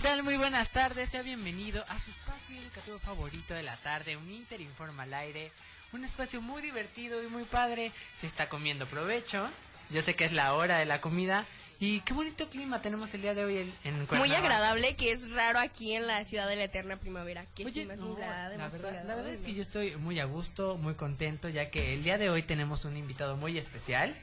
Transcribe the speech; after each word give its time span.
¿Qué 0.00 0.08
tal? 0.08 0.22
Muy 0.22 0.38
buenas 0.38 0.70
tardes. 0.70 1.10
Sea 1.10 1.20
bienvenido 1.22 1.84
a 1.88 1.98
su 1.98 2.10
espacio 2.10 2.56
educativo 2.56 2.98
favorito 2.98 3.52
de 3.52 3.62
la 3.62 3.76
tarde, 3.76 4.16
un 4.16 4.30
Inter 4.30 4.60
Informa 4.60 5.02
al 5.02 5.12
aire. 5.12 5.52
Un 5.92 6.04
espacio 6.04 6.40
muy 6.40 6.62
divertido 6.62 7.22
y 7.22 7.26
muy 7.26 7.44
padre. 7.44 7.92
Se 8.16 8.26
está 8.26 8.48
comiendo 8.48 8.86
provecho. 8.86 9.46
Yo 9.90 10.00
sé 10.00 10.14
que 10.14 10.24
es 10.24 10.32
la 10.32 10.54
hora 10.54 10.78
de 10.78 10.86
la 10.86 11.02
comida. 11.02 11.44
Y 11.80 12.00
qué 12.00 12.14
bonito 12.14 12.48
clima 12.48 12.80
tenemos 12.80 13.12
el 13.12 13.20
día 13.20 13.34
de 13.34 13.44
hoy 13.44 13.58
en, 13.58 13.72
en 13.84 14.06
Muy 14.16 14.32
agradable, 14.32 14.96
que 14.96 15.12
es 15.12 15.30
raro 15.32 15.58
aquí 15.58 15.94
en 15.94 16.06
la 16.06 16.24
ciudad 16.24 16.48
de 16.48 16.56
la 16.56 16.64
eterna 16.64 16.96
primavera. 16.96 17.44
Que 17.54 17.66
Oye, 17.66 17.82
sí, 17.82 17.86
más 17.86 17.98
no, 17.98 18.06
nublada, 18.06 18.56
la, 18.56 18.68
verdad, 18.68 19.04
la 19.04 19.16
verdad 19.16 19.32
es 19.32 19.42
que 19.42 19.52
yo 19.52 19.60
estoy 19.60 19.96
muy 19.96 20.18
a 20.18 20.24
gusto, 20.24 20.78
muy 20.78 20.94
contento, 20.94 21.50
ya 21.50 21.70
que 21.70 21.92
el 21.92 22.04
día 22.04 22.16
de 22.16 22.30
hoy 22.30 22.42
tenemos 22.42 22.86
un 22.86 22.96
invitado 22.96 23.36
muy 23.36 23.58
especial. 23.58 24.16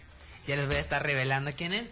Ya 0.48 0.56
les 0.56 0.66
voy 0.66 0.78
a 0.78 0.80
estar 0.80 1.04
revelando 1.04 1.52
quién 1.54 1.74
es. 1.74 1.88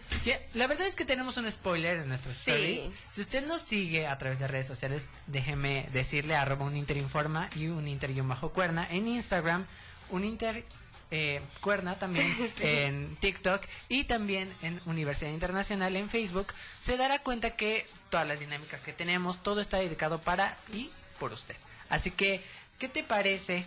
La 0.54 0.66
verdad 0.66 0.86
es 0.86 0.96
que 0.96 1.04
tenemos 1.04 1.36
un 1.36 1.50
spoiler 1.50 1.98
en 1.98 2.08
nuestros 2.08 2.34
Sí. 2.36 2.50
stories. 2.50 2.82
Si 3.10 3.20
usted 3.20 3.46
nos 3.46 3.60
sigue 3.60 4.06
a 4.06 4.16
través 4.18 4.38
de 4.38 4.48
redes 4.48 4.66
sociales, 4.66 5.04
déjeme 5.26 5.86
decirle 5.92 6.34
arroba 6.34 6.64
un 6.64 6.76
interinforma 6.76 7.50
y 7.54 7.66
un 7.66 7.86
inter 7.86 8.12
bajo 8.22 8.50
cuerna 8.50 8.86
en 8.90 9.06
Instagram, 9.08 9.66
un 10.10 10.24
inter 10.24 10.64
eh, 11.10 11.40
cuerna 11.60 11.98
también 11.98 12.26
en 12.60 13.14
TikTok 13.16 13.62
y 13.88 14.04
también 14.04 14.52
en 14.62 14.80
Universidad 14.86 15.30
Internacional 15.30 15.94
en 15.94 16.08
Facebook, 16.10 16.48
se 16.80 16.96
dará 16.96 17.18
cuenta 17.20 17.56
que 17.56 17.86
todas 18.10 18.26
las 18.26 18.40
dinámicas 18.40 18.80
que 18.80 18.92
tenemos, 18.92 19.42
todo 19.42 19.60
está 19.60 19.76
dedicado 19.76 20.18
para 20.18 20.56
y 20.72 20.90
por 21.20 21.32
usted. 21.32 21.54
Así 21.90 22.10
que, 22.10 22.42
¿qué 22.78 22.88
te 22.88 23.04
parece? 23.04 23.66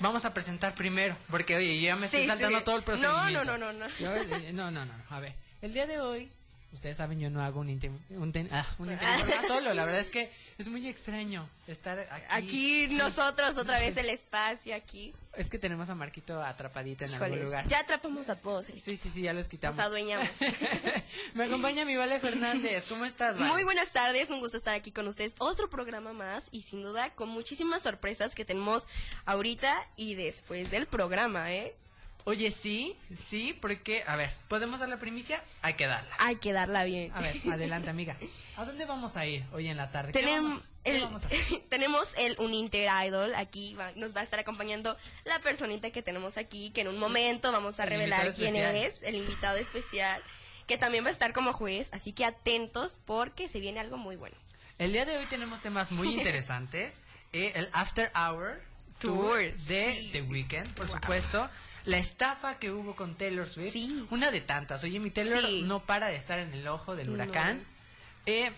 Vamos 0.00 0.24
a 0.24 0.34
presentar 0.34 0.74
primero, 0.74 1.16
porque 1.30 1.56
oye, 1.56 1.76
yo 1.80 1.86
ya 1.86 1.96
me 1.96 2.04
estoy 2.06 2.22
Sí, 2.22 2.26
saltando 2.28 2.58
sí. 2.58 2.64
todo 2.64 2.76
el 2.76 2.82
procedimiento. 2.82 3.44
No, 3.44 3.58
no, 3.58 3.58
no, 3.58 3.72
no, 3.72 3.86
no. 3.86 3.86
Eh, 3.98 4.52
no, 4.52 4.70
no, 4.70 4.84
no, 4.84 4.92
no. 4.96 5.04
A 5.10 5.20
ver, 5.20 5.34
el 5.62 5.72
día 5.72 5.86
de 5.86 6.00
hoy, 6.00 6.30
ustedes 6.76 6.96
saben, 6.96 7.18
yo 7.18 7.28
no 7.30 7.42
hago 7.42 7.60
un 7.60 7.68
inter, 7.68 7.90
un, 8.10 8.32
ten- 8.32 8.48
ah, 8.52 8.64
un 8.78 8.96
solo. 9.48 9.74
La 9.74 9.84
verdad 9.84 10.00
es 10.00 10.10
que 10.10 10.30
es 10.58 10.68
muy 10.68 10.86
extraño 10.88 11.48
estar 11.66 11.98
aquí. 12.30 12.86
Aquí 12.86 12.94
nosotros, 12.96 13.56
otra 13.58 13.78
vez 13.78 13.96
el 13.96 14.08
espacio 14.10 14.74
aquí. 14.74 15.14
Es 15.36 15.50
que 15.50 15.58
tenemos 15.58 15.90
a 15.90 15.94
Marquito 15.94 16.42
atrapadito 16.42 17.04
en 17.04 17.12
algún 17.12 17.42
lugar. 17.42 17.68
ya 17.68 17.80
atrapamos 17.80 18.30
a 18.30 18.36
todos. 18.36 18.64
Sí, 18.66 18.96
sí, 18.96 19.10
sí, 19.10 19.20
ya 19.22 19.34
los 19.34 19.48
quitamos. 19.48 19.76
Nos 19.76 19.84
adueñamos. 19.86 20.26
Me 21.34 21.44
acompaña 21.44 21.84
mi 21.84 21.94
Vale 21.96 22.18
Fernández. 22.20 22.86
¿Cómo 22.88 23.04
estás, 23.04 23.36
Vale? 23.36 23.52
Muy 23.52 23.64
buenas 23.64 23.90
tardes, 23.92 24.30
un 24.30 24.40
gusto 24.40 24.56
estar 24.56 24.74
aquí 24.74 24.92
con 24.92 25.06
ustedes. 25.08 25.34
Otro 25.38 25.68
programa 25.68 26.14
más 26.14 26.44
y 26.52 26.62
sin 26.62 26.82
duda 26.82 27.10
con 27.14 27.28
muchísimas 27.28 27.82
sorpresas 27.82 28.34
que 28.34 28.44
tenemos 28.46 28.88
ahorita 29.26 29.86
y 29.96 30.14
después 30.14 30.70
del 30.70 30.86
programa, 30.86 31.52
¿eh? 31.52 31.74
Oye, 32.28 32.50
sí, 32.50 32.96
sí, 33.14 33.56
porque, 33.60 34.02
a 34.08 34.16
ver, 34.16 34.28
¿podemos 34.48 34.80
dar 34.80 34.88
la 34.88 34.96
primicia? 34.96 35.40
Hay 35.62 35.74
que 35.74 35.86
darla. 35.86 36.12
Hay 36.18 36.34
que 36.34 36.52
darla 36.52 36.82
bien. 36.82 37.12
A 37.14 37.20
ver, 37.20 37.36
adelante, 37.52 37.88
amiga. 37.88 38.16
¿A 38.56 38.64
dónde 38.64 38.84
vamos 38.84 39.16
a 39.16 39.24
ir 39.26 39.44
hoy 39.52 39.68
en 39.68 39.76
la 39.76 39.92
tarde? 39.92 40.10
¿Qué 40.10 40.18
Tenemos 40.18 40.60
qué 40.82 40.96
el, 40.96 41.02
vamos 41.02 41.22
a 41.22 41.26
hacer? 41.28 41.60
tenemos 41.68 42.08
el 42.18 42.34
Uninter 42.40 42.90
Idol. 43.06 43.32
Aquí 43.36 43.74
va- 43.74 43.92
nos 43.94 44.14
va 44.16 44.22
a 44.22 44.24
estar 44.24 44.40
acompañando 44.40 44.98
la 45.24 45.38
personita 45.38 45.90
que 45.92 46.02
tenemos 46.02 46.36
aquí, 46.36 46.70
que 46.70 46.80
en 46.80 46.88
un 46.88 46.98
momento 46.98 47.52
vamos 47.52 47.78
a 47.78 47.84
El 47.84 47.90
revelar 47.90 48.34
quién 48.34 48.56
es, 48.56 49.04
el 49.04 49.14
invitado 49.14 49.56
especial, 49.58 50.20
que 50.66 50.76
también 50.78 51.04
va 51.04 51.10
a 51.10 51.12
estar 51.12 51.32
como 51.32 51.52
juez. 51.52 51.90
Así 51.92 52.12
que 52.12 52.24
atentos 52.24 52.98
porque 53.04 53.48
se 53.48 53.60
viene 53.60 53.78
algo 53.78 53.98
muy 53.98 54.16
bueno. 54.16 54.36
El 54.80 54.92
día 54.92 55.04
de 55.04 55.16
hoy 55.16 55.26
tenemos 55.26 55.62
temas 55.62 55.92
muy 55.92 56.08
interesantes. 56.12 57.02
Eh, 57.32 57.52
el 57.54 57.68
After 57.72 58.10
Hour 58.16 58.60
Tour, 58.98 59.54
de 59.54 59.94
sí. 59.94 60.08
The 60.10 60.22
Weeknd, 60.22 60.74
por 60.74 60.90
supuesto. 60.90 61.48
La 61.86 61.98
estafa 61.98 62.58
que 62.58 62.70
hubo 62.70 62.94
con 62.94 63.14
Taylor 63.14 63.48
Swift. 63.48 63.72
Sí. 63.72 64.06
Una 64.10 64.30
de 64.30 64.40
tantas. 64.40 64.82
Oye, 64.84 64.98
mi 64.98 65.10
Taylor 65.10 65.40
Sí. 65.44 65.62
no 65.62 65.84
para 65.84 66.08
de 66.08 66.16
estar 66.16 66.38
en 66.38 66.52
el 66.52 66.66
ojo 66.68 66.94
del 66.96 67.10
huracán. 67.10 67.64
Eh, 68.26 68.50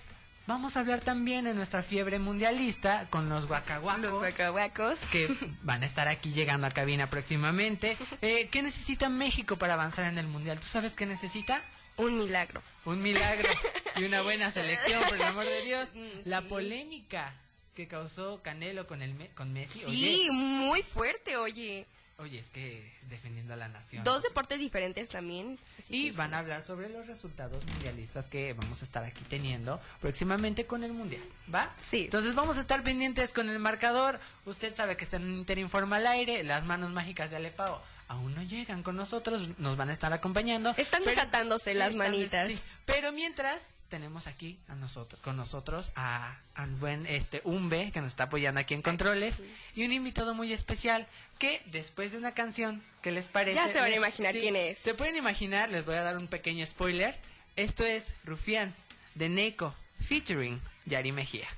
vamos 0.46 0.76
a 0.76 0.80
hablar 0.80 1.00
también 1.02 1.44
de 1.44 1.52
nuestra 1.54 1.82
fiebre 1.82 2.18
mundialista 2.18 3.06
con 3.10 3.28
los 3.28 3.46
guacaguacos. 3.46 4.00
Los 4.02 4.18
guacahuacos. 4.18 4.98
que 5.12 5.28
van 5.62 5.82
a 5.82 5.86
estar 5.86 6.08
aquí 6.08 6.32
llegando 6.32 6.66
a 6.66 6.70
cabina 6.70 7.08
próximamente. 7.10 7.96
Eh, 8.22 8.48
¿Qué 8.50 8.62
necesita 8.62 9.08
México 9.10 9.56
para 9.56 9.74
avanzar 9.74 10.06
en 10.06 10.18
el 10.18 10.26
mundial? 10.26 10.58
¿Tú 10.58 10.66
sabes 10.66 10.96
qué 10.96 11.04
necesita? 11.06 11.62
Un 11.98 12.16
milagro. 12.18 12.62
Un 12.84 13.02
milagro 13.02 13.48
y 13.96 14.04
una 14.04 14.22
buena 14.22 14.50
selección, 14.50 15.02
por 15.04 15.16
el 15.16 15.22
amor 15.22 15.44
de 15.44 15.62
Dios. 15.62 15.90
La 16.24 16.40
polémica 16.42 17.34
que 17.74 17.86
causó 17.88 18.40
Canelo 18.42 18.86
con 18.86 19.02
el 19.02 19.14
Me- 19.14 19.28
con 19.30 19.52
Messi. 19.52 19.80
Sí, 19.80 20.28
muy 20.32 20.82
fuerte, 20.82 21.36
oye. 21.36 21.86
Oye, 22.20 22.40
es 22.40 22.50
que 22.50 22.92
defendiendo 23.08 23.54
a 23.54 23.56
la 23.56 23.68
nación. 23.68 24.02
Dos 24.02 24.24
deportes 24.24 24.58
diferentes 24.58 25.08
también. 25.08 25.56
y 25.88 26.10
van 26.10 26.34
a 26.34 26.40
hablar 26.40 26.62
sobre 26.62 26.88
los 26.88 27.06
resultados 27.06 27.64
mundialistas 27.64 28.28
que 28.28 28.54
vamos 28.54 28.82
a 28.82 28.84
estar 28.84 29.04
aquí 29.04 29.22
teniendo 29.28 29.80
próximamente 30.00 30.66
con 30.66 30.82
el 30.82 30.92
mundial, 30.92 31.22
¿va? 31.54 31.72
Sí. 31.80 32.06
Entonces 32.06 32.34
vamos 32.34 32.56
a 32.56 32.60
estar 32.60 32.82
pendientes 32.82 33.32
con 33.32 33.48
el 33.48 33.60
marcador. 33.60 34.18
Usted 34.46 34.74
sabe 34.74 34.96
que 34.96 35.04
está 35.04 35.18
en 35.18 35.28
Interinforma 35.32 35.98
al 35.98 36.08
aire. 36.08 36.42
Las 36.42 36.64
manos 36.64 36.90
mágicas 36.90 37.30
de 37.30 37.36
Alepao 37.36 37.80
aún 38.08 38.34
no 38.34 38.42
llegan 38.42 38.82
con 38.82 38.96
nosotros. 38.96 39.48
Nos 39.58 39.76
van 39.76 39.90
a 39.90 39.92
estar 39.92 40.12
acompañando. 40.12 40.74
Están 40.76 41.04
desatándose 41.04 41.74
las 41.74 41.92
están 41.92 42.10
manitas. 42.10 42.48
sí. 42.48 42.60
Pero 42.84 43.12
mientras 43.12 43.76
tenemos 43.88 44.26
aquí 44.26 44.58
a 44.68 44.74
nosotros, 44.74 45.20
con 45.22 45.36
nosotros 45.36 45.92
a 45.94 46.38
al 46.54 46.70
buen 46.76 47.06
este 47.06 47.40
Umbe 47.44 47.90
que 47.92 48.00
nos 48.00 48.08
está 48.10 48.24
apoyando 48.24 48.60
aquí 48.60 48.74
en 48.74 48.82
controles 48.82 49.42
y 49.74 49.84
un 49.84 49.92
invitado 49.92 50.34
muy 50.34 50.52
especial 50.52 51.06
que 51.38 51.62
después 51.66 52.12
de 52.12 52.18
una 52.18 52.32
canción 52.32 52.82
que 53.02 53.12
les 53.12 53.28
parece 53.28 53.54
Ya 53.54 53.68
se 53.68 53.80
van 53.80 53.92
a 53.92 53.96
imaginar 53.96 54.32
quién 54.32 54.56
es. 54.56 54.78
Se 54.78 54.94
pueden 54.94 55.16
imaginar, 55.16 55.68
les 55.68 55.84
voy 55.84 55.94
a 55.94 56.02
dar 56.02 56.16
un 56.16 56.26
pequeño 56.26 56.66
spoiler. 56.66 57.14
Esto 57.56 57.84
es 57.84 58.14
Rufián 58.24 58.74
de 59.14 59.28
Neko 59.28 59.74
featuring 60.00 60.60
Yari 60.86 61.12
Mejía. 61.12 61.48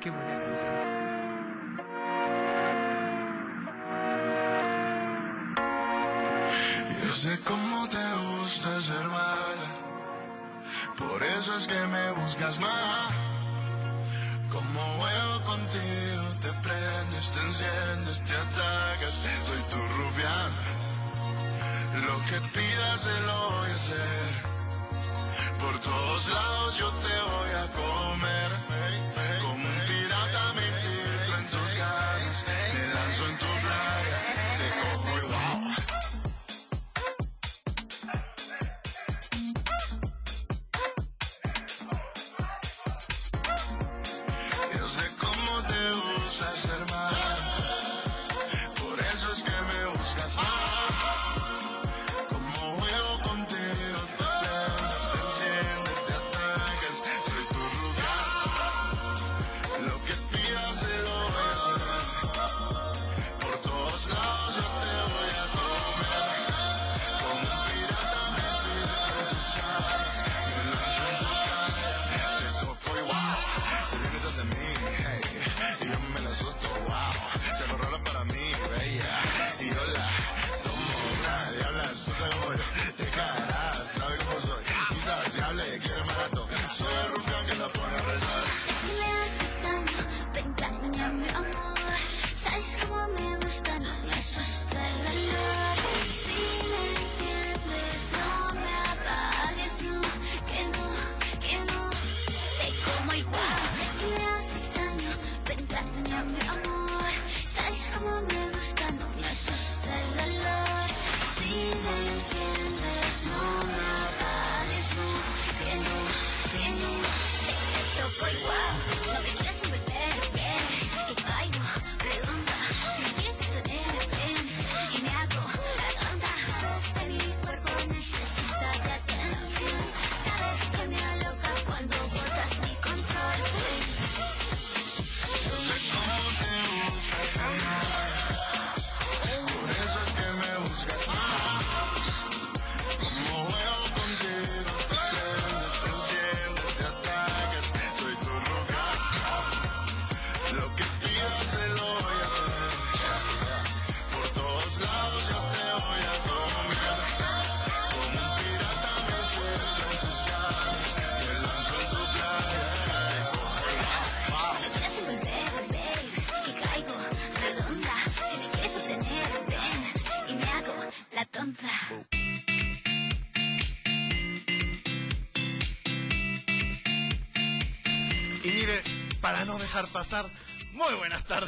Qué 0.00 0.10
buena 0.10 0.38
canción. 0.38 1.07
Yo 7.08 7.14
sé 7.14 7.38
cómo 7.42 7.88
te 7.88 8.04
gusta 8.16 8.78
ser 8.82 9.02
mala, 9.06 9.68
por 10.98 11.22
eso 11.22 11.56
es 11.56 11.66
que 11.66 11.80
me 11.86 12.10
buscas 12.12 12.60
más. 12.60 13.12
Como 14.52 14.78
juego 14.98 15.44
contigo, 15.44 16.24
te 16.42 16.52
prendes, 16.64 17.32
te 17.32 17.40
enciendes, 17.40 18.22
te 18.26 18.34
atacas, 18.34 19.22
soy 19.42 19.62
tu 19.70 19.78
rufián. 19.96 20.52
Lo 22.06 22.16
que 22.26 22.46
pidas 22.52 23.00
se 23.00 23.20
lo 23.22 23.50
voy 23.52 23.70
a 23.70 23.74
hacer. 23.74 24.30
Por 25.60 25.78
todos 25.78 26.28
lados 26.28 26.76
yo 26.76 26.90
te 26.90 27.16
voy 27.32 27.50
a 27.62 27.72
comer. 27.72 28.97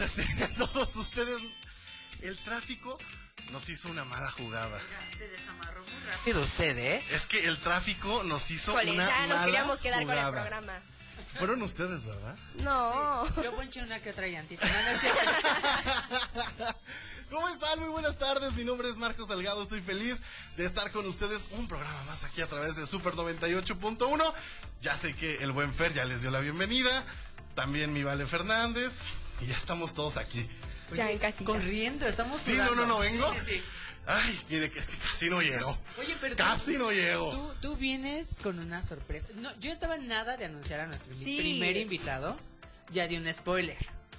Tardes 0.06 0.42
a 0.42 0.48
todos 0.66 0.96
ustedes. 0.96 1.42
El 2.22 2.38
tráfico 2.42 2.98
nos 3.52 3.68
hizo 3.68 3.88
una 3.88 4.04
mala 4.04 4.30
jugada. 4.30 4.80
Se 5.16 5.26
desamarró 5.28 5.82
muy 5.82 6.00
rápido 6.10 6.42
usted, 6.42 6.76
¿eh? 6.78 7.02
Es 7.10 7.26
que 7.26 7.46
el 7.48 7.58
tráfico 7.58 8.22
nos 8.24 8.50
hizo 8.50 8.72
Híjole, 8.72 8.92
una 8.92 9.06
ya 9.08 9.20
nos 9.26 9.28
mala 9.28 9.44
queríamos 9.46 9.78
quedar 9.80 10.02
jugada. 10.02 10.22
con 10.30 10.36
el 10.36 10.42
programa. 10.42 10.72
Fueron 11.38 11.62
ustedes, 11.62 12.06
¿verdad? 12.06 12.34
No. 12.62 13.42
Yo 13.42 13.52
ponché 13.54 13.82
una 13.82 14.00
que 14.00 14.10
otra 14.10 14.26
llantita. 14.26 14.66
No. 14.66 14.72
¿Cómo 17.30 17.48
están? 17.48 17.78
Muy 17.78 17.88
buenas 17.90 18.18
tardes. 18.18 18.54
Mi 18.54 18.64
nombre 18.64 18.88
es 18.88 18.96
Marcos 18.96 19.28
Salgado. 19.28 19.62
Estoy 19.62 19.80
feliz 19.82 20.22
de 20.56 20.64
estar 20.64 20.90
con 20.92 21.06
ustedes 21.06 21.46
un 21.52 21.68
programa 21.68 22.02
más 22.04 22.24
aquí 22.24 22.40
a 22.40 22.46
través 22.48 22.74
de 22.76 22.86
Super 22.86 23.14
98.1. 23.14 24.32
Ya 24.80 24.96
sé 24.96 25.14
que 25.14 25.36
el 25.44 25.52
buen 25.52 25.72
Fer 25.74 25.92
ya 25.94 26.04
les 26.06 26.22
dio 26.22 26.30
la 26.30 26.40
bienvenida. 26.40 27.04
También 27.54 27.92
mi 27.92 28.02
Vale 28.02 28.26
Fernández. 28.26 29.18
Y 29.40 29.46
ya 29.46 29.56
estamos 29.56 29.94
todos 29.94 30.16
aquí. 30.16 30.46
Ya 30.94 31.10
en 31.10 31.18
casita. 31.18 31.44
Corriendo, 31.44 32.06
estamos 32.06 32.40
Sí, 32.40 32.52
no, 32.52 32.64
sudando. 32.66 32.86
no, 32.86 32.94
no 32.94 32.98
vengo. 33.00 33.32
Sí, 33.34 33.38
sí, 33.44 33.52
sí. 33.56 33.62
Ay, 34.06 34.40
mire, 34.48 34.66
es 34.74 34.88
que 34.88 34.96
casi 34.96 35.30
no 35.30 35.40
llego. 35.40 35.78
Oye, 35.98 36.16
pero 36.20 36.34
tú- 36.36 36.42
Casi 36.42 36.76
no 36.76 36.90
llego. 36.90 37.30
Tú, 37.30 37.54
tú 37.60 37.76
vienes 37.76 38.34
con 38.42 38.58
una 38.58 38.82
sorpresa. 38.82 39.28
No, 39.36 39.54
yo 39.60 39.70
estaba 39.70 39.98
nada 39.98 40.36
de 40.36 40.46
anunciar 40.46 40.80
a 40.80 40.86
nuestro 40.86 41.14
Sí. 41.14 41.36
primer 41.38 41.76
invitado. 41.76 42.36
Ya 42.90 43.06
di 43.06 43.16
un 43.16 43.32
spoiler. 43.32 43.76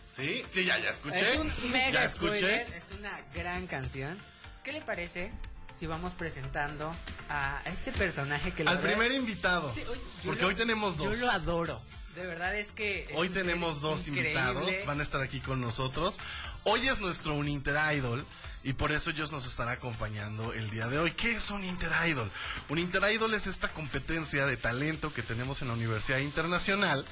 Sí, 0.10 0.44
sí, 0.54 0.64
ya, 0.66 0.78
ya 0.80 0.90
escuché. 0.92 1.34
Es 1.34 1.40
un 1.40 1.52
mega 1.72 1.92
ya 1.92 2.06
escuché. 2.06 2.38
spoiler. 2.38 2.74
Es 2.74 2.92
una 2.98 3.12
gran 3.34 3.68
canción. 3.68 4.18
¿Qué 4.64 4.72
le 4.72 4.82
parece 4.82 5.32
si 5.78 5.88
vamos 5.88 6.14
presentando 6.14 6.94
a 7.30 7.62
este 7.66 7.92
personaje 7.92 8.54
que 8.54 8.64
la 8.64 8.72
Al 8.72 8.80
primer 8.80 9.12
invitado. 9.12 9.74
Sí, 9.74 9.82
hoy- 9.90 10.00
porque 10.24 10.42
lo- 10.44 10.48
hoy 10.50 10.56
tenemos 10.56 10.96
dos. 10.98 11.18
Yo 11.20 11.26
lo 11.26 11.32
adoro. 11.32 11.82
De 12.16 12.26
verdad 12.26 12.56
es 12.56 12.72
que. 12.72 13.04
es 13.04 13.10
Hoy 13.16 13.30
tenemos 13.30 13.82
dos 13.82 14.08
increíble. 14.08 14.32
invitados, 14.32 14.86
van 14.86 15.00
a 15.00 15.04
estar 15.04 15.22
aquí 15.22 15.40
con 15.40 15.62
nosotros. 15.62 16.20
Hoy 16.64 16.88
es 16.88 17.00
nuestro 17.00 17.36
un 17.36 17.48
Idol 17.48 18.26
y 18.64 18.74
por 18.74 18.92
eso 18.92 19.10
ellos 19.12 19.32
nos 19.32 19.46
están 19.48 19.70
acompañando 19.70 20.54
el 20.54 20.70
día 20.70 20.88
de 20.88 21.00
hoy. 21.00 21.12
¿Qué 21.12 21.32
es 21.32 21.50
un 21.50 21.64
Idol? 21.64 22.30
Un 22.70 22.80
Idol 22.80 23.34
es 23.34 23.48
esta 23.48 23.70
competencia 23.70 24.46
de 24.46 24.58
talento 24.58 25.14
que 25.14 25.24
tenemos 25.24 25.62
en 25.62 25.70
la 25.70 25.74
Universidad 25.74 26.20
Internacional 26.20 27.06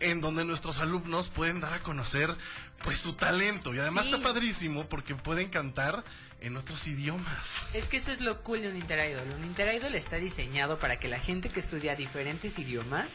en 0.00 0.20
donde 0.20 0.44
nuestros 0.44 0.78
alumnos 0.78 1.28
pueden 1.28 1.60
dar 1.60 1.72
a 1.72 1.82
conocer 1.82 2.34
pues 2.82 2.98
su 2.98 3.14
talento 3.14 3.74
y 3.74 3.80
además 3.80 4.04
Sí. 4.06 4.12
está 4.12 4.22
padrísimo 4.22 4.88
porque 4.88 5.14
pueden 5.16 5.48
cantar 5.48 6.04
en 6.40 6.56
otros 6.56 6.86
idiomas. 6.86 7.66
Es 7.74 7.88
que 7.88 7.96
eso 7.96 8.12
es 8.12 8.20
lo 8.20 8.42
cool 8.44 8.62
de 8.62 8.68
un 8.68 8.76
Interidol. 8.76 9.28
Un 9.28 9.44
Interidol 9.44 9.94
está 9.96 10.16
diseñado 10.16 10.78
para 10.78 10.98
que 11.00 11.08
la 11.08 11.18
gente 11.18 11.48
que 11.50 11.58
estudia 11.60 11.96
diferentes 11.96 12.58
idiomas. 12.60 13.10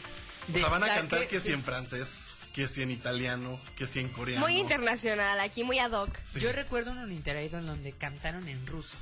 O 0.52 0.58
sea, 0.58 0.68
van 0.68 0.84
a 0.84 0.88
cantar 0.88 1.26
que 1.28 1.40
si 1.40 1.52
en 1.52 1.62
francés, 1.62 2.48
que 2.52 2.68
si 2.68 2.82
en 2.82 2.90
italiano, 2.90 3.58
que 3.76 3.86
si 3.86 4.00
en 4.00 4.08
coreano. 4.08 4.46
Muy 4.46 4.58
internacional, 4.58 5.40
aquí 5.40 5.64
muy 5.64 5.78
ad 5.78 5.92
hoc. 5.92 6.10
Sí. 6.26 6.40
Yo 6.40 6.52
recuerdo 6.52 6.92
un 6.92 7.12
Interidol 7.12 7.66
donde 7.66 7.92
cantaron 7.92 8.48
en 8.48 8.66
ruso. 8.66 8.96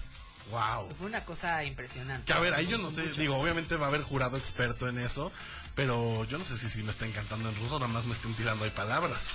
Wow. 0.51 0.89
Fue 0.99 1.07
una 1.07 1.25
cosa 1.25 1.65
impresionante. 1.65 2.27
Que 2.27 2.33
a 2.33 2.41
ver, 2.41 2.55
ahí 2.55 2.67
yo 2.67 2.79
no 2.79 2.91
sé, 2.91 3.03
digo, 3.13 3.37
obviamente 3.37 3.77
va 3.77 3.87
a 3.87 3.89
haber 3.89 4.03
jurado 4.03 4.37
experto 4.37 4.89
en 4.89 4.99
eso, 4.99 5.33
pero 5.75 6.25
yo 6.25 6.39
no 6.39 6.45
sé 6.45 6.57
si, 6.57 6.69
si 6.69 6.83
me 6.83 6.91
están 6.91 7.13
cantando 7.13 7.49
en 7.49 7.55
ruso, 7.57 7.79
nada 7.79 7.93
más 7.93 8.05
me 8.05 8.13
estén 8.13 8.35
tirando 8.35 8.65
ahí 8.65 8.71
palabras. 8.71 9.35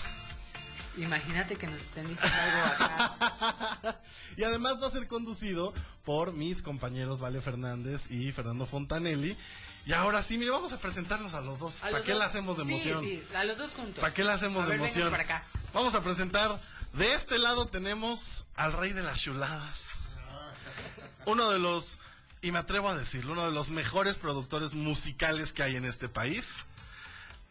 Imagínate 0.98 1.56
que 1.56 1.68
nos 1.68 1.80
estén 1.80 2.08
diciendo 2.08 2.38
algo 2.42 2.84
acá. 2.84 4.02
Y 4.38 4.44
además 4.44 4.82
va 4.82 4.88
a 4.88 4.92
ser 4.92 5.08
conducido 5.08 5.74
por 6.04 6.34
mis 6.34 6.62
compañeros 6.62 7.20
Vale 7.20 7.42
Fernández 7.42 8.12
y 8.12 8.32
Fernando 8.32 8.66
Fontanelli. 8.66 9.38
Y 9.88 9.94
ahora 9.94 10.22
sí, 10.22 10.38
mire, 10.38 10.52
vamos 10.52 10.74
a 10.74 10.80
presentarnos 10.80 11.34
a 11.34 11.40
los 11.42 11.60
dos. 11.60 11.78
A 11.78 11.82
¿Para 11.84 11.98
los 12.00 12.06
qué 12.06 12.12
dos- 12.12 12.20
la 12.20 12.26
hacemos 12.26 12.58
de 12.58 12.64
emoción? 12.64 13.02
Sí, 13.02 13.24
sí, 13.32 13.36
a 13.36 13.44
los 13.46 13.58
dos 13.58 13.72
juntos. 13.74 14.02
¿Para 14.02 14.14
qué 14.14 14.24
la 14.26 14.34
hacemos 14.34 14.64
A 14.64 14.66
de 14.66 14.72
ver, 14.72 14.80
emoción? 14.82 15.10
para 15.10 15.24
acá. 15.24 15.44
Vamos 15.74 15.96
a 15.96 16.04
presentar, 16.04 16.60
de 16.94 17.14
este 17.14 17.40
lado 17.40 17.68
tenemos 17.68 18.48
al 18.56 18.74
rey 18.74 18.92
de 18.92 19.02
las 19.02 19.22
chuladas. 19.22 20.10
Uno 21.26 21.50
de 21.52 21.60
los, 21.60 22.00
y 22.42 22.52
me 22.52 22.60
atrevo 22.60 22.90
a 22.90 22.96
decirlo, 22.98 23.32
uno 23.32 23.46
de 23.46 23.52
los 23.52 23.70
mejores 23.70 24.18
productores 24.18 24.74
musicales 24.74 25.54
que 25.54 25.64
hay 25.64 25.78
en 25.78 25.86
este 25.86 26.10
país. 26.10 26.66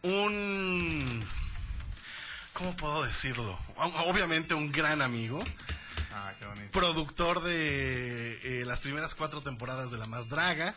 Un... 0.03 1.25
¿Cómo 2.53 2.75
puedo 2.75 3.03
decirlo? 3.03 3.57
Obviamente 4.05 4.53
un 4.53 4.71
gran 4.71 5.01
amigo. 5.01 5.39
Ah, 6.13 6.33
qué 6.39 6.45
bonito. 6.45 6.71
Productor 6.71 7.41
de 7.41 8.61
eh, 8.61 8.65
las 8.65 8.81
primeras 8.81 9.15
cuatro 9.15 9.41
temporadas 9.41 9.89
de 9.91 9.97
La 9.97 10.05
Más 10.07 10.29
Draga. 10.29 10.75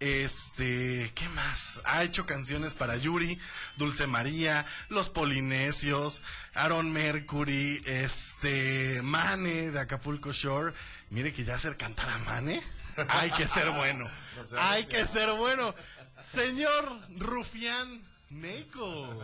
Este, 0.00 1.12
¿qué 1.14 1.28
más? 1.30 1.80
Ha 1.84 2.02
hecho 2.02 2.26
canciones 2.26 2.74
para 2.74 2.96
Yuri, 2.96 3.40
Dulce 3.76 4.06
María, 4.06 4.66
Los 4.88 5.08
Polinesios, 5.08 6.22
Aaron 6.54 6.92
Mercury, 6.92 7.80
este, 7.86 9.00
Mane 9.02 9.70
de 9.70 9.80
Acapulco 9.80 10.32
Shore. 10.32 10.74
Mire 11.10 11.32
que 11.32 11.44
ya 11.44 11.54
hacer 11.54 11.76
cantar 11.76 12.08
a 12.10 12.18
Mane, 12.18 12.62
hay 13.08 13.30
que 13.30 13.46
ser 13.46 13.70
bueno. 13.70 14.08
No 14.36 14.44
sé, 14.44 14.56
hay 14.58 14.84
que 14.86 15.06
ser 15.06 15.30
bueno. 15.32 15.74
Señor 16.22 17.00
Rufián 17.16 18.02
Neiko. 18.30 19.22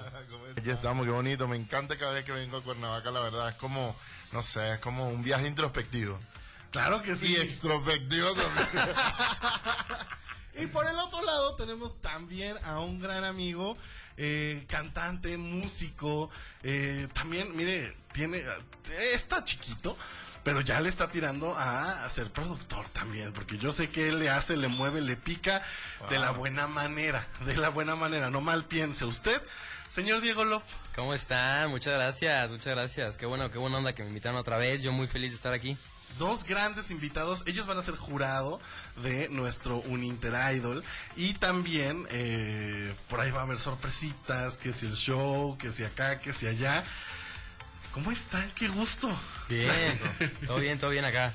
Aquí 0.57 0.71
estamos, 0.71 1.05
qué 1.05 1.13
bonito. 1.13 1.49
Me 1.49 1.57
encanta 1.57 1.99
cada 1.99 2.13
vez 2.13 2.25
que 2.25 2.33
vengo 2.33 2.59
a 2.59 2.63
Cuernavaca, 2.63 3.11
la 3.11 3.21
verdad. 3.21 3.49
Es 3.49 3.57
como, 3.57 3.97
no 4.33 4.43
sé, 4.43 4.75
es 4.75 4.79
como 4.79 5.09
un 5.09 5.23
viaje 5.23 5.47
introspectivo. 5.47 6.19
Claro 6.71 7.03
que 7.03 7.17
sí. 7.17 7.33
Y 7.33 7.37
extrospectivo 7.37 8.29
también. 8.35 8.69
Y 10.61 10.67
por 10.67 10.87
el 10.87 10.99
otro 10.99 11.23
lado 11.23 11.55
tenemos 11.57 12.01
también 12.01 12.57
a 12.65 12.81
un 12.81 13.01
gran 13.01 13.25
amigo, 13.25 13.77
eh, 14.17 14.65
cantante, 14.69 15.37
músico, 15.39 16.31
eh, 16.63 17.09
también, 17.15 17.57
mire, 17.57 17.97
tiene, 18.13 18.39
eh, 18.39 19.13
está 19.15 19.43
chiquito, 19.43 19.97
pero 20.43 20.61
ya 20.61 20.81
le 20.81 20.89
está 20.89 21.11
tirando 21.11 21.55
a, 21.57 22.09
ser 22.09 22.31
productor 22.31 22.87
también, 22.89 23.33
porque 23.33 23.57
yo 23.57 23.73
sé 23.73 23.89
que 23.89 24.09
él 24.09 24.19
le 24.19 24.29
hace, 24.29 24.57
le 24.57 24.69
mueve, 24.69 25.01
le 25.01 25.17
pica 25.17 25.63
de 26.11 26.19
la 26.19 26.33
buena 26.33 26.67
manera, 26.67 27.27
de 27.47 27.57
la 27.57 27.71
buena 27.71 27.97
manera, 27.97 28.31
no 28.31 28.41
mal 28.41 28.65
piense 28.67 29.05
usted. 29.05 29.41
Señor 29.89 30.21
Diego 30.21 30.45
Lop, 30.45 30.63
¿Cómo 30.95 31.15
están? 31.15 31.71
Muchas 31.71 31.95
gracias, 31.95 32.51
muchas 32.53 32.75
gracias. 32.75 33.17
Qué 33.17 33.27
bueno, 33.27 33.51
qué 33.51 33.59
buena 33.59 33.79
onda 33.79 33.95
que 33.95 34.03
me 34.03 34.09
invitaron 34.09 34.39
otra 34.39 34.57
vez. 34.57 34.83
Yo 34.83 34.93
muy 34.93 35.09
feliz 35.09 35.31
de 35.31 35.37
estar 35.37 35.53
aquí. 35.53 35.77
Dos 36.19 36.45
grandes 36.45 36.91
invitados. 36.91 37.43
Ellos 37.47 37.67
van 37.67 37.79
a 37.79 37.83
ser 37.83 37.97
jurado 37.97 38.61
de 39.03 39.29
nuestro 39.31 39.77
Uninter 39.79 40.35
Idol. 40.55 40.85
Y 41.17 41.35
también 41.35 42.07
eh, 42.11 42.95
por 43.09 43.21
ahí 43.21 43.31
va 43.31 43.41
a 43.41 43.45
haber 43.45 43.59
sorpresitas, 43.59 44.59
que 44.59 44.73
si 44.73 44.87
el 44.87 44.95
show, 44.97 45.57
que 45.59 45.73
si 45.73 45.85
acá, 45.85 46.21
que 46.21 46.33
si 46.33 46.47
allá. 46.47 46.85
¿Cómo 47.93 48.13
están? 48.13 48.49
¡Qué 48.55 48.69
gusto! 48.69 49.11
Bien, 49.49 49.71
todo 50.47 50.59
bien, 50.59 50.79
todo 50.79 50.91
bien 50.91 51.05
acá. 51.05 51.33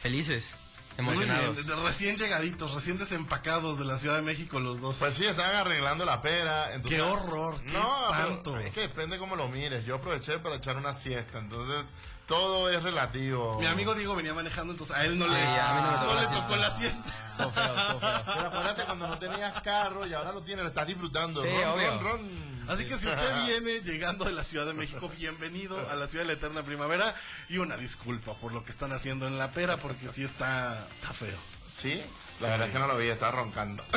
Felices, 0.00 0.54
Muy 0.96 1.16
bien, 1.18 1.28
emocionados. 1.28 1.66
de- 1.66 1.76
recién 1.76 2.16
llegaditos, 2.16 2.72
recién 2.72 2.96
desempacados 2.96 3.78
de 3.78 3.84
la 3.84 3.98
Ciudad 3.98 4.16
de 4.16 4.22
México 4.22 4.58
los 4.58 4.80
dos. 4.80 4.96
Pues 4.98 5.14
sí, 5.14 5.26
están 5.26 5.54
arreglando 5.54 6.06
la 6.06 6.22
pera. 6.22 6.72
Entonces, 6.72 6.98
¡Qué 7.00 7.02
horror! 7.02 7.60
¡Qué 7.60 7.72
no, 7.72 7.94
pero 8.10 8.22
espanto! 8.22 8.58
es 8.58 8.70
que 8.70 8.80
depende 8.82 9.18
cómo 9.18 9.36
lo 9.36 9.48
mires. 9.48 9.84
Yo 9.84 9.96
aproveché 9.96 10.38
para 10.38 10.56
echar 10.56 10.76
una 10.78 10.94
siesta. 10.94 11.40
Entonces, 11.40 11.92
todo 12.28 12.70
es 12.70 12.80
relativo. 12.82 13.58
Mi 13.58 13.66
amigo 13.66 13.94
Diego 13.94 14.14
venía 14.14 14.34
manejando, 14.34 14.72
entonces 14.72 14.94
a 14.94 15.04
él 15.04 15.18
no 15.18 15.24
Sí, 15.24 15.32
le, 15.32 15.40
a 15.60 15.74
mí 15.74 15.80
no 15.82 15.90
me 15.90 15.98
tocó 15.98 16.06
no 16.06 16.14
la 16.14 16.20
le 16.20 16.26
siesta. 16.28 16.46
tocó 16.46 16.56
la 16.56 16.70
siesta. 16.70 17.10
Estuvo 17.30 17.50
feo, 17.50 17.74
estuvo 17.76 18.00
feo. 18.00 18.22
Pero 18.34 18.46
acuérdate 18.48 18.84
cuando 18.84 19.08
no 19.08 19.18
tenías 19.18 19.60
carro 19.62 20.06
y 20.06 20.12
ahora 20.14 20.32
lo 20.32 20.42
tienes, 20.42 20.62
lo 20.62 20.68
estás 20.68 20.86
disfrutando. 20.86 21.42
Sí, 21.42 21.48
ron, 21.48 21.68
obvio. 21.70 21.90
ron, 21.90 22.04
ron. 22.04 22.20
Así 22.68 22.84
que 22.84 22.96
si 22.98 23.08
usted 23.08 23.46
viene 23.46 23.80
llegando 23.80 24.26
de 24.26 24.32
la 24.32 24.44
Ciudad 24.44 24.66
de 24.66 24.74
México, 24.74 25.10
bienvenido 25.16 25.78
a 25.90 25.94
la 25.96 26.06
Ciudad 26.06 26.24
de 26.24 26.28
la 26.28 26.34
Eterna 26.34 26.62
Primavera 26.62 27.14
y 27.48 27.56
una 27.58 27.76
disculpa 27.78 28.34
por 28.34 28.52
lo 28.52 28.62
que 28.62 28.70
están 28.70 28.92
haciendo 28.92 29.26
en 29.26 29.38
la 29.38 29.50
pera 29.52 29.78
porque 29.78 30.08
sí 30.10 30.22
está, 30.22 30.86
está 31.00 31.14
feo. 31.14 31.38
Sí, 31.72 32.02
la 32.40 32.48
verdad 32.48 32.66
es 32.66 32.72
que 32.74 32.78
no 32.78 32.86
lo 32.88 32.96
vi, 32.98 33.08
estaba 33.08 33.32
roncando. 33.32 33.82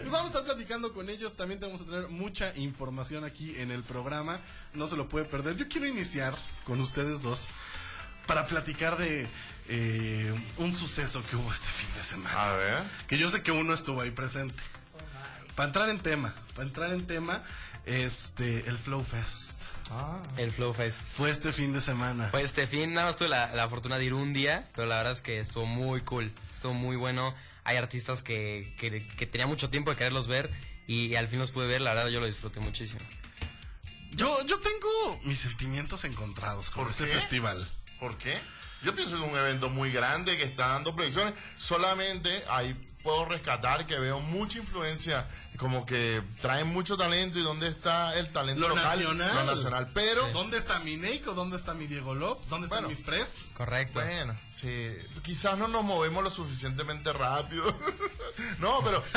Y 0.00 0.04
vamos 0.04 0.22
a 0.22 0.26
estar 0.26 0.44
platicando 0.44 0.92
con 0.92 1.08
ellos, 1.08 1.34
también 1.34 1.60
tenemos 1.60 1.82
que 1.82 1.90
tener 1.90 2.08
mucha 2.08 2.54
información 2.56 3.24
aquí 3.24 3.54
en 3.58 3.70
el 3.70 3.82
programa, 3.82 4.40
no 4.72 4.86
se 4.86 4.96
lo 4.96 5.08
puede 5.08 5.24
perder. 5.24 5.56
Yo 5.56 5.68
quiero 5.68 5.86
iniciar 5.86 6.34
con 6.64 6.80
ustedes 6.80 7.22
dos 7.22 7.48
para 8.26 8.46
platicar 8.46 8.96
de 8.96 9.26
eh, 9.68 10.34
un 10.58 10.72
suceso 10.72 11.22
que 11.30 11.36
hubo 11.36 11.52
este 11.52 11.68
fin 11.68 11.88
de 11.94 12.02
semana. 12.02 12.52
A 12.52 12.56
ver. 12.56 12.82
Que 13.06 13.18
yo 13.18 13.30
sé 13.30 13.42
que 13.42 13.52
uno 13.52 13.72
estuvo 13.72 14.00
ahí 14.00 14.10
presente. 14.10 14.60
Para 15.54 15.68
entrar 15.68 15.88
en 15.88 16.00
tema, 16.00 16.34
para 16.54 16.66
entrar 16.66 16.90
en 16.90 17.06
tema, 17.06 17.42
este, 17.86 18.68
el 18.68 18.76
Flow 18.76 19.04
Fest. 19.04 19.54
El 20.36 20.50
Flow 20.50 20.72
Fest. 20.72 21.00
Fue 21.16 21.30
este 21.30 21.52
fin 21.52 21.72
de 21.72 21.80
semana. 21.80 22.28
Pues 22.32 22.44
este 22.44 22.66
fin 22.66 22.94
nada 22.94 23.06
más 23.06 23.16
tuve 23.16 23.28
la, 23.28 23.54
la 23.54 23.68
fortuna 23.68 23.96
de 23.96 24.06
ir 24.06 24.14
un 24.14 24.32
día, 24.32 24.68
pero 24.74 24.88
la 24.88 24.96
verdad 24.96 25.12
es 25.12 25.20
que 25.20 25.38
estuvo 25.38 25.66
muy 25.66 26.00
cool, 26.00 26.32
estuvo 26.52 26.74
muy 26.74 26.96
bueno. 26.96 27.34
Hay 27.64 27.76
artistas 27.76 28.22
que, 28.22 28.74
que, 28.78 29.06
que 29.06 29.26
tenía 29.26 29.46
mucho 29.46 29.70
tiempo 29.70 29.90
de 29.90 29.96
quererlos 29.96 30.28
ver 30.28 30.50
y, 30.86 31.14
al 31.14 31.28
fin 31.28 31.38
los 31.38 31.50
pude 31.50 31.66
ver, 31.66 31.80
la 31.80 31.94
verdad 31.94 32.10
yo 32.10 32.20
lo 32.20 32.26
disfruté 32.26 32.60
muchísimo. 32.60 33.00
Yo, 34.12 34.44
yo 34.46 34.60
tengo 34.60 35.20
mis 35.24 35.40
sentimientos 35.40 36.04
encontrados 36.04 36.70
con 36.70 36.84
¿Por 36.84 36.90
este 36.90 37.06
festival. 37.06 37.66
¿Por 37.98 38.16
qué? 38.18 38.38
Yo 38.82 38.94
pienso 38.94 39.16
que 39.16 39.24
es 39.24 39.30
un 39.30 39.36
evento 39.36 39.70
muy 39.70 39.90
grande 39.90 40.36
que 40.36 40.44
está 40.44 40.68
dando 40.68 40.94
proyecciones. 40.94 41.34
Solamente 41.56 42.44
ahí 42.48 42.76
puedo 43.04 43.26
rescatar 43.26 43.86
que 43.86 43.98
veo 44.00 44.18
mucha 44.18 44.58
influencia, 44.58 45.24
como 45.58 45.84
que 45.86 46.20
traen 46.40 46.66
mucho 46.68 46.96
talento 46.96 47.38
y 47.38 47.42
dónde 47.42 47.68
está 47.68 48.18
el 48.18 48.28
talento 48.32 48.62
Lo 48.62 48.70
local, 48.70 48.84
nacional. 48.98 49.34
lo 49.46 49.54
nacional. 49.54 49.90
Pero 49.94 50.26
¿Dónde 50.32 50.56
está 50.56 50.80
mi 50.80 50.96
Neiko? 50.96 51.34
¿Dónde 51.34 51.56
está 51.56 51.74
mi 51.74 51.86
Diego 51.86 52.14
Lop? 52.14 52.40
¿Dónde 52.48 52.64
están 52.66 52.78
Bueno. 52.78 52.88
mis 52.88 53.02
pres? 53.02 53.44
Correcto. 53.56 54.00
Bueno, 54.00 54.34
sí, 54.52 54.88
quizás 55.22 55.56
no 55.58 55.68
nos 55.68 55.84
movemos 55.84 56.24
lo 56.24 56.30
suficientemente 56.30 57.12
rápido. 57.12 57.64
no, 58.58 58.80
pero, 58.82 59.04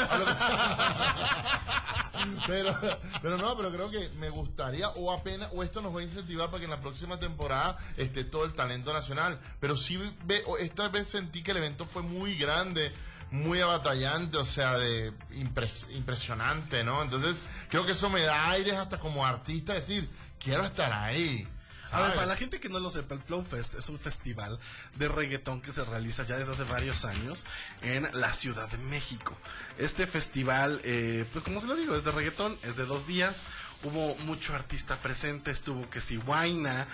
pero 2.46 2.78
pero 3.22 3.38
no, 3.38 3.56
pero 3.58 3.72
creo 3.72 3.90
que 3.90 4.10
me 4.20 4.30
gustaría 4.30 4.90
o 4.90 5.12
apenas 5.12 5.50
o 5.54 5.64
esto 5.64 5.82
nos 5.82 5.96
va 5.96 6.02
a 6.02 6.04
incentivar 6.04 6.48
para 6.50 6.60
que 6.60 6.66
en 6.66 6.72
la 6.72 6.82
próxima 6.82 7.20
temporada 7.20 7.78
esté 7.96 8.24
todo 8.26 8.46
el 8.46 8.54
talento 8.54 8.94
nacional, 8.94 9.40
pero 9.60 9.78
sí 9.78 9.98
ve, 10.26 10.44
o 10.48 10.58
esta 10.58 10.90
vez 10.90 11.08
sentí 11.08 11.42
que 11.42 11.52
el 11.52 11.58
evento 11.58 11.86
fue 11.86 12.02
muy 12.02 12.36
grande, 12.36 12.92
muy 13.32 13.60
abatallante, 13.62 14.38
o 14.38 14.46
sea, 14.46 14.78
de 14.78 15.12
impres- 15.32 15.90
impresionante, 15.96 16.84
¿no? 16.84 17.02
Entonces, 17.04 17.38
creo 17.70 17.86
que 17.86 17.92
eso 17.92 18.10
me 18.10 18.22
da 18.22 18.50
aires 18.52 18.76
hasta 18.76 18.98
como 19.00 19.26
artista 19.26 19.74
decir, 19.74 20.10
quiero 20.40 20.66
estar 20.66 20.92
ahí. 20.94 21.48
A 21.92 22.02
ver, 22.02 22.16
para 22.16 22.26
la 22.26 22.36
gente 22.36 22.60
que 22.60 22.68
no 22.68 22.82
lo 22.82 22.90
sepa, 22.90 23.16
el 23.16 23.22
Flow 23.22 23.46
Fest 23.46 23.76
es 23.76 23.88
un 23.88 23.98
festival 23.98 24.60
de 24.96 25.08
reggaetón 25.08 25.62
que 25.62 25.72
se 25.72 25.86
realiza 25.86 26.24
ya 26.26 26.38
desde 26.38 26.52
hace 26.52 26.66
varios 26.66 27.06
años 27.06 27.46
en 27.82 28.10
la 28.12 28.34
Ciudad 28.34 28.70
de 28.70 28.78
México. 28.78 29.38
Este 29.78 30.06
festival, 30.06 30.82
eh, 30.84 31.26
pues 31.32 31.46
como 31.46 31.62
se 31.62 31.68
lo 31.68 31.78
digo, 31.78 31.96
es 31.96 32.04
de 32.04 32.12
reggaetón, 32.12 32.60
es 32.64 32.76
de 32.76 32.86
dos 32.86 33.08
días. 33.08 33.44
Hubo 33.84 34.16
mucho 34.26 34.54
artista 34.54 34.98
presente, 34.98 35.50
estuvo 35.52 35.90
que 35.90 36.02
si 36.02 36.18
Guaina, 36.18 36.88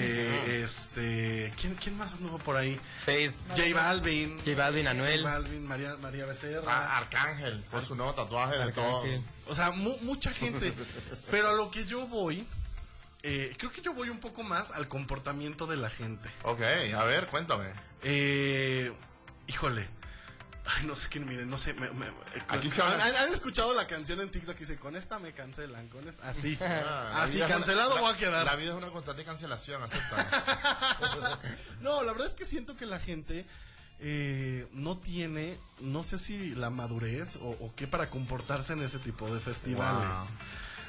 que 0.00 0.62
este... 0.62 1.52
¿quién, 1.60 1.74
¿Quién 1.76 1.96
más 1.96 2.14
anduvo 2.14 2.38
por 2.38 2.56
ahí? 2.56 2.78
Fade. 3.04 3.32
J 3.56 3.62
Balvin. 3.74 4.36
J 4.38 4.54
Balvin, 4.56 4.86
Anuel. 4.88 5.20
J 5.22 5.30
Balvin, 5.32 5.66
María, 5.66 5.96
María 6.02 6.26
Becerra. 6.26 6.64
Ah, 6.66 6.98
Arcángel, 6.98 7.62
por 7.70 7.84
su 7.84 7.94
nuevo 7.94 8.12
tatuaje 8.12 8.58
de 8.58 8.72
todo. 8.72 8.98
Arcángel. 8.98 9.22
O 9.46 9.54
sea, 9.54 9.70
mu- 9.70 9.96
mucha 10.02 10.30
gente. 10.32 10.72
Pero 11.30 11.48
a 11.48 11.52
lo 11.52 11.70
que 11.70 11.84
yo 11.86 12.06
voy, 12.08 12.46
eh, 13.22 13.54
creo 13.58 13.70
que 13.72 13.80
yo 13.80 13.92
voy 13.94 14.08
un 14.10 14.20
poco 14.20 14.42
más 14.42 14.72
al 14.72 14.88
comportamiento 14.88 15.66
de 15.66 15.76
la 15.76 15.88
gente. 15.90 16.28
Ok, 16.42 16.60
a 16.96 17.04
ver, 17.04 17.28
cuéntame. 17.28 17.66
Eh, 18.02 18.92
híjole. 19.46 19.88
Ay, 20.66 20.86
no 20.86 20.96
sé 20.96 21.08
quién, 21.10 21.26
miren, 21.26 21.50
no 21.50 21.58
sé. 21.58 21.74
me- 21.74 21.90
me- 21.90 22.06
Aquí 22.48 22.70
se 22.70 22.80
¿Han, 22.80 22.90
van 22.90 23.00
a- 23.00 23.04
han- 23.04 23.16
han 23.16 23.28
escuchado 23.28 23.74
la 23.74 23.86
canción 23.86 24.20
en 24.22 24.30
TikTok 24.30 24.54
que 24.54 24.60
dice, 24.60 24.78
con 24.78 24.96
esta 24.96 25.18
me 25.18 25.32
cancelan, 25.32 25.88
con 25.88 26.08
esta? 26.08 26.28
Así. 26.28 26.58
Ah, 26.62 27.22
así, 27.22 27.32
es 27.40 27.44
una- 27.44 27.48
cancelado 27.48 27.94
la- 27.94 28.00
voy 28.00 28.14
a 28.14 28.16
quedar. 28.16 28.46
La 28.46 28.56
vida 28.56 28.70
es 28.72 28.76
una 28.78 28.88
constante 28.88 29.24
cancelación, 29.24 29.82
acepta. 29.82 30.26
No, 31.80 32.02
la 32.02 32.12
verdad 32.12 32.26
es 32.26 32.34
que 32.34 32.44
siento 32.46 32.76
que 32.76 32.86
la 32.86 32.98
gente 32.98 33.44
eh, 34.00 34.66
no 34.72 34.96
tiene, 34.98 35.56
no 35.80 36.02
sé 36.02 36.18
si 36.18 36.54
la 36.54 36.70
madurez 36.70 37.36
o, 37.36 37.50
o 37.50 37.74
qué 37.76 37.86
para 37.86 38.08
comportarse 38.10 38.72
en 38.72 38.82
ese 38.82 38.98
tipo 38.98 39.32
de 39.32 39.40
festivales. 39.40 40.30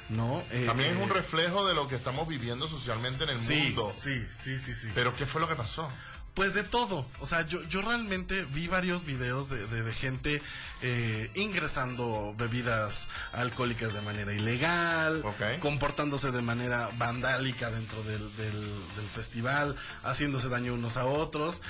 ¿No? 0.08 0.42
Eh, 0.52 0.64
También 0.66 0.96
es 0.96 1.02
un 1.02 1.10
eh, 1.10 1.14
reflejo 1.14 1.66
de 1.66 1.74
lo 1.74 1.88
que 1.88 1.96
estamos 1.96 2.28
viviendo 2.28 2.68
socialmente 2.68 3.24
en 3.24 3.30
el 3.30 3.38
sí, 3.38 3.54
mundo. 3.74 3.90
sí, 3.92 4.24
sí, 4.30 4.58
sí, 4.58 4.74
sí. 4.74 4.88
Pero 4.94 5.14
¿qué 5.16 5.26
fue 5.26 5.40
lo 5.40 5.48
que 5.48 5.56
pasó? 5.56 5.88
Pues 6.36 6.52
de 6.52 6.64
todo. 6.64 7.06
O 7.20 7.26
sea, 7.26 7.46
yo, 7.46 7.62
yo 7.64 7.80
realmente 7.80 8.44
vi 8.52 8.68
varios 8.68 9.06
videos 9.06 9.48
de, 9.48 9.66
de- 9.68 9.82
de 9.82 9.92
gente 9.94 10.42
eh, 10.82 11.30
ingresando 11.34 12.34
bebidas 12.36 13.08
alcohólicas 13.32 13.94
de 13.94 14.02
manera 14.02 14.34
ilegal, 14.34 15.22
Ok. 15.24 15.58
comportándose 15.60 16.32
de 16.32 16.42
manera 16.42 16.90
vandálica 16.98 17.70
dentro 17.70 18.02
del, 18.02 18.36
del- 18.36 18.52
del 18.96 19.06
festival, 19.14 19.76
haciéndose 20.04 20.50
daño 20.50 20.74
unos 20.74 20.98
a 20.98 21.06
otros. 21.06 21.62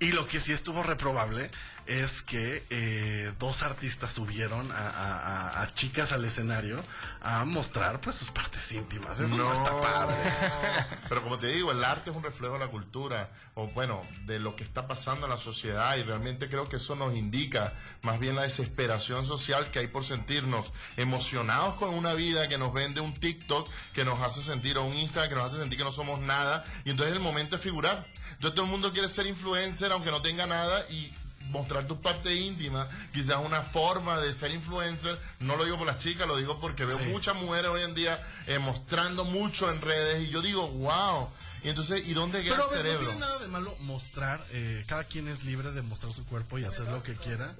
Y 0.00 0.12
lo 0.12 0.26
que 0.26 0.40
sí 0.40 0.52
estuvo 0.52 0.82
reprobable 0.82 1.50
es 1.86 2.22
que 2.22 2.64
eh, 2.70 3.32
dos 3.38 3.62
artistas 3.62 4.12
subieron 4.12 4.70
a, 4.72 4.76
a- 4.76 5.18
a- 5.50 5.62
a 5.62 5.74
chicas 5.74 6.12
al 6.12 6.24
escenario 6.24 6.82
a 7.20 7.44
mostrar 7.44 8.00
pues 8.00 8.16
sus 8.16 8.30
partes 8.30 8.72
íntimas. 8.72 9.20
Eso 9.20 9.36
no, 9.36 9.52
está 9.52 9.78
padre. 9.80 10.16
Pero 11.08 11.22
como 11.22 11.38
te 11.38 11.48
digo, 11.48 11.72
el 11.72 11.84
arte 11.84 12.10
es 12.10 12.16
un 12.16 12.22
reflejo 12.22 12.54
de 12.54 12.60
la 12.60 12.68
cultura, 12.68 13.30
o 13.54 13.68
bueno, 13.68 14.02
de 14.24 14.38
lo 14.40 14.56
que 14.56 14.64
está 14.64 14.86
pasando 14.88 15.26
en 15.26 15.30
la 15.30 15.36
sociedad, 15.38 15.96
y 15.96 16.02
realmente 16.02 16.48
creo 16.48 16.68
que 16.68 16.76
eso 16.76 16.96
nos 16.96 17.14
indica 17.16 17.74
más 18.02 18.18
bien 18.18 18.34
la 18.34 18.42
desesperación 18.42 19.26
social 19.26 19.70
que 19.70 19.78
hay 19.80 19.86
por 19.88 20.04
sentirnos 20.04 20.72
emocionados 20.96 21.74
con 21.74 21.90
una 21.90 22.14
vida 22.14 22.48
que 22.48 22.56
nos 22.58 22.72
vende 22.72 23.00
un 23.02 23.12
TikTok, 23.14 23.70
que 23.92 24.04
nos 24.06 24.20
hace 24.20 24.42
sentir, 24.42 24.76
o 24.78 24.84
un 24.84 24.96
Instagram 24.96 25.28
que 25.28 25.34
nos 25.36 25.52
hace 25.52 25.60
sentir 25.60 25.78
que 25.78 25.84
no 25.84 25.92
somos 25.92 26.18
nada, 26.20 26.64
y 26.84 26.90
entonces 26.90 27.14
el 27.14 27.20
momento 27.20 27.56
es 27.56 27.62
figurar. 27.62 28.06
Yo 28.40 28.52
todo 28.52 28.64
el 28.64 28.70
mundo 28.70 28.92
quiere 28.92 29.08
ser 29.08 29.26
influencer, 29.26 29.90
aunque 29.92 30.10
no 30.10 30.20
tenga 30.22 30.46
nada, 30.46 30.84
y 30.90 31.12
mostrar 31.50 31.86
tu 31.86 32.00
parte 32.00 32.34
íntima, 32.34 32.88
quizás 33.12 33.36
una 33.44 33.62
forma 33.62 34.18
de 34.20 34.32
ser 34.32 34.50
influencer, 34.50 35.18
no 35.40 35.56
lo 35.56 35.64
digo 35.64 35.76
por 35.78 35.86
las 35.86 35.98
chicas, 35.98 36.26
lo 36.26 36.36
digo 36.36 36.58
porque 36.60 36.84
veo 36.84 36.98
Sí. 36.98 37.04
muchas 37.10 37.36
mujeres 37.36 37.70
hoy 37.70 37.82
en 37.82 37.94
día 37.94 38.18
eh, 38.46 38.58
mostrando 38.58 39.24
mucho 39.24 39.70
en 39.70 39.80
redes 39.80 40.24
y 40.24 40.30
yo 40.30 40.42
digo, 40.42 40.66
wow, 40.68 41.28
y 41.62 41.68
entonces, 41.68 42.06
¿y 42.06 42.12
dónde 42.14 42.42
queda 42.42 42.56
Pero 42.56 42.64
el 42.70 42.70
ver, 42.70 42.84
no 42.84 42.90
cerebro? 42.90 43.06
tiene 43.06 43.20
nada 43.20 43.38
de 43.38 43.48
malo 43.48 43.76
mostrar, 43.80 44.44
eh, 44.50 44.84
cada 44.88 45.04
quien 45.04 45.28
es 45.28 45.44
libre 45.44 45.70
de 45.72 45.82
mostrar 45.82 46.12
su 46.12 46.24
cuerpo 46.26 46.58
y 46.58 46.64
hacer 46.64 46.88
lo 46.88 47.02
que 47.02 47.14
quiera, 47.14 47.54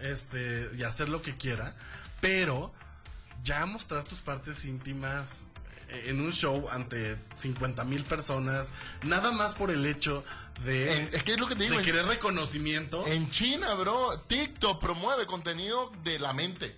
este, 0.00 0.70
y 0.76 0.82
hacer 0.84 1.08
lo 1.08 1.20
que 1.22 1.34
quiera, 1.36 1.74
pero 2.20 2.72
ya 3.42 3.66
mostrar 3.66 4.04
tus 4.04 4.20
partes 4.20 4.64
íntimas 4.64 5.46
en 6.08 6.20
un 6.20 6.32
show 6.32 6.68
ante 6.70 7.16
50 7.34 7.84
mil 7.84 8.04
personas, 8.04 8.68
nada 9.02 9.32
más 9.32 9.54
por 9.54 9.70
el 9.70 9.84
hecho 9.86 10.24
de, 10.64 10.96
En- 10.96 11.10
es 11.12 11.22
que 11.22 11.32
es 11.34 11.40
lo 11.40 11.46
que 11.46 11.56
te 11.56 11.64
digo, 11.64 11.76
de 11.78 11.84
querer 11.84 12.06
reconocimiento. 12.06 13.04
En 13.06 13.30
China, 13.30 13.74
bro, 13.74 14.18
TikTok 14.26 14.80
promueve 14.80 15.26
contenido 15.26 15.92
de 16.02 16.18
la 16.18 16.32
mente. 16.32 16.76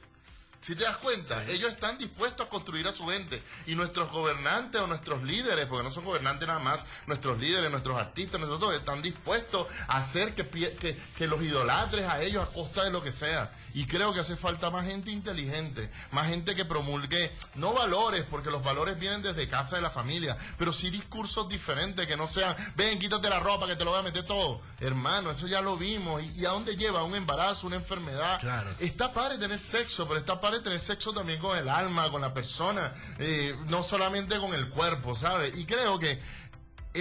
Si 0.62 0.74
te 0.74 0.82
das 0.82 0.96
cuenta, 0.96 1.44
ellos 1.48 1.70
están 1.72 1.96
dispuestos 1.96 2.44
a 2.46 2.50
construir 2.50 2.88
a 2.88 2.92
su 2.92 3.06
gente. 3.06 3.40
Y 3.66 3.76
nuestros 3.76 4.10
gobernantes 4.10 4.80
o 4.80 4.88
nuestros 4.88 5.22
líderes, 5.22 5.66
porque 5.66 5.84
no 5.84 5.92
son 5.92 6.04
gobernantes 6.04 6.48
nada 6.48 6.58
más, 6.58 6.80
nuestros 7.06 7.38
líderes, 7.38 7.70
nuestros 7.70 7.96
artistas, 7.96 8.40
nosotros 8.40 8.74
están 8.74 9.00
dispuestos 9.00 9.68
a 9.86 9.98
hacer 9.98 10.34
que, 10.34 10.44
que, 10.48 10.98
que 11.14 11.26
los 11.28 11.40
idolatres 11.40 12.06
a 12.06 12.20
ellos 12.20 12.42
a 12.42 12.52
costa 12.52 12.82
de 12.82 12.90
lo 12.90 13.00
que 13.00 13.12
sea. 13.12 13.48
Y 13.76 13.84
creo 13.84 14.14
que 14.14 14.20
hace 14.20 14.36
falta 14.36 14.70
más 14.70 14.86
gente 14.86 15.10
inteligente, 15.10 15.90
más 16.10 16.28
gente 16.28 16.54
que 16.54 16.64
promulgue, 16.64 17.30
no 17.56 17.74
valores, 17.74 18.24
porque 18.30 18.50
los 18.50 18.64
valores 18.64 18.98
vienen 18.98 19.20
desde 19.20 19.48
casa 19.48 19.76
de 19.76 19.82
la 19.82 19.90
familia, 19.90 20.34
pero 20.56 20.72
sí 20.72 20.88
discursos 20.88 21.46
diferentes, 21.50 22.06
que 22.06 22.16
no 22.16 22.26
sean, 22.26 22.56
ven, 22.74 22.98
quítate 22.98 23.28
la 23.28 23.38
ropa, 23.38 23.66
que 23.66 23.76
te 23.76 23.84
lo 23.84 23.90
voy 23.90 24.00
a 24.00 24.02
meter 24.02 24.24
todo. 24.24 24.62
Hermano, 24.80 25.30
eso 25.30 25.46
ya 25.46 25.60
lo 25.60 25.76
vimos. 25.76 26.22
¿Y, 26.22 26.40
y 26.40 26.46
a 26.46 26.50
dónde 26.52 26.74
lleva? 26.74 27.02
Un 27.02 27.16
embarazo, 27.16 27.66
una 27.66 27.76
enfermedad. 27.76 28.40
Claro. 28.40 28.70
Está 28.78 29.12
padre 29.12 29.36
tener 29.36 29.58
sexo, 29.58 30.08
pero 30.08 30.20
está 30.20 30.40
padre 30.40 30.60
tener 30.60 30.80
sexo 30.80 31.12
también 31.12 31.38
con 31.38 31.54
el 31.58 31.68
alma, 31.68 32.10
con 32.10 32.22
la 32.22 32.32
persona, 32.32 32.94
eh, 33.18 33.54
no 33.66 33.82
solamente 33.82 34.38
con 34.38 34.54
el 34.54 34.70
cuerpo, 34.70 35.14
¿sabes? 35.14 35.54
Y 35.54 35.66
creo 35.66 35.98
que 35.98 36.18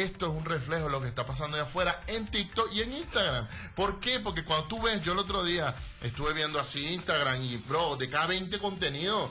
esto 0.03 0.27
es 0.27 0.31
un 0.33 0.45
reflejo 0.45 0.85
de 0.85 0.91
lo 0.91 1.01
que 1.01 1.07
está 1.07 1.25
pasando 1.25 1.57
allá 1.57 1.65
afuera 1.65 2.03
en 2.07 2.29
TikTok 2.29 2.71
y 2.73 2.81
en 2.81 2.93
Instagram. 2.93 3.47
¿Por 3.75 3.99
qué? 3.99 4.19
Porque 4.19 4.43
cuando 4.43 4.67
tú 4.67 4.81
ves, 4.81 5.01
yo 5.01 5.13
el 5.13 5.19
otro 5.19 5.43
día 5.43 5.75
estuve 6.01 6.33
viendo 6.33 6.59
así 6.59 6.93
Instagram 6.93 7.41
y, 7.41 7.57
bro, 7.57 7.95
de 7.97 8.09
cada 8.09 8.27
20 8.27 8.59
contenidos, 8.59 9.29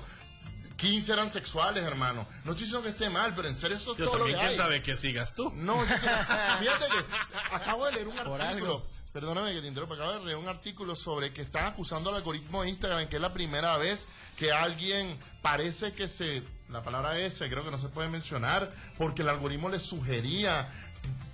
15 0.77 1.13
eran 1.13 1.31
sexuales, 1.31 1.85
hermano. 1.85 2.27
No 2.45 2.53
estoy 2.53 2.65
diciendo 2.67 2.83
que 2.83 2.91
esté 2.91 3.09
mal, 3.11 3.35
pero 3.35 3.49
en 3.49 3.57
serio 3.57 3.77
eso 3.77 3.93
es 3.93 3.99
Yo 3.99 4.07
todo 4.07 4.19
lo 4.19 4.25
que 4.27 4.35
quién 4.35 4.47
hay. 4.47 4.57
sabe 4.57 4.83
que 4.83 4.97
sigas 4.97 5.35
tú. 5.35 5.53
No, 5.57 5.77
yo 5.77 5.95
fíjate 6.61 6.87
que 6.87 7.55
acabo 7.55 7.87
de 7.87 7.93
leer 7.93 8.09
un 8.09 8.19
artículo. 8.19 8.85
Perdóname 9.13 9.53
que 9.55 9.61
te 9.61 9.69
interrumpa, 9.69 9.95
acabo 9.95 10.19
de 10.19 10.25
leer 10.25 10.37
un 10.37 10.49
artículo 10.49 10.97
sobre 10.97 11.33
que 11.33 11.43
están 11.43 11.67
acusando 11.67 12.11
al 12.11 12.17
algoritmo 12.17 12.63
de 12.63 12.71
Instagram 12.71 13.07
que 13.09 13.15
es 13.17 13.23
la 13.23 13.33
primera 13.33 13.77
vez 13.77 14.09
que 14.37 14.51
alguien 14.53 15.17
parece 15.41 15.93
que 15.93 16.09
se. 16.09 16.43
La 16.71 16.83
palabra 16.83 17.19
S 17.19 17.49
creo 17.49 17.65
que 17.65 17.71
no 17.71 17.79
se 17.79 17.89
puede 17.89 18.09
mencionar 18.09 18.73
porque 18.99 19.23
el 19.23 19.29
algoritmo 19.29 19.69
le 19.69 19.79
sugería 19.79 20.69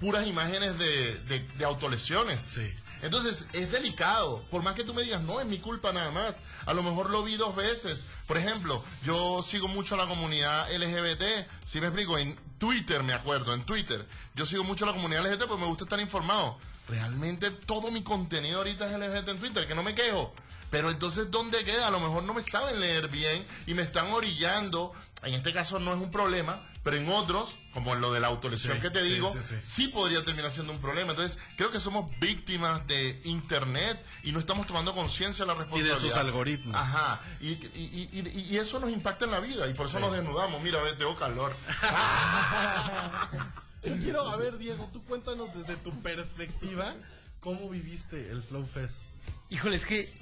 puras 0.01 0.27
imágenes 0.27 0.79
de, 0.79 1.15
de, 1.25 1.41
de 1.41 1.65
autolesiones. 1.65 2.41
Sí. 2.41 2.75
Entonces 3.03 3.47
es 3.53 3.73
delicado, 3.73 4.43
por 4.51 4.63
más 4.63 4.75
que 4.75 4.85
tú 4.85 4.93
me 4.93 5.03
digas, 5.03 5.23
no 5.23 5.41
es 5.41 5.47
mi 5.47 5.59
culpa 5.59 5.93
nada 5.93 6.11
más, 6.11 6.37
a 6.67 6.75
lo 6.75 6.83
mejor 6.83 7.11
lo 7.11 7.23
vi 7.23 7.37
dos 7.37 7.57
veces. 7.57 8.05
Por 8.27 8.37
ejemplo, 8.37 8.83
yo 9.05 9.43
sigo 9.43 9.69
mucho 9.69 9.95
a 9.95 9.99
la 9.99 10.07
comunidad 10.07 10.71
LGBT, 10.71 11.23
si 11.65 11.81
me 11.81 11.87
explico, 11.87 12.19
en 12.19 12.39
Twitter 12.59 13.03
me 13.03 13.15
acuerdo, 13.15 13.55
en 13.55 13.65
Twitter, 13.65 14.07
yo 14.35 14.45
sigo 14.45 14.65
mucho 14.65 14.85
a 14.85 14.89
la 14.89 14.93
comunidad 14.93 15.25
LGBT 15.25 15.47
porque 15.47 15.63
me 15.63 15.69
gusta 15.69 15.85
estar 15.85 16.01
informado. 16.01 16.59
Realmente 16.89 17.51
todo 17.51 17.91
mi 17.91 18.03
contenido 18.03 18.59
ahorita 18.59 18.91
es 18.91 18.99
LGBT 18.99 19.29
en 19.29 19.39
Twitter, 19.39 19.67
que 19.67 19.75
no 19.75 19.83
me 19.83 19.95
quejo. 19.95 20.35
Pero 20.71 20.91
entonces, 20.91 21.31
¿dónde 21.31 21.65
queda? 21.65 21.89
A 21.89 21.91
lo 21.91 22.01
mejor 22.01 22.23
no 22.23 22.35
me 22.35 22.43
saben 22.43 22.79
leer 22.81 23.09
bien 23.09 23.45
y 23.67 23.75
me 23.75 23.83
están 23.83 24.13
orillando. 24.13 24.93
En 25.23 25.35
este 25.35 25.53
caso 25.53 25.79
no 25.79 25.93
es 25.95 26.01
un 26.01 26.11
problema, 26.11 26.67
pero 26.83 26.97
en 26.97 27.07
otros, 27.11 27.57
como 27.75 27.93
en 27.93 28.01
lo 28.01 28.11
de 28.11 28.21
la 28.21 28.29
autolesión 28.29 28.77
Sí, 28.77 28.81
que 28.83 28.89
te 28.91 29.03
sí, 29.03 29.11
digo, 29.15 29.31
sí, 29.31 29.39
sí. 29.43 29.55
sí 29.63 29.89
podría 29.89 30.25
terminar 30.25 30.51
siendo 30.51 30.73
un 30.73 30.81
problema. 30.81 31.11
Entonces, 31.11 31.39
creo 31.57 31.71
que 31.71 31.79
somos 31.79 32.11
víctimas 32.21 32.87
de 32.87 33.21
Internet 33.25 34.03
y 34.23 34.33
no 34.33 34.39
estamos 34.41 34.67
tomando 34.67 34.95
conciencia 34.95 35.45
de 35.45 35.49
la 35.49 35.55
Y 35.55 35.59
de 35.59 35.63
responsabilidad. 35.65 35.99
sus 36.01 36.15
algoritmos. 36.17 36.81
Ajá. 36.81 37.21
Y, 37.41 37.49
y- 37.49 38.09
y- 38.13 38.31
y- 38.31 38.55
y 38.55 38.57
eso 38.57 38.81
nos 38.81 38.89
impacta 38.91 39.27
en 39.27 39.33
la 39.33 39.41
vida 39.41 39.69
y 39.69 39.75
por 39.75 39.87
eso 39.89 40.01
nos 40.01 40.13
desnudamos. 40.13 40.63
Mira, 40.63 40.81
ve, 40.83 40.95
tengo 40.95 41.15
calor. 41.19 41.55
Quiero, 43.83 44.29
a 44.29 44.37
ver, 44.37 44.59
Diego, 44.59 44.89
tú 44.93 45.03
cuéntanos 45.05 45.55
desde 45.55 45.77
tu 45.77 45.91
perspectiva 46.03 46.95
cómo 47.41 47.69
viviste 47.71 48.31
el 48.31 48.43
Flow 48.43 48.67
Fest. 48.67 49.07
Híjole, 49.49 49.77
es 49.77 49.87
que 49.87 50.13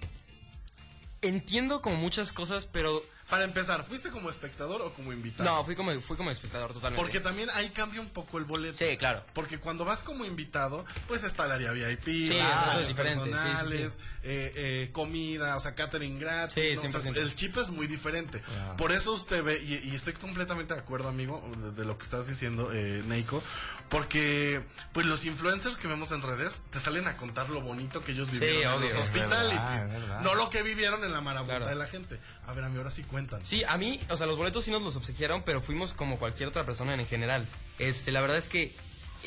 entiendo 1.23 1.83
como 1.83 1.97
muchas 1.97 2.33
cosas, 2.33 2.67
pero 2.67 3.03
Para 3.29 3.45
empezar, 3.45 3.85
¿fuiste 3.85 4.11
como 4.11 4.31
espectador 4.31 4.81
o 4.83 4.93
como 4.95 5.13
invitado? 5.13 5.49
no, 5.51 5.65
fui 5.65 5.77
como, 5.77 5.99
fui 6.01 6.17
como 6.17 6.31
espectador 6.31 6.73
totalmente. 6.73 7.01
Porque 7.03 7.21
también 7.21 7.49
ahí 7.55 7.69
cambia 7.71 8.01
un 8.01 8.09
poco 8.09 8.39
el 8.39 8.45
boleto. 8.45 8.77
Sí, 8.79 8.97
claro. 8.97 9.23
Porque 9.35 9.59
cuando 9.61 9.85
vas 9.85 10.03
como 10.03 10.25
invitado, 10.25 10.85
pues 11.07 11.25
está 11.25 11.45
el 11.47 11.53
área 11.53 11.73
VIP, 11.73 12.05
Sí, 12.05 12.39
es 12.81 12.95
personales, 12.95 13.99
eh, 14.23 14.53
eh, 14.57 14.91
comida, 14.93 15.57
o 15.57 15.61
sea, 15.61 15.75
catering 15.75 16.19
gratis. 16.19 16.55
Sí, 16.81 16.87
¿no? 16.89 16.89
O 16.99 17.01
sea, 17.01 17.13
100%. 17.13 17.17
el 17.19 17.35
chip 17.35 17.57
es 17.59 17.71
muy 17.71 17.87
diferente. 17.87 18.43
Por 18.77 18.93
eso 18.93 19.13
usted 19.13 19.43
ve, 19.45 19.59
y, 19.63 19.89
y 19.91 19.95
estoy 19.95 20.15
completamente 20.15 20.75
de 20.75 20.81
acuerdo, 20.81 21.09
amigo, 21.09 21.43
de, 21.59 21.73
de 21.73 21.85
lo 21.85 21.99
que 21.99 22.05
estás 22.05 22.27
diciendo, 22.29 22.71
eh, 22.73 23.03
Neiko, 23.07 23.43
porque 23.89 24.63
pues 24.93 25.07
los 25.07 25.25
influencers 25.25 25.77
que 25.79 25.89
vemos 25.89 26.13
en 26.13 26.23
redes 26.23 26.61
te 26.71 26.79
salen 26.81 27.07
a 27.09 27.17
contar 27.17 27.49
lo 27.49 27.61
bonito 27.63 28.03
que 28.03 28.13
ellos 28.13 28.31
vivieron 28.31 28.61
en 28.63 28.69
obvio. 28.79 28.89
los 28.89 28.95
Es 28.95 29.01
hospitality. 29.01 29.55
verdad, 29.57 29.87
es 29.87 30.01
verdad. 30.01 30.21
No 30.23 30.35
lo 30.35 30.51
que 30.51 30.63
vivieron 30.63 31.03
en 31.05 31.13
la 31.13 31.21
marabunta 31.21 31.49
Claro. 31.59 31.69
de 31.69 31.75
la 31.75 31.87
gente. 31.87 32.19
A 32.47 32.53
ver, 32.53 32.65
a 32.65 32.69
mí 32.69 32.77
ahora 32.79 32.91
sí 32.91 33.03
cuentan. 33.19 33.45
Sí, 33.45 33.65
a 33.65 33.77
mí, 33.77 33.99
o 34.11 34.17
sea, 34.17 34.27
los 34.27 34.37
boletos 34.37 34.65
sí 34.65 34.71
nos 34.71 34.83
los 34.83 34.95
obsequiaron, 34.97 35.43
pero 35.43 35.61
fuimos 35.61 35.93
como 35.93 36.19
cualquier 36.19 36.49
otra 36.49 36.65
persona 36.65 36.95
en 36.95 37.07
general. 37.07 37.49
Este, 37.79 38.13
la 38.13 38.21
verdad 38.21 38.37
es 38.37 38.49
que 38.49 38.75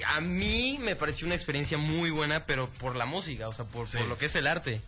a 0.08 0.22
mí 0.22 0.78
me 0.82 0.96
pareció 0.96 1.26
una 1.28 1.36
experiencia 1.36 1.78
muy 1.78 2.10
buena, 2.10 2.46
pero 2.46 2.70
por 2.80 2.96
la 2.96 3.06
música, 3.06 3.48
o 3.50 3.54
sea, 3.54 3.66
por, 3.66 3.88
Sí. 3.88 3.98
por 3.98 4.08
lo 4.08 4.18
que 4.18 4.26
es 4.28 4.36
el 4.36 4.48
arte. 4.48 4.82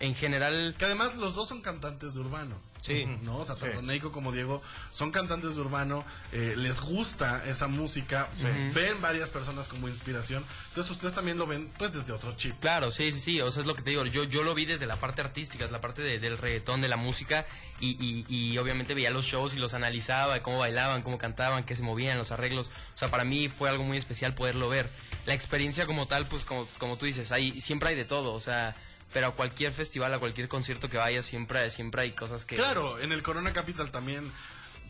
En 0.00 0.14
general, 0.14 0.74
Que 0.78 0.86
además 0.86 1.16
los 1.16 1.34
dos 1.34 1.48
son 1.48 1.60
cantantes 1.60 2.14
de 2.14 2.20
urbano. 2.20 2.58
Sí. 2.80 3.04
¿No? 3.22 3.36
O 3.38 3.44
sea, 3.44 3.56
tanto 3.56 3.82
Neiko 3.82 4.10
como 4.10 4.32
Diego 4.32 4.62
son 4.90 5.10
cantantes 5.12 5.54
de 5.54 5.60
urbano, 5.60 6.04
eh, 6.32 6.54
les 6.56 6.80
gusta 6.80 7.44
esa 7.46 7.66
música, 7.68 8.28
ven 8.74 9.00
varias 9.02 9.28
personas 9.30 9.68
como 9.68 9.88
inspiración. 9.88 10.44
Entonces 10.68 10.90
ustedes 10.90 11.12
también 11.14 11.36
lo 11.36 11.46
ven 11.46 11.70
pues 11.76 11.92
desde 11.92 12.12
otro 12.12 12.34
chip. 12.36 12.58
Claro, 12.60 12.90
sí, 12.90 13.12
sí, 13.12 13.20
sí, 13.20 13.40
o 13.42 13.50
sea, 13.50 13.60
es 13.60 13.66
lo 13.66 13.74
que 13.76 13.82
te 13.82 13.90
digo, 13.90 14.04
yo, 14.06 14.24
yo 14.24 14.42
lo 14.42 14.54
vi 14.54 14.64
desde 14.64 14.86
la 14.86 14.96
parte 14.96 15.20
artística, 15.20 15.64
es 15.64 15.70
la 15.70 15.80
parte 15.80 16.02
de- 16.02 16.18
del 16.18 16.38
reggaetón, 16.38 16.80
de 16.80 16.88
la 16.88 16.96
música, 16.96 17.46
y, 17.80 17.90
y, 18.04 18.24
y 18.28 18.56
obviamente 18.58 18.94
veía 18.94 19.10
los 19.10 19.26
shows 19.26 19.54
y 19.54 19.58
los 19.58 19.74
analizaba, 19.74 20.42
cómo 20.42 20.58
bailaban, 20.58 21.02
cómo 21.02 21.18
cantaban, 21.18 21.64
qué 21.64 21.74
se 21.76 21.82
movían, 21.82 22.16
los 22.18 22.30
arreglos, 22.32 22.68
o 22.94 22.98
sea, 22.98 23.10
para 23.10 23.24
mí 23.24 23.48
fue 23.48 23.68
algo 23.68 23.84
muy 23.84 23.98
especial 23.98 24.34
poderlo 24.34 24.68
ver. 24.70 24.90
La 25.26 25.34
experiencia 25.34 25.86
como 25.86 26.06
tal, 26.06 26.26
pues 26.26 26.44
como, 26.46 26.66
como 26.78 26.96
tú 26.96 27.04
dices, 27.06 27.30
hay, 27.32 27.60
siempre 27.60 27.90
hay 27.90 27.94
de 27.94 28.04
todo, 28.06 28.32
o 28.32 28.40
sea, 28.40 28.74
pero 29.12 29.28
a 29.28 29.30
cualquier 29.32 29.72
festival, 29.72 30.14
a 30.14 30.18
cualquier 30.18 30.48
concierto 30.48 30.88
que 30.88 30.96
vayas, 30.96 31.24
siempre, 31.24 31.70
siempre 31.70 32.02
hay 32.02 32.12
cosas 32.12 32.44
que... 32.44 32.56
Claro, 32.56 32.98
en 33.00 33.12
el 33.12 33.22
Corona 33.22 33.52
Capital 33.52 33.90
también, 33.90 34.30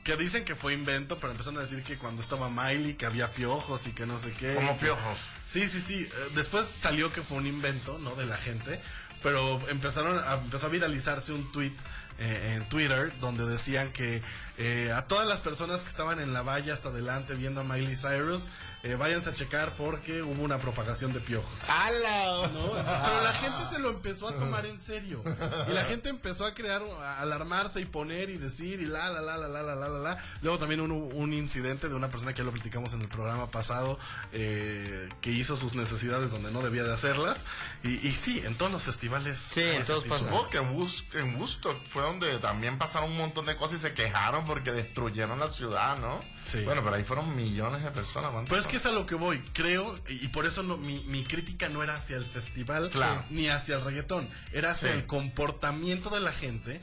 que 0.05 0.17
dicen 0.17 0.45
que 0.45 0.55
fue 0.55 0.75
invento, 0.75 1.19
pero 1.19 1.33
empezaron 1.33 1.59
a 1.59 1.63
decir 1.63 1.83
que 1.83 1.97
cuando 1.97 2.21
estaba 2.21 2.49
Miley, 2.49 2.95
que 2.95 3.07
había 3.07 3.31
piojos 3.31 3.87
y 3.87 3.93
que 3.93 4.07
no 4.07 4.19
sé 4.19 4.33
qué. 4.33 4.55
Como 4.55 4.77
piojos. 4.79 5.19
Sí, 5.47 5.69
sí, 5.69 5.81
sí. 5.81 6.03
Eh, 6.03 6.31
Después 6.35 6.67
salió 6.67 7.13
que 7.13 7.23
fue 7.23 7.39
un 7.39 7.47
invento, 7.47 7.99
¿no? 7.99 8.15
De 8.15 8.27
la 8.27 8.37
gente. 8.37 8.81
Pero 9.23 9.61
empezaron 9.69 10.19
a, 10.19 10.35
empezó 10.35 10.67
a 10.67 10.69
viralizarse 10.71 11.33
un 11.33 11.51
tweet 11.53 11.73
eh, 12.19 12.55
en 12.57 12.65
Twitter 12.69 13.13
donde 13.21 13.47
decían 13.47 13.91
que 13.93 14.23
eh, 14.63 14.93
a 14.93 15.07
todas 15.07 15.27
las 15.27 15.41
personas 15.41 15.83
que 15.83 15.89
estaban 15.89 16.21
en 16.21 16.35
la 16.35 16.43
valla 16.43 16.75
hasta 16.75 16.91
adelante 16.91 17.35
viendo 17.35 17.63
a 17.63 17.65
Miley 17.65 17.97
Cyrus, 17.97 18.51
eh, 18.83 18.95
váyanse 18.95 19.31
a 19.31 19.35
checar 19.35 19.73
porque 19.73 20.23
hubo 20.23 20.43
una 20.43 20.59
propagación 20.59 21.15
de 21.15 21.21
piojos. 21.21 21.69
¡Hala! 21.71 22.49
¿No? 22.49 22.71
Pero 22.73 23.23
la 23.23 23.33
gente 23.33 23.65
se 23.65 23.79
lo 23.79 23.89
empezó 23.89 24.29
a 24.29 24.35
tomar 24.35 24.67
en 24.67 24.79
serio. 24.79 25.23
Y 25.69 25.73
la 25.73 25.85
gente 25.85 26.11
empezó 26.11 26.45
a 26.45 26.55
crear, 26.55 26.83
a 27.03 27.21
alarmarse 27.21 27.81
y 27.81 27.87
poner 27.87 28.29
y 28.29 28.37
decir 28.37 28.83
y 28.83 28.85
la, 28.85 29.09
la, 29.09 29.23
la, 29.23 29.39
la, 29.39 29.49
la, 29.49 29.63
la, 29.63 29.75
la, 29.77 29.89
la. 29.89 30.19
Luego 30.43 30.59
también 30.59 30.83
un, 30.83 30.93
un 30.93 31.33
incidente 31.33 31.89
de 31.89 31.95
una 31.95 32.11
persona 32.11 32.35
que 32.35 32.43
lo 32.43 32.53
platicamos 32.53 32.93
en 32.93 33.01
el 33.01 33.09
programa 33.09 33.51
pasado 33.51 33.99
eh, 34.33 35.09
que 35.23 35.31
hizo 35.31 35.57
sus 35.57 35.75
necesidades 35.75 36.31
donde 36.31 36.51
no 36.51 36.61
debía 36.61 36.85
de 36.85 36.93
hacerlas. 36.93 37.47
Y, 37.83 38.13
sí, 38.13 38.43
en 38.45 38.55
todos 38.57 38.71
los 38.71 38.83
festivales. 38.83 39.39
Sí, 39.39 39.63
en 39.63 39.85
todos 39.85 40.05
Supongo 40.05 40.51
que 40.51 40.59
en, 40.59 41.37
Woodstock 41.37 41.87
fue 41.87 42.03
donde 42.03 42.39
también 42.41 42.79
pasaron 42.79 43.11
un 43.11 43.17
montón 43.17 43.47
de 43.47 43.57
cosas 43.57 43.79
y 43.79 43.83
se 43.83 43.95
quejaron 43.95 44.45
porque 44.51 44.73
destruyeron 44.73 45.39
la 45.39 45.49
ciudad, 45.49 45.99
¿no? 45.99 46.21
Sí. 46.45 46.63
Bueno, 46.65 46.83
pero 46.83 46.97
ahí 46.97 47.05
fueron 47.05 47.35
millones 47.37 47.83
de 47.85 47.91
personas. 47.91 48.31
¿cuántos 48.33 48.49
Pero 48.51 48.61
es 48.61 48.67
que 48.67 48.77
es 48.77 48.87
a 48.87 48.91
lo 48.93 49.07
que 49.07 49.15
voy, 49.15 49.39
creo, 49.53 49.99
y 50.09 50.25
y 50.25 50.29
por 50.29 50.45
eso 50.47 50.63
no, 50.63 50.77
mi, 50.77 51.03
mi 51.05 51.23
crítica 51.25 51.69
no 51.69 51.83
era 51.83 51.95
hacia 51.97 52.17
el 52.17 52.25
festival 52.27 52.91
Claro. 52.91 53.25
ni 53.31 53.49
hacia 53.49 53.77
el 53.77 53.83
reggaetón, 53.85 54.29
era 54.53 54.73
hacia 54.73 54.91
Sí. 54.91 54.99
el 54.99 55.07
comportamiento 55.07 56.11
de 56.11 56.21
la 56.21 56.33
gente 56.33 56.81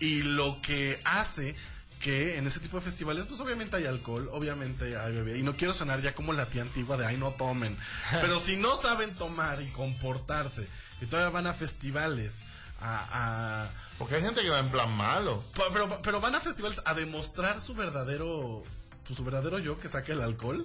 y 0.00 0.22
lo 0.22 0.60
que 0.62 0.98
hace 1.04 1.54
que 2.00 2.38
en 2.38 2.46
ese 2.46 2.60
tipo 2.60 2.78
de 2.78 2.82
festivales, 2.82 3.26
pues 3.26 3.38
obviamente 3.40 3.76
hay 3.76 3.84
alcohol, 3.84 4.30
obviamente 4.32 4.96
hay 4.96 5.12
bebida, 5.12 5.36
y 5.36 5.42
no 5.42 5.54
quiero 5.54 5.74
sonar 5.74 6.00
ya 6.00 6.14
como 6.14 6.32
la 6.32 6.46
tía 6.46 6.62
antigua 6.62 6.96
de 6.96 7.04
ay 7.04 7.18
no 7.18 7.32
tomen, 7.32 7.76
pero 8.22 8.40
si 8.40 8.56
no 8.56 8.74
saben 8.78 9.14
tomar 9.14 9.60
y 9.60 9.66
comportarse, 9.68 10.66
y 11.02 11.06
todavía 11.06 11.28
van 11.30 11.46
a 11.46 11.52
festivales, 11.52 12.44
a- 12.80 13.64
a 13.64 13.70
Porque 13.98 14.14
hay 14.16 14.22
gente 14.22 14.40
que 14.42 14.48
va 14.50 14.58
en 14.60 14.70
plan 14.70 14.90
malo. 14.96 15.42
Pero, 15.72 16.00
pero 16.02 16.20
van 16.20 16.34
a 16.34 16.40
festivales 16.40 16.82
a 16.86 16.94
demostrar 16.94 17.60
su 17.60 17.74
verdadero, 17.74 18.62
pues, 19.06 19.16
su 19.16 19.24
verdadero 19.24 19.58
yo 19.58 19.78
que 19.78 19.88
saque 19.88 20.12
el 20.12 20.22
alcohol, 20.22 20.64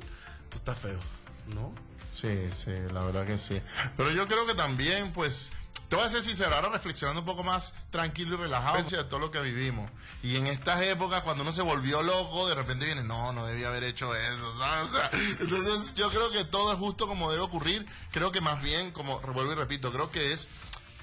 pues 0.49 0.55
está 0.61 0.73
feo, 0.75 0.99
¿no? 1.47 1.73
Sí, 2.13 2.49
sí, 2.55 2.71
la 2.93 3.03
verdad 3.03 3.25
que 3.25 3.37
sí. 3.37 3.61
Pero 3.97 4.09
yo 4.11 4.25
creo 4.27 4.45
que 4.45 4.53
también, 4.53 5.11
pues, 5.11 5.51
te 5.89 5.97
voy 5.97 6.05
a 6.05 6.09
ser 6.09 6.23
sincero, 6.23 6.55
ahora 6.55 6.69
reflexionando 6.69 7.19
un 7.21 7.25
poco 7.25 7.43
más 7.43 7.73
tranquilo 7.91 8.35
y 8.35 8.37
relajado 8.37 8.81
de 8.81 9.03
todo 9.03 9.19
lo 9.19 9.29
que 9.31 9.41
vivimos. 9.41 9.91
Y 10.23 10.37
en 10.37 10.47
estas 10.47 10.81
épocas, 10.83 11.21
cuando 11.23 11.43
uno 11.43 11.51
se 11.51 11.61
volvió 11.61 12.01
loco, 12.01 12.47
de 12.47 12.55
repente 12.55 12.85
viene, 12.85 13.03
no, 13.03 13.33
no 13.33 13.45
debía 13.45 13.67
haber 13.67 13.83
hecho 13.83 14.15
eso, 14.15 14.57
¿sabes? 14.57 14.89
O 14.93 14.97
sea, 14.97 15.09
entonces 15.41 15.93
yo 15.93 16.09
creo 16.09 16.31
que 16.31 16.45
todo 16.45 16.71
es 16.71 16.79
justo 16.79 17.05
como 17.07 17.29
debe 17.29 17.43
ocurrir. 17.43 17.85
Creo 18.11 18.31
que 18.31 18.39
más 18.41 18.61
bien, 18.63 18.91
como 18.91 19.19
vuelvo 19.19 19.51
y 19.51 19.55
repito, 19.55 19.91
creo 19.91 20.09
que 20.09 20.31
es 20.33 20.47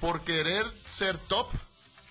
por 0.03 0.19
querer 0.25 0.69
ser 0.83 1.17
top. 1.17 1.47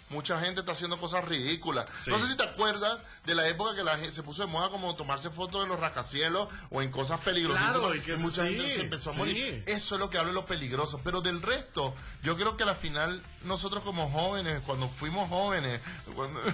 Mucha 0.08 0.40
gente 0.40 0.60
está 0.60 0.72
haciendo 0.72 0.98
cosas 0.98 1.26
ridículas. 1.26 1.84
Sí. 1.98 2.10
No 2.10 2.18
sé 2.18 2.26
si 2.28 2.36
te 2.38 2.42
acuerdas 2.42 2.98
de 3.26 3.34
la 3.34 3.46
época 3.48 3.74
que 3.74 3.84
la 3.84 3.98
gente 3.98 4.12
se 4.12 4.22
puso 4.22 4.46
de 4.46 4.48
moda 4.50 4.70
como 4.70 4.94
tomarse 4.94 5.28
fotos 5.28 5.62
en 5.62 5.68
los 5.68 5.78
rascacielos 5.78 6.48
o 6.70 6.80
en 6.80 6.90
cosas 6.90 7.20
peligrosas. 7.20 7.62
Claro, 7.62 7.94
y 7.94 8.00
que 8.00 8.14
eso 8.14 8.22
mucha 8.22 8.46
sí, 8.46 8.54
gente 8.54 8.74
se 8.74 8.80
empezó 8.80 9.10
a 9.10 9.12
sí. 9.12 9.18
morir. 9.18 9.62
Eso 9.66 9.94
es 9.94 9.98
lo 9.98 10.08
que 10.08 10.16
habla 10.16 10.30
de 10.30 10.34
lo 10.34 10.46
peligroso. 10.46 11.02
Pero 11.04 11.20
del 11.20 11.42
resto, 11.42 11.94
yo 12.22 12.34
creo 12.38 12.56
que 12.56 12.64
al 12.64 12.76
final, 12.76 13.22
nosotros 13.44 13.82
como 13.82 14.10
jóvenes, 14.10 14.62
cuando 14.64 14.88
fuimos 14.88 15.28
jóvenes, 15.28 15.78
cuando- 16.14 16.40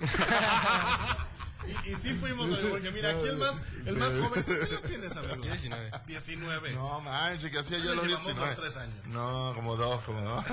Y, 1.66 1.90
y 1.90 1.94
sí 1.94 2.14
fuimos, 2.14 2.52
amigo, 2.52 2.70
porque 2.70 2.90
mira, 2.90 3.10
aquí 3.10 3.28
el 3.28 3.36
más, 3.36 3.54
el 3.86 3.96
más 3.96 4.16
joven, 4.16 4.42
¿cuántos 4.42 4.68
años 4.68 4.82
tienes, 4.82 5.16
amigo? 5.16 5.36
19. 5.36 5.90
19. 6.06 6.72
No, 6.72 7.00
manches, 7.00 7.50
¿qué 7.50 7.58
hacía 7.58 7.78
yo 7.78 7.94
los 7.94 8.04
llevamos 8.04 8.26
19? 8.26 8.50
los 8.50 8.60
tres 8.60 8.76
años. 8.76 9.06
No, 9.06 9.52
como 9.54 9.76
dos, 9.76 10.02
como 10.02 10.20
dos. 10.20 10.44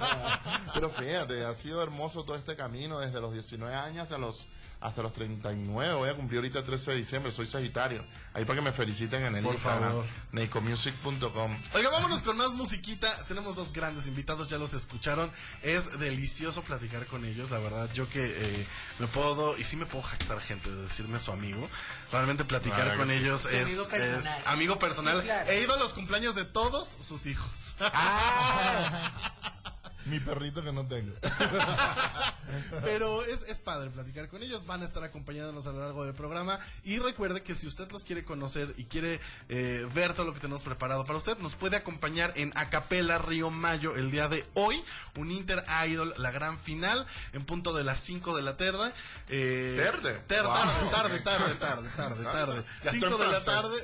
Pero 0.74 0.90
fíjate, 0.90 1.44
ha 1.44 1.54
sido 1.54 1.82
hermoso 1.82 2.24
todo 2.24 2.36
este 2.36 2.56
camino 2.56 2.98
desde 2.98 3.20
los 3.20 3.32
19 3.32 3.74
años 3.74 4.04
hasta 4.04 4.18
los 4.18 4.46
hasta 4.80 5.02
los 5.02 5.12
39. 5.12 5.94
Voy 5.94 6.08
a 6.08 6.14
cumplir 6.14 6.38
ahorita 6.38 6.60
el 6.60 6.64
13 6.64 6.92
de 6.92 6.96
diciembre, 6.98 7.32
soy 7.32 7.46
Sagitario. 7.48 8.04
Ahí 8.34 8.44
para 8.44 8.58
que 8.60 8.64
me 8.64 8.70
feliciten 8.72 9.24
en 9.24 9.34
el 9.36 9.42
Por 9.44 9.54
Instagram, 9.54 9.90
favor. 9.90 10.06
neicomusic.com. 10.32 11.56
Oiga, 11.74 11.90
vámonos 11.90 12.22
con 12.22 12.36
más 12.36 12.52
musiquita. 12.52 13.08
Tenemos 13.26 13.56
dos 13.56 13.72
grandes 13.72 14.06
invitados, 14.06 14.48
ya 14.48 14.58
los 14.58 14.74
escucharon. 14.74 15.32
Es 15.62 15.98
delicioso 15.98 16.62
platicar 16.62 17.06
con 17.06 17.24
ellos, 17.24 17.50
la 17.50 17.58
verdad. 17.58 17.90
Yo 17.94 18.08
que 18.08 18.24
eh, 18.24 18.66
me 19.00 19.08
puedo, 19.08 19.58
y 19.58 19.64
sí 19.64 19.76
me 19.76 19.86
puedo 19.86 20.04
jactar 20.04 20.40
gente 20.40 20.70
de 20.70 20.82
decirme 20.84 21.18
su 21.18 21.32
amigo. 21.32 21.68
Realmente 22.12 22.44
platicar 22.44 22.84
Claro 22.84 22.98
con 22.98 23.08
sí. 23.08 23.14
ellos 23.14 23.46
es 23.46 23.62
amigo 23.64 23.82
es 23.82 23.88
personal. 23.88 24.42
amigo 24.46 24.78
personal. 24.78 25.18
Sí, 25.20 25.24
claro. 25.26 25.50
He 25.50 25.60
ido 25.62 25.74
a 25.74 25.78
los 25.78 25.94
cumpleaños 25.94 26.34
de 26.36 26.44
todos 26.44 26.88
sus 27.00 27.26
hijos. 27.26 27.74
Mi 30.06 30.20
perrito 30.20 30.62
que 30.62 30.72
no 30.72 30.86
tengo. 30.86 31.12
Pero 32.82 33.22
es, 33.24 33.42
es 33.42 33.58
padre 33.60 33.90
platicar 33.90 34.28
con 34.28 34.42
ellos. 34.42 34.66
Van 34.66 34.82
a 34.82 34.84
estar 34.84 35.02
acompañándonos 35.04 35.66
a 35.66 35.72
lo 35.72 35.80
largo 35.80 36.04
del 36.04 36.14
programa. 36.14 36.58
Y 36.84 36.98
recuerde 36.98 37.42
que 37.42 37.54
si 37.54 37.66
usted 37.66 37.90
los 37.92 38.04
quiere 38.04 38.24
conocer 38.24 38.72
y 38.76 38.84
quiere 38.84 39.20
eh, 39.48 39.86
ver 39.94 40.14
todo 40.14 40.26
lo 40.26 40.34
que 40.34 40.40
tenemos 40.40 40.62
preparado 40.62 41.04
para 41.04 41.18
usted, 41.18 41.36
nos 41.38 41.54
puede 41.54 41.76
acompañar 41.76 42.32
en 42.36 42.52
Acapela 42.56 43.18
Río 43.18 43.50
Mayo 43.50 43.96
el 43.96 44.10
día 44.10 44.28
de 44.28 44.46
hoy. 44.54 44.82
Un 45.16 45.30
Inter 45.30 45.64
Idol, 45.86 46.14
la 46.18 46.30
gran 46.30 46.58
final, 46.58 47.06
en 47.32 47.44
punto 47.44 47.72
de 47.74 47.84
las 47.84 48.00
5 48.00 48.36
de 48.36 48.42
la 48.42 48.56
tarde. 48.56 48.92
Eh, 49.28 49.82
¿Tarde? 49.92 50.14
ter- 50.26 50.42
Wow. 50.42 50.54
tarde, 50.90 51.18
tarde, 51.20 51.20
tarde, 51.20 51.54
tarde, 51.56 51.88
tarde, 51.96 52.24
tarde. 52.32 52.64
Ya 52.84 52.90
5 52.92 53.06
está 53.06 53.24
de 53.24 53.30
la 53.32 53.40
tarde. 53.44 53.76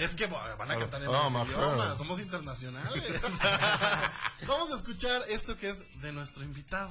Es 0.00 0.14
que 0.14 0.26
van 0.26 0.70
a 0.70 0.76
cantar 0.78 1.02
en 1.02 1.08
Oh, 1.08 1.30
my 1.30 1.42
idioma. 1.50 1.96
Somos 1.96 2.20
internacionales. 2.20 3.02
Vamos 4.46 4.70
a 4.72 4.76
escuchar 4.76 5.22
esto 5.30 5.56
que 5.56 5.70
es 5.70 5.84
de 6.00 6.12
nuestro 6.12 6.42
invitado 6.44 6.90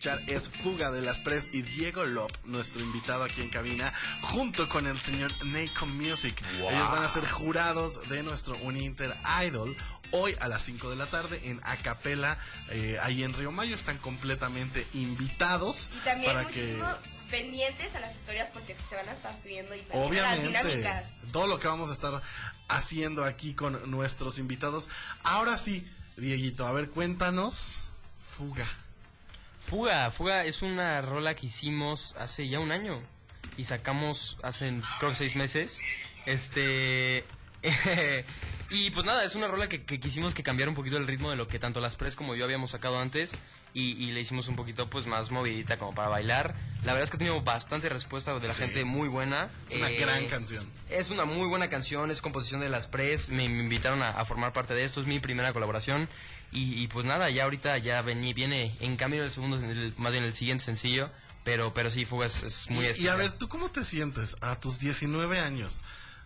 escuchar 0.05 0.23
es 0.29 0.49
Fuga 0.51 0.90
de 0.90 1.01
las 1.01 1.21
Press 1.23 1.49
y 1.53 1.62
Diego 1.62 2.05
Lop, 2.05 2.31
nuestro 2.45 2.81
invitado 2.83 3.25
aquí 3.25 3.40
en 3.40 3.49
cabina, 3.49 3.93
junto 4.21 4.69
con 4.69 4.87
el 4.87 5.01
señor 5.01 5.33
Nako 5.47 5.87
Music. 5.87 6.43
Wow. 6.61 6.71
Ellos 6.71 6.90
van 6.90 7.03
a 7.05 7.09
ser 7.09 7.27
jurados 7.27 8.09
de 8.09 8.23
nuestro 8.23 8.57
Uninter 8.59 9.17
Idol 9.47 9.75
hoy 10.11 10.37
a 10.40 10.49
las 10.49 10.62
5 10.62 10.90
de 10.90 10.97
la 10.97 11.07
tarde 11.07 11.40
en 11.45 11.59
Acapela, 11.64 12.37
eh, 12.71 12.99
ahí 13.03 13.23
en 13.23 13.33
Río 13.33 13.51
Mayo. 13.51 13.75
Están 13.75 13.97
completamente 13.99 14.87
invitados 14.93 15.88
y 15.95 16.05
también 16.05 16.33
para 16.33 16.49
que 16.49 16.83
pendientes 17.31 17.95
a 17.95 18.01
las 18.01 18.14
historias 18.14 18.51
porque 18.53 18.77
se 18.88 18.97
van 18.97 19.09
a 19.09 19.12
estar 19.12 19.35
subiendo 19.40 19.75
y 19.75 19.81
también 19.81 20.07
Obviamente, 20.07 20.57
a 20.59 20.62
las 20.62 20.67
dinámicas. 20.67 21.11
Todo 21.33 21.47
lo 21.47 21.59
que 21.59 21.67
vamos 21.67 21.88
a 21.88 21.93
estar 21.95 22.21
haciendo 22.69 23.25
aquí 23.25 23.55
con 23.55 23.90
nuestros 23.90 24.38
invitados. 24.38 24.90
Ahora 25.23 25.57
sí, 25.57 25.88
Dieguito, 26.19 26.67
a 26.67 26.73
ver, 26.73 26.90
cuéntanos. 26.90 27.90
Fuga 28.23 28.67
Fuga, 29.66 30.11
Fuga 30.11 30.44
es 30.44 30.62
una 30.62 31.00
rola 31.00 31.35
que 31.35 31.46
hicimos 31.46 32.14
hace 32.18 32.48
ya 32.48 32.61
un 32.61 32.70
año 32.70 33.00
y 33.57 33.64
sacamos 33.64 34.37
hace 34.42 34.81
creo 34.98 35.11
que 35.11 35.16
seis 35.16 35.37
meses. 35.37 35.81
Este 36.27 37.24
y 38.70 38.90
pues 38.90 39.07
nada, 39.07 39.24
es 39.24 39.35
una 39.35 39.48
rola 39.48 39.68
que, 39.68 39.85
que, 39.85 39.98
quisimos 39.98 40.35
que 40.35 40.42
cambiara 40.42 40.68
un 40.68 40.77
poquito 40.77 40.98
el 40.98 41.07
ritmo 41.07 41.31
de 41.31 41.37
lo 41.37 41.48
que 41.48 41.59
tanto 41.59 41.81
las 41.81 41.96
pres 41.96 42.14
como 42.14 42.35
yo 42.35 42.44
habíamos 42.44 42.72
sacado 42.72 42.98
antes 42.98 43.38
y, 43.74 44.12
le 44.12 44.20
hicimos 44.20 44.46
un 44.48 44.55
poquito 44.55 44.88
pues 44.88 45.07
más 45.07 45.33
movidita 45.33 45.77
como 45.77 45.94
para 45.94 46.09
bailar. 46.09 46.55
La 46.85 46.92
verdad 46.92 47.03
es 47.05 47.11
que 47.11 47.18
tenido 47.18 47.42
bastante 47.42 47.88
respuesta 47.88 48.38
de 48.38 48.46
la 48.46 48.55
gente 48.55 48.85
muy 48.85 49.09
buena. 49.09 49.50
Es 49.68 49.77
una 49.77 49.90
eh, 49.90 49.96
gran 49.98 50.27
canción. 50.27 50.64
Es 50.90 51.11
una 51.11 51.24
muy 51.24 51.48
buena 51.48 51.68
canción, 51.68 52.11
es 52.11 52.22
composición 52.22 52.61
de 52.61 52.68
las 52.68 52.87
pres, 52.87 53.31
me, 53.31 53.44
invitaron 53.44 54.03
a, 54.03 54.24
formar 54.24 54.53
parte 54.53 54.74
de 54.74 54.85
esto, 54.85 55.00
es 55.00 55.07
mi 55.07 55.18
primera 55.18 55.53
colaboración 55.53 56.09
y, 56.55 56.83
y 56.83 56.88
pues 56.88 57.05
nada, 57.05 57.29
ya 57.31 57.45
ahorita 57.45 57.77
ya 57.79 58.01
vení, 58.03 58.33
viene 58.33 58.75
en 58.81 58.97
camino 58.97 59.23
el 59.25 59.31
segundo, 59.31 59.57
el- 59.59 59.93
más 59.99 60.12
bien 60.12 60.25
el 60.25 60.33
siguiente 60.33 60.64
sencillo, 60.64 61.11
pero, 61.45 61.75
pero 61.75 61.90
sí, 61.90 62.07
Fuga 62.07 62.27
es, 62.27 62.43
es 62.43 62.71
muy 62.71 62.87
Y- 62.87 63.03
y, 63.03 63.09
a 63.09 63.17
ver, 63.17 63.33
¿tú 63.33 63.49
cómo 63.49 63.69
te 63.71 63.85
sientes 63.85 64.37
a 64.40 64.59
tus 64.61 64.79
19 64.79 65.38
años 65.40 65.83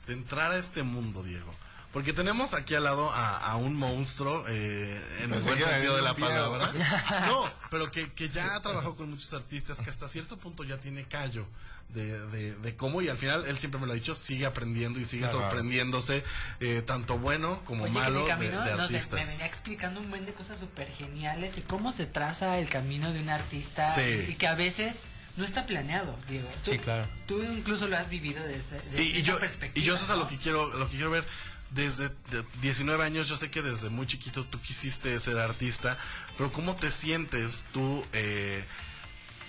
de 0.07 0.12
entrar 0.14 0.53
a 0.53 0.59
este 0.59 0.83
mundo, 0.85 1.23
Diego? 1.25 1.53
Porque 1.93 2.12
tenemos 2.12 2.53
aquí 2.53 2.75
al 2.75 2.85
lado 2.85 3.11
a, 3.11 3.38
a 3.38 3.57
un 3.57 3.75
monstruo 3.75 4.45
eh, 4.47 5.03
en 5.23 5.33
el 5.33 5.41
buen 5.41 5.59
sentido 5.59 5.97
de 5.97 6.03
la 6.03 6.14
palabra. 6.14 6.71
No, 7.27 7.51
pero 7.71 7.91
que, 7.91 8.12
que 8.12 8.29
ya 8.29 8.55
ha 8.55 8.61
trabajado 8.61 8.95
con 8.95 9.09
muchos 9.11 9.33
artistas, 9.33 9.81
que 9.81 9.88
hasta 9.88 10.07
cierto 10.07 10.37
punto 10.38 10.64
ya 10.64 10.79
tiene 10.79 11.05
callo 11.09 11.47
de, 11.90 12.27
de, 12.29 12.55
de 12.57 12.77
cómo, 12.77 13.01
y 13.03 13.09
al 13.09 13.16
final 13.16 13.44
él 13.46 13.57
siempre 13.59 13.81
me 13.81 13.87
lo 13.87 13.92
ha 13.92 13.94
dicho, 13.94 14.14
sigue 14.14 14.44
aprendiendo 14.46 15.01
y 15.01 15.05
sigue 15.05 15.22
Claro. 15.22 15.40
sorprendiéndose, 15.40 16.22
eh, 16.61 16.83
tanto 16.87 17.18
bueno 17.18 17.62
como 17.64 17.85
Oye, 17.85 17.92
malo 17.94 18.20
de, 18.22 18.29
camino 18.29 18.61
de 18.64 18.74
no 18.77 18.83
artistas. 18.83 19.20
me 19.20 19.27
venía 19.27 19.46
explicando 19.46 20.01
un 20.01 20.11
buen 20.11 20.27
de 20.27 20.33
cosas 20.35 20.59
súper 20.61 20.88
geniales 20.92 21.57
de 21.57 21.62
cómo 21.62 21.90
se 21.92 22.07
traza 22.07 22.59
el 22.59 22.68
camino 22.68 23.12
de 23.12 23.20
un 23.20 23.31
artista 23.31 23.88
Sí. 23.88 24.27
y 24.29 24.35
que 24.35 24.46
a 24.46 24.55
veces 24.55 25.01
no 25.37 25.44
está 25.44 25.66
planeado, 25.66 26.14
Diego. 26.29 26.48
Tú, 26.64 26.72
Sí, 26.72 26.79
claro. 26.79 27.07
Tú 27.27 27.42
incluso 27.42 27.87
lo 27.88 27.96
has 27.96 28.11
vivido 28.11 28.42
desde, 28.44 28.81
desde 28.90 29.03
y, 29.03 29.07
y 29.09 29.12
esa 29.18 29.22
yo 29.22 29.38
perspectiva. 29.38 29.83
y 29.83 29.87
yo 29.87 29.94
eso 29.94 30.05
es 30.05 30.11
a 30.11 30.16
lo 30.16 30.29
que 30.29 30.37
quiero 30.37 30.66
lo 30.77 30.90
que 30.90 30.96
quiero 30.96 31.11
ver 31.11 31.24
desde 31.70 32.09
de 32.09 32.44
19 32.62 33.05
años 33.05 33.29
yo 33.29 33.37
sé 33.37 33.51
que 33.51 33.61
desde 33.62 33.88
muy 33.90 34.07
chiquito 34.07 34.42
tú 34.44 34.59
quisiste 34.61 35.18
ser 35.20 35.38
artista 35.38 35.96
pero 36.38 36.51
cómo 36.51 36.77
te 36.77 36.90
sientes 36.90 37.66
tú 37.72 38.05
eh, 38.14 38.64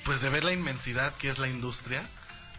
pues 0.04 0.20
de 0.22 0.30
ver 0.30 0.44
la 0.44 0.52
inmensidad 0.52 1.14
que 1.16 1.30
es 1.30 1.40
la 1.40 1.48
industria 1.48 2.04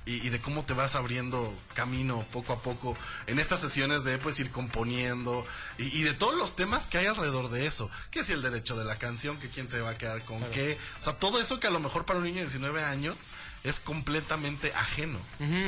y, 0.06 0.26
y 0.26 0.30
de 0.30 0.40
cómo 0.40 0.64
te 0.64 0.72
vas 0.72 0.94
abriendo 0.96 1.54
camino 1.74 2.24
poco 2.32 2.52
a 2.52 2.62
poco 2.62 2.96
en 3.26 3.38
estas 3.38 3.60
sesiones 3.60 4.04
de 4.04 4.18
pues 4.18 4.38
ir 4.40 4.50
componiendo 4.50 5.46
y, 5.78 5.84
y 5.98 6.02
de 6.02 6.14
todos 6.14 6.36
los 6.36 6.56
temas 6.56 6.86
que 6.86 6.98
hay 6.98 7.06
alrededor 7.06 7.50
de 7.50 7.66
eso. 7.66 7.90
Que 8.10 8.24
si 8.24 8.32
el 8.32 8.42
derecho 8.42 8.76
de 8.76 8.84
la 8.84 8.96
canción 8.96 9.38
que 9.38 9.48
quién 9.48 9.68
se 9.68 9.80
va 9.80 9.90
a 9.90 9.98
quedar 9.98 10.24
con 10.24 10.42
qué. 10.50 10.78
O 10.98 11.02
sea 11.02 11.14
todo 11.14 11.40
eso 11.40 11.60
que 11.60 11.66
a 11.66 11.70
lo 11.70 11.80
mejor 11.80 12.04
para 12.04 12.18
un 12.18 12.24
niño 12.24 12.36
de 12.36 12.42
19 12.42 12.82
años 12.82 13.34
es 13.64 13.80
completamente 13.80 14.72
ajeno. 14.74 15.18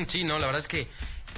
Sí, 0.09 0.25
no, 0.25 0.39
la 0.39 0.47
verdad 0.47 0.61
es 0.61 0.69
que, 0.69 0.89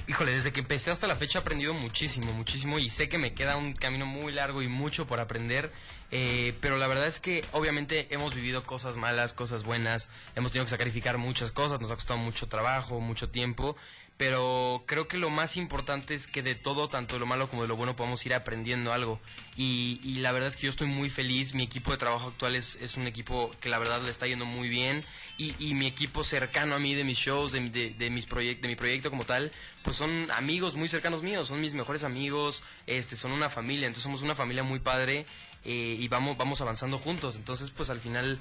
híjole, 0.07 0.33
desde 0.33 0.53
que 0.53 0.61
empecé 0.61 0.91
hasta 0.91 1.07
la 1.07 1.17
fecha 1.17 1.39
he 1.39 1.43
aprendido 1.43 1.75
muchísimo, 1.75 2.33
muchísimo 2.33 2.79
y 2.79 2.91
sé 2.91 3.09
que 3.09 3.19
me 3.19 3.35
queda 3.35 3.57
un 3.57 3.75
camino 3.75 4.07
muy 4.07 4.33
largo 4.33 4.63
y 4.63 4.69
mucho 4.69 5.07
por 5.07 5.21
aprender, 5.21 5.73
eh, 6.11 6.55
pero 6.61 6.79
la 6.79 6.87
verdad 6.87 7.07
es 7.07 7.21
que 7.21 7.45
obviamente 7.53 8.07
hemos 8.11 8.35
vivido 8.35 8.65
cosas 8.65 8.97
malas, 8.97 9.33
cosas 9.33 9.65
buenas, 9.65 10.11
hemos 10.37 10.53
tenido 10.53 10.67
que 10.67 10.71
sacrificar 10.71 11.19
muchas 11.19 11.53
cosas, 11.53 11.81
nos 11.81 11.91
ha 11.91 11.97
costado 11.97 12.19
mucho 12.19 12.49
trabajo, 12.49 13.01
mucho 13.01 13.29
tiempo, 13.31 13.77
pero 14.17 14.85
creo 14.87 15.09
que 15.09 15.17
lo 15.17 15.29
más 15.29 15.57
importante 15.57 16.15
es 16.15 16.29
que 16.29 16.41
de 16.43 16.55
todo, 16.55 16.89
tanto 16.89 17.15
de 17.17 17.21
lo 17.21 17.27
malo 17.27 17.51
como 17.51 17.63
de 17.63 17.69
lo 17.69 17.77
bueno, 17.77 17.97
podamos 17.97 18.25
ir 18.27 18.33
aprendiendo 18.33 18.93
algo. 18.93 19.21
Y, 19.57 20.01
y 20.05 20.19
la 20.19 20.31
verdad 20.31 20.49
es 20.49 20.57
que 20.57 20.63
yo 20.63 20.71
estoy 20.71 20.87
muy 20.87 21.11
feliz. 21.11 21.53
Mi 21.55 21.65
equipo 21.65 21.91
de 21.91 21.97
trabajo 21.97 22.29
actual 22.29 22.55
es, 22.55 22.77
es 22.77 22.97
un 22.97 23.09
equipo 23.09 23.51
que 23.61 23.69
la 23.69 23.79
verdad 23.79 24.01
le 24.03 24.11
está 24.11 24.29
yendo 24.29 24.45
muy 24.45 24.69
bien. 24.69 25.05
Y, 25.37 25.57
y 25.59 25.75
mi 25.75 25.89
equipo 25.89 26.23
cercano 26.23 26.77
a 26.77 26.79
mí 26.79 26.95
de 26.95 27.03
mis 27.03 27.19
shows, 27.19 27.51
de, 27.51 27.69
de, 27.71 27.91
de 27.91 28.11
mis 28.11 28.27
proyect, 28.27 28.63
de 28.63 28.69
mi 28.69 28.77
proyecto 28.77 29.11
como 29.11 29.25
tal, 29.25 29.51
pues 29.83 29.97
son 29.97 30.31
amigos 30.31 30.77
muy 30.77 30.89
cercanos 30.89 31.25
míos, 31.25 31.49
son 31.49 31.61
mis 31.61 31.75
mejores 31.75 32.05
amigos, 32.05 32.63
este, 32.87 33.17
son 33.17 33.33
una 33.33 33.51
familia. 33.51 33.89
Entonces 33.89 34.05
somos 34.05 34.23
una 34.23 34.37
familia 34.37 34.63
muy 34.63 34.79
padre 34.79 35.27
eh, 35.65 35.97
y 35.99 36.09
vamos, 36.09 36.37
vamos 36.37 36.61
avanzando 36.61 36.99
juntos. 36.99 37.37
Entonces, 37.37 37.71
pues 37.71 37.91
al 37.91 38.01
final 38.01 38.39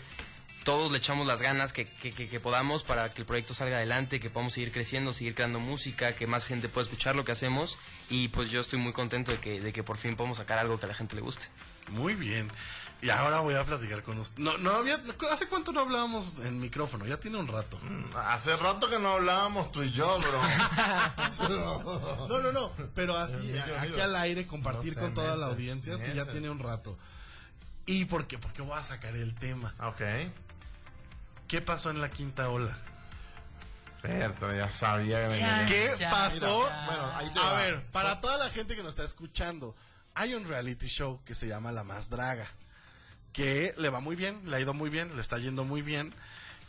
todos 0.64 0.92
le 0.94 0.98
echamos 0.98 1.28
las 1.28 1.42
ganas 1.42 1.74
que, 1.74 1.86
que, 1.86 2.12
que- 2.14 2.30
que 2.30 2.40
podamos 2.40 2.84
para 2.86 3.12
que 3.12 3.20
el 3.22 3.26
proyecto 3.26 3.54
salga 3.54 3.76
adelante, 3.78 4.20
que 4.22 4.30
podamos 4.30 4.54
seguir 4.54 4.72
creciendo, 4.72 5.12
seguir 5.12 5.36
creando 5.36 5.60
música, 5.60 6.16
que 6.16 6.26
más 6.26 6.46
gente 6.46 6.70
pueda 6.70 6.84
escuchar 6.84 7.16
lo 7.16 7.26
que 7.26 7.34
hacemos 7.34 7.78
y 8.10 8.30
pues 8.30 8.50
yo 8.50 8.62
estoy 8.62 8.80
muy 8.80 8.94
contento 8.94 9.32
de 9.34 9.40
que, 9.40 9.60
de 9.60 9.74
que 9.74 9.84
por 9.84 9.98
fin 9.98 10.16
podamos 10.16 10.38
sacar 10.38 10.60
algo 10.60 10.80
que 10.80 10.86
a 10.86 10.90
la 10.90 10.96
gente 10.96 11.16
le 11.16 11.22
guste. 11.22 11.48
Muy 11.90 12.14
bien. 12.16 12.50
Y 13.04 13.10
ahora 13.10 13.42
voy 13.42 13.54
a 13.56 13.66
platicar 13.66 14.02
con 14.02 14.18
usted. 14.20 14.38
No, 14.42 14.58
no 14.60 14.72
había, 14.72 15.02
¿Hace 15.32 15.48
cuánto 15.48 15.74
no 15.74 15.82
hablábamos 15.82 16.40
en 16.40 16.60
micrófono? 16.60 17.06
Ya 17.06 17.20
tiene 17.20 17.38
un 17.38 17.48
rato. 17.50 17.78
Hace 18.16 18.56
rato 18.56 18.90
que 18.90 18.98
no 18.98 19.10
hablábamos 19.16 19.72
tú 19.74 19.84
y 19.84 19.92
yo, 19.92 20.20
bro. 20.20 20.42
No, 22.30 22.40
no, 22.40 22.52
no. 22.52 22.72
Pero 22.96 23.18
así, 23.18 23.54
aquí 23.78 24.00
al 24.00 24.16
aire, 24.16 24.48
compartir 24.48 24.94
No 24.94 24.94
sé, 24.94 25.00
con 25.02 25.14
toda 25.14 25.36
la 25.36 25.48
meses, 25.48 25.54
audiencia, 25.54 25.98
sí, 25.98 26.08
ya 26.14 26.26
meses. 26.26 26.32
tiene 26.32 26.50
un 26.50 26.60
rato. 26.60 26.98
¿Y 27.86 28.06
por 28.06 28.26
qué? 28.28 28.38
Porque 28.38 28.62
voy 28.62 28.78
a 28.78 28.84
sacar 28.84 29.16
el 29.16 29.36
tema. 29.36 29.74
ok. 29.80 30.02
¿Qué 31.48 31.62
pasó 31.62 31.90
en 31.92 32.00
la 32.02 32.10
quinta 32.10 32.50
ola? 32.50 32.78
Cierto, 34.02 34.54
ya 34.54 34.70
sabía 34.72 35.28
que 35.28 35.38
Ya. 35.40 35.66
¿Qué 35.68 35.94
ya, 35.98 36.10
pasó? 36.10 36.68
ya. 36.68 36.86
Bueno, 36.86 37.12
ahí 37.16 37.30
te 37.34 37.40
A 37.40 37.44
va. 37.44 37.58
ver, 37.58 37.86
para 37.92 38.20
toda 38.22 38.38
la 38.38 38.50
gente 38.50 38.76
que 38.76 38.82
nos 38.84 38.90
está 38.94 39.04
escuchando, 39.04 39.76
hay 40.16 40.34
un 40.34 40.48
reality 40.48 40.88
show 40.88 41.22
que 41.26 41.36
se 41.36 41.48
llama 41.48 41.72
La 41.72 41.84
Más 41.84 42.10
Draga, 42.10 42.46
que 43.34 43.74
le 43.78 43.90
va 43.90 44.00
muy 44.00 44.16
bien, 44.16 44.40
le 44.46 44.56
ha 44.58 44.60
ido 44.60 44.74
muy 44.74 44.90
bien, 44.90 45.14
le 45.16 45.22
está 45.22 45.38
yendo 45.40 45.64
muy 45.64 45.82
bien, 45.82 46.14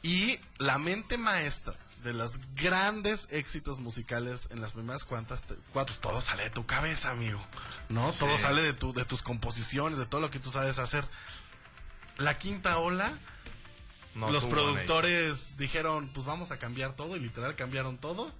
y 0.02 0.38
la 0.58 0.78
mente 0.78 1.16
maestra 1.18 1.74
de 2.02 2.12
los 2.12 2.38
grandes 2.56 3.28
éxitos 3.30 3.78
musicales 3.80 4.48
en 4.50 4.60
las 4.60 4.72
primeras 4.72 5.04
cuantas, 5.04 5.44
cuatro, 5.72 5.94
todo 6.00 6.20
sale 6.20 6.44
de 6.44 6.50
tu 6.50 6.66
cabeza, 6.66 7.10
amigo, 7.10 7.40
¿no? 7.88 8.10
Todo 8.12 8.36
sale 8.36 8.62
de, 8.62 8.72
tu, 8.74 8.92
de 8.92 9.04
tus 9.06 9.22
composiciones, 9.22 9.98
de 9.98 10.06
todo 10.06 10.20
lo 10.20 10.30
que 10.30 10.38
tú 10.38 10.50
sabes 10.50 10.78
hacer. 10.78 11.04
La 12.18 12.36
quinta 12.38 12.78
ola, 12.78 13.10
No 14.14 14.30
los 14.30 14.44
productores 14.46 15.56
dijeron, 15.56 16.08
pues 16.12 16.26
vamos 16.26 16.50
a 16.50 16.58
cambiar 16.58 16.94
todo, 16.94 17.16
y 17.16 17.20
literal 17.20 17.56
cambiaron 17.56 17.96
todo. 17.98 18.30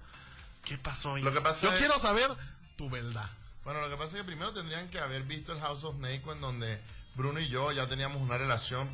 ¿Qué 0.63 0.77
pasó? 0.77 1.17
Lo 1.17 1.33
que 1.33 1.41
pasa 1.41 1.61
Yo 1.63 1.71
es- 1.73 1.79
quiero 1.79 1.99
saber 1.99 2.29
tu 2.77 2.89
verdad. 2.89 3.29
Bueno, 3.63 3.81
lo 3.81 3.89
que 3.89 3.95
pasa 3.97 4.15
es 4.17 4.21
que 4.21 4.23
primero 4.23 4.53
tendrían 4.53 4.87
que 4.89 4.99
haber 4.99 5.23
visto 5.23 5.51
el 5.53 5.59
House 5.59 5.83
of 5.83 5.95
Snake 5.97 6.21
en 6.31 6.39
donde 6.41 6.79
Bruno 7.15 7.39
y 7.39 7.47
yo 7.47 7.71
ya 7.71 7.87
teníamos 7.87 8.21
una 8.21 8.37
relación. 8.37 8.89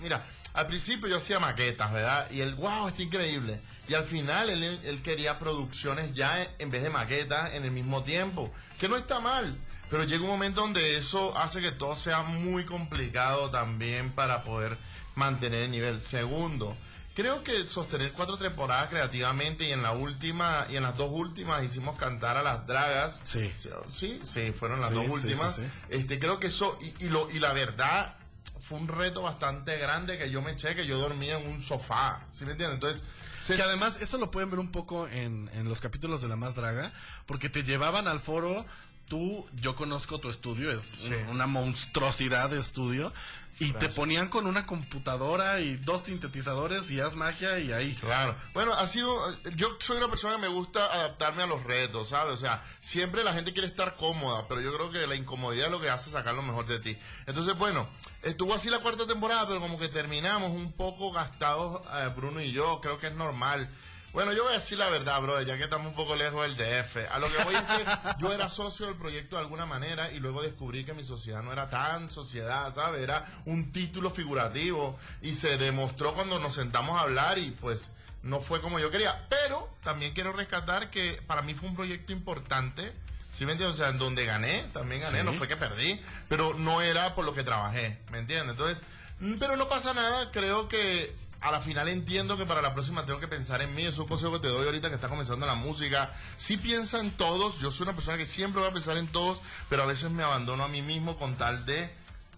Mira, 0.00 0.24
al 0.54 0.66
principio 0.66 1.08
yo 1.08 1.16
hacía 1.16 1.40
maquetas, 1.40 1.92
¿verdad? 1.92 2.30
Y 2.30 2.40
él, 2.40 2.54
wow, 2.54 2.88
está 2.88 3.02
increíble. 3.02 3.60
Y 3.88 3.94
al 3.94 4.04
final 4.04 4.50
él, 4.50 4.80
él 4.84 5.02
quería 5.02 5.38
producciones 5.38 6.12
ya 6.14 6.42
en, 6.42 6.48
en 6.58 6.70
vez 6.70 6.82
de 6.82 6.90
maquetas 6.90 7.54
en 7.54 7.64
el 7.64 7.70
mismo 7.70 8.02
tiempo. 8.02 8.52
Que 8.78 8.88
no 8.88 8.96
está 8.96 9.20
mal. 9.20 9.56
Pero 9.90 10.04
llega 10.04 10.22
un 10.22 10.30
momento 10.30 10.62
donde 10.62 10.96
eso 10.96 11.36
hace 11.36 11.60
que 11.60 11.72
todo 11.72 11.96
sea 11.96 12.22
muy 12.22 12.64
complicado 12.64 13.50
también 13.50 14.10
para 14.10 14.42
poder 14.42 14.76
mantener 15.14 15.64
el 15.64 15.70
nivel. 15.70 16.00
Segundo, 16.00 16.76
creo 17.14 17.42
que 17.42 17.66
sostener 17.68 18.12
cuatro 18.12 18.36
temporadas 18.38 18.88
creativamente 18.90 19.64
y 19.68 19.72
en 19.72 19.82
la 19.82 19.92
última 19.92 20.66
y 20.70 20.76
en 20.76 20.82
las 20.82 20.96
dos 20.96 21.10
últimas 21.12 21.62
hicimos 21.64 21.98
cantar 21.98 22.36
a 22.36 22.42
las 22.42 22.66
dragas. 22.66 23.20
Sí. 23.24 23.52
Sí, 23.88 24.20
sí, 24.24 24.52
fueron 24.52 24.80
las 24.80 24.88
Sí, 24.90 24.94
dos 24.94 25.06
últimas. 25.08 25.54
sí, 25.56 25.62
sí. 25.62 25.68
Este, 25.90 26.18
creo 26.18 26.40
que 26.40 26.46
eso, 26.48 26.78
y, 26.80 27.04
y 27.06 27.08
lo, 27.08 27.30
y 27.30 27.38
la 27.40 27.52
verdad, 27.52 28.16
fue 28.60 28.78
un 28.78 28.88
reto 28.88 29.22
bastante 29.22 29.76
grande 29.78 30.16
que 30.18 30.30
yo 30.30 30.40
me 30.40 30.52
eché, 30.52 30.74
que 30.74 30.86
yo 30.86 30.98
dormía 30.98 31.38
en 31.38 31.48
un 31.48 31.60
sofá. 31.60 32.24
¿Sí 32.30 32.44
me 32.44 32.52
entiendes? 32.52 32.74
Entonces, 32.76 33.56
Que 33.56 33.62
además 33.62 34.00
eso 34.00 34.18
lo 34.18 34.30
pueden 34.30 34.50
ver 34.50 34.60
un 34.60 34.70
poco 34.70 35.08
en, 35.08 35.50
en 35.54 35.68
los 35.68 35.80
capítulos 35.80 36.22
de 36.22 36.28
La 36.28 36.36
Más 36.36 36.54
Draga, 36.54 36.92
porque 37.26 37.48
te 37.50 37.64
llevaban 37.64 38.06
al 38.08 38.20
foro, 38.20 38.64
tú, 39.12 39.46
yo 39.56 39.76
conozco 39.76 40.18
tu 40.20 40.30
estudio, 40.30 40.70
es 40.72 40.94
un- 41.08 41.28
una 41.34 41.46
monstruosidad 41.46 42.48
de 42.48 42.58
estudio, 42.58 43.12
y 43.58 43.74
te 43.74 43.90
ponían 43.90 44.28
con 44.28 44.46
una 44.46 44.64
computadora 44.66 45.60
y 45.60 45.76
dos 45.76 46.04
sintetizadores 46.04 46.90
y 46.90 46.98
haz 47.00 47.14
magia 47.14 47.58
y 47.58 47.72
ahí. 47.72 47.94
Claro. 47.96 48.34
Bueno, 48.54 48.72
ha 48.72 48.86
sido. 48.86 49.12
Yo 49.54 49.68
soy 49.80 49.98
una 49.98 50.08
persona 50.08 50.36
que 50.36 50.40
me 50.40 50.48
gusta 50.48 50.82
adaptarme 50.86 51.42
a 51.42 51.46
los 51.46 51.62
retos, 51.62 52.08
¿sabes? 52.08 52.32
O 52.32 52.36
sea, 52.38 52.64
siempre 52.80 53.22
la 53.22 53.34
gente 53.34 53.52
quiere 53.52 53.68
estar 53.68 53.94
cómoda, 53.96 54.48
pero 54.48 54.62
yo 54.62 54.74
creo 54.74 54.90
que 54.90 55.06
la 55.06 55.14
incomodidad 55.14 55.66
es 55.66 55.70
lo 55.72 55.80
que 55.82 55.90
hace 55.90 56.10
sacar 56.10 56.34
lo 56.34 56.42
mejor 56.42 56.64
de 56.66 56.80
ti. 56.80 56.96
Entonces, 57.26 57.54
bueno, 57.58 57.86
estuvo 58.22 58.54
así 58.54 58.70
la 58.70 58.78
cuarta 58.78 59.06
temporada, 59.06 59.46
pero 59.46 59.60
como 59.60 59.78
que 59.78 59.88
terminamos 59.88 60.50
un 60.50 60.72
poco 60.72 61.12
gastados, 61.12 61.82
eh, 61.98 62.10
Bruno 62.16 62.40
y 62.40 62.50
yo. 62.50 62.80
Creo 62.80 62.98
que 62.98 63.08
es 63.08 63.14
normal. 63.14 63.68
Bueno, 64.12 64.34
yo 64.34 64.42
voy 64.42 64.52
a 64.52 64.56
decir 64.56 64.76
la 64.76 64.90
verdad, 64.90 65.22
bro, 65.22 65.40
ya 65.40 65.56
que 65.56 65.64
estamos 65.64 65.86
un 65.86 65.94
poco 65.94 66.14
lejos 66.16 66.42
del 66.42 66.54
DF. 66.56 67.10
A 67.12 67.18
lo 67.18 67.32
que 67.32 67.44
voy 67.44 67.54
es 67.54 67.62
que 67.62 67.84
yo 68.18 68.30
era 68.30 68.50
socio 68.50 68.84
del 68.86 68.96
proyecto 68.96 69.36
de 69.36 69.42
alguna 69.42 69.64
manera 69.64 70.10
y 70.12 70.20
luego 70.20 70.42
descubrí 70.42 70.84
que 70.84 70.92
mi 70.92 71.02
sociedad 71.02 71.42
no 71.42 71.50
era 71.50 71.70
tan 71.70 72.10
sociedad, 72.10 72.70
¿sabes? 72.74 73.00
Era 73.02 73.24
un 73.46 73.72
título 73.72 74.10
figurativo 74.10 74.98
y 75.22 75.32
se 75.34 75.56
demostró 75.56 76.12
cuando 76.14 76.38
nos 76.38 76.54
sentamos 76.54 76.98
a 76.98 77.02
hablar 77.02 77.38
y 77.38 77.52
pues 77.52 77.90
no 78.22 78.40
fue 78.40 78.60
como 78.60 78.78
yo 78.78 78.90
quería. 78.90 79.26
Pero 79.30 79.70
también 79.82 80.12
quiero 80.12 80.34
rescatar 80.34 80.90
que 80.90 81.22
para 81.26 81.40
mí 81.40 81.54
fue 81.54 81.70
un 81.70 81.74
proyecto 81.76 82.12
importante. 82.12 82.92
¿Sí 83.32 83.46
me 83.46 83.52
entiendes? 83.52 83.80
O 83.80 83.82
sea, 83.82 83.88
en 83.92 83.98
donde 83.98 84.26
gané, 84.26 84.62
también 84.74 85.00
gané, 85.00 85.20
Sí. 85.20 85.24
no 85.24 85.32
fue 85.32 85.48
que 85.48 85.56
perdí, 85.56 85.98
pero 86.28 86.52
no 86.52 86.82
era 86.82 87.14
por 87.14 87.24
lo 87.24 87.32
que 87.32 87.42
trabajé, 87.44 87.98
¿me 88.10 88.18
entiendes? 88.18 88.50
Entonces, 88.50 88.84
mm, 89.20 89.36
pero 89.38 89.56
no 89.56 89.70
pasa 89.70 89.94
nada, 89.94 90.30
creo 90.32 90.68
que 90.68 91.16
a 91.42 91.50
la 91.50 91.60
final 91.60 91.88
entiendo 91.88 92.36
que 92.36 92.46
para 92.46 92.62
la 92.62 92.72
próxima 92.72 93.04
tengo 93.04 93.18
que 93.18 93.28
pensar 93.28 93.60
en 93.62 93.74
mí. 93.74 93.82
Es 93.82 93.98
un 93.98 94.06
consejo 94.06 94.32
que 94.32 94.38
te 94.38 94.48
doy 94.48 94.64
ahorita 94.64 94.88
que 94.88 94.94
está 94.94 95.08
comenzando 95.08 95.44
la 95.44 95.56
música. 95.56 96.12
Sí 96.36 96.56
piensa 96.56 97.00
en 97.00 97.10
todos. 97.10 97.58
Yo 97.58 97.70
soy 97.70 97.84
una 97.84 97.94
persona 97.94 98.16
que 98.16 98.24
siempre 98.24 98.62
va 98.62 98.68
a 98.68 98.72
pensar 98.72 98.96
en 98.96 99.08
todos, 99.08 99.42
pero 99.68 99.82
a 99.82 99.86
veces 99.86 100.10
me 100.10 100.22
abandono 100.22 100.62
a 100.64 100.68
mí 100.68 100.82
mismo 100.82 101.16
con 101.16 101.34
tal 101.34 101.66
de 101.66 101.92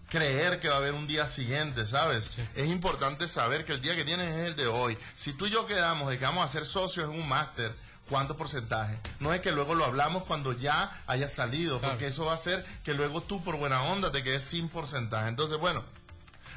creer 0.09 0.59
que 0.59 0.69
va 0.69 0.75
a 0.75 0.77
haber 0.79 0.93
un 0.93 1.07
día 1.07 1.27
siguiente, 1.27 1.85
¿sabes? 1.85 2.31
Es 2.55 2.67
importante 2.67 3.27
saber 3.27 3.63
que 3.63 3.73
el 3.73 3.81
día 3.81 3.95
que 3.95 4.05
tienes 4.05 4.27
es 4.27 4.45
el 4.45 4.55
de 4.55 4.67
hoy. 4.67 4.97
Si 5.15 5.33
tú 5.33 5.45
y 5.45 5.51
yo 5.51 5.67
quedamos 5.67 6.09
de 6.09 6.17
que 6.17 6.25
vamos 6.25 6.43
a 6.43 6.47
ser 6.47 6.65
socios 6.65 7.07
en 7.07 7.19
un 7.19 7.27
máster, 7.27 7.75
¿cuánto 8.09 8.35
porcentaje? 8.35 8.97
No 9.19 9.33
es 9.33 9.41
que 9.41 9.51
luego 9.51 9.75
lo 9.75 9.85
hablamos 9.85 10.23
cuando 10.23 10.51
ya 10.53 10.91
haya 11.05 11.29
salido, 11.29 11.79
porque 11.79 12.07
eso 12.07 12.25
va 12.25 12.31
a 12.31 12.35
hacer 12.35 12.65
que 12.83 12.95
luego 12.95 13.21
tú 13.21 13.43
por 13.43 13.57
buena 13.57 13.83
onda 13.83 14.11
te 14.11 14.23
quedes 14.23 14.43
sin 14.43 14.69
porcentaje. 14.69 15.27
Entonces, 15.27 15.59
bueno, 15.59 15.83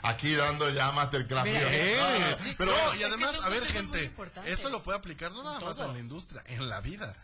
aquí 0.02 0.34
dando 0.34 0.68
ya 0.70 0.92
masterclass. 0.92 1.44
Mira. 1.44 1.60
Eh, 1.62 2.36
sí, 2.42 2.54
pero 2.58 2.72
y 2.98 3.02
además, 3.02 3.40
a 3.44 3.48
ver, 3.48 3.64
gente, 3.64 4.12
eso 4.46 4.70
lo 4.70 4.82
puede 4.82 4.98
aplicar 4.98 5.32
no 5.32 5.42
nada 5.42 5.60
más 5.60 5.76
Todo. 5.76 5.88
en 5.88 5.94
la 5.94 5.98
industria, 6.00 6.42
en 6.46 6.68
la 6.68 6.80
vida. 6.80 7.16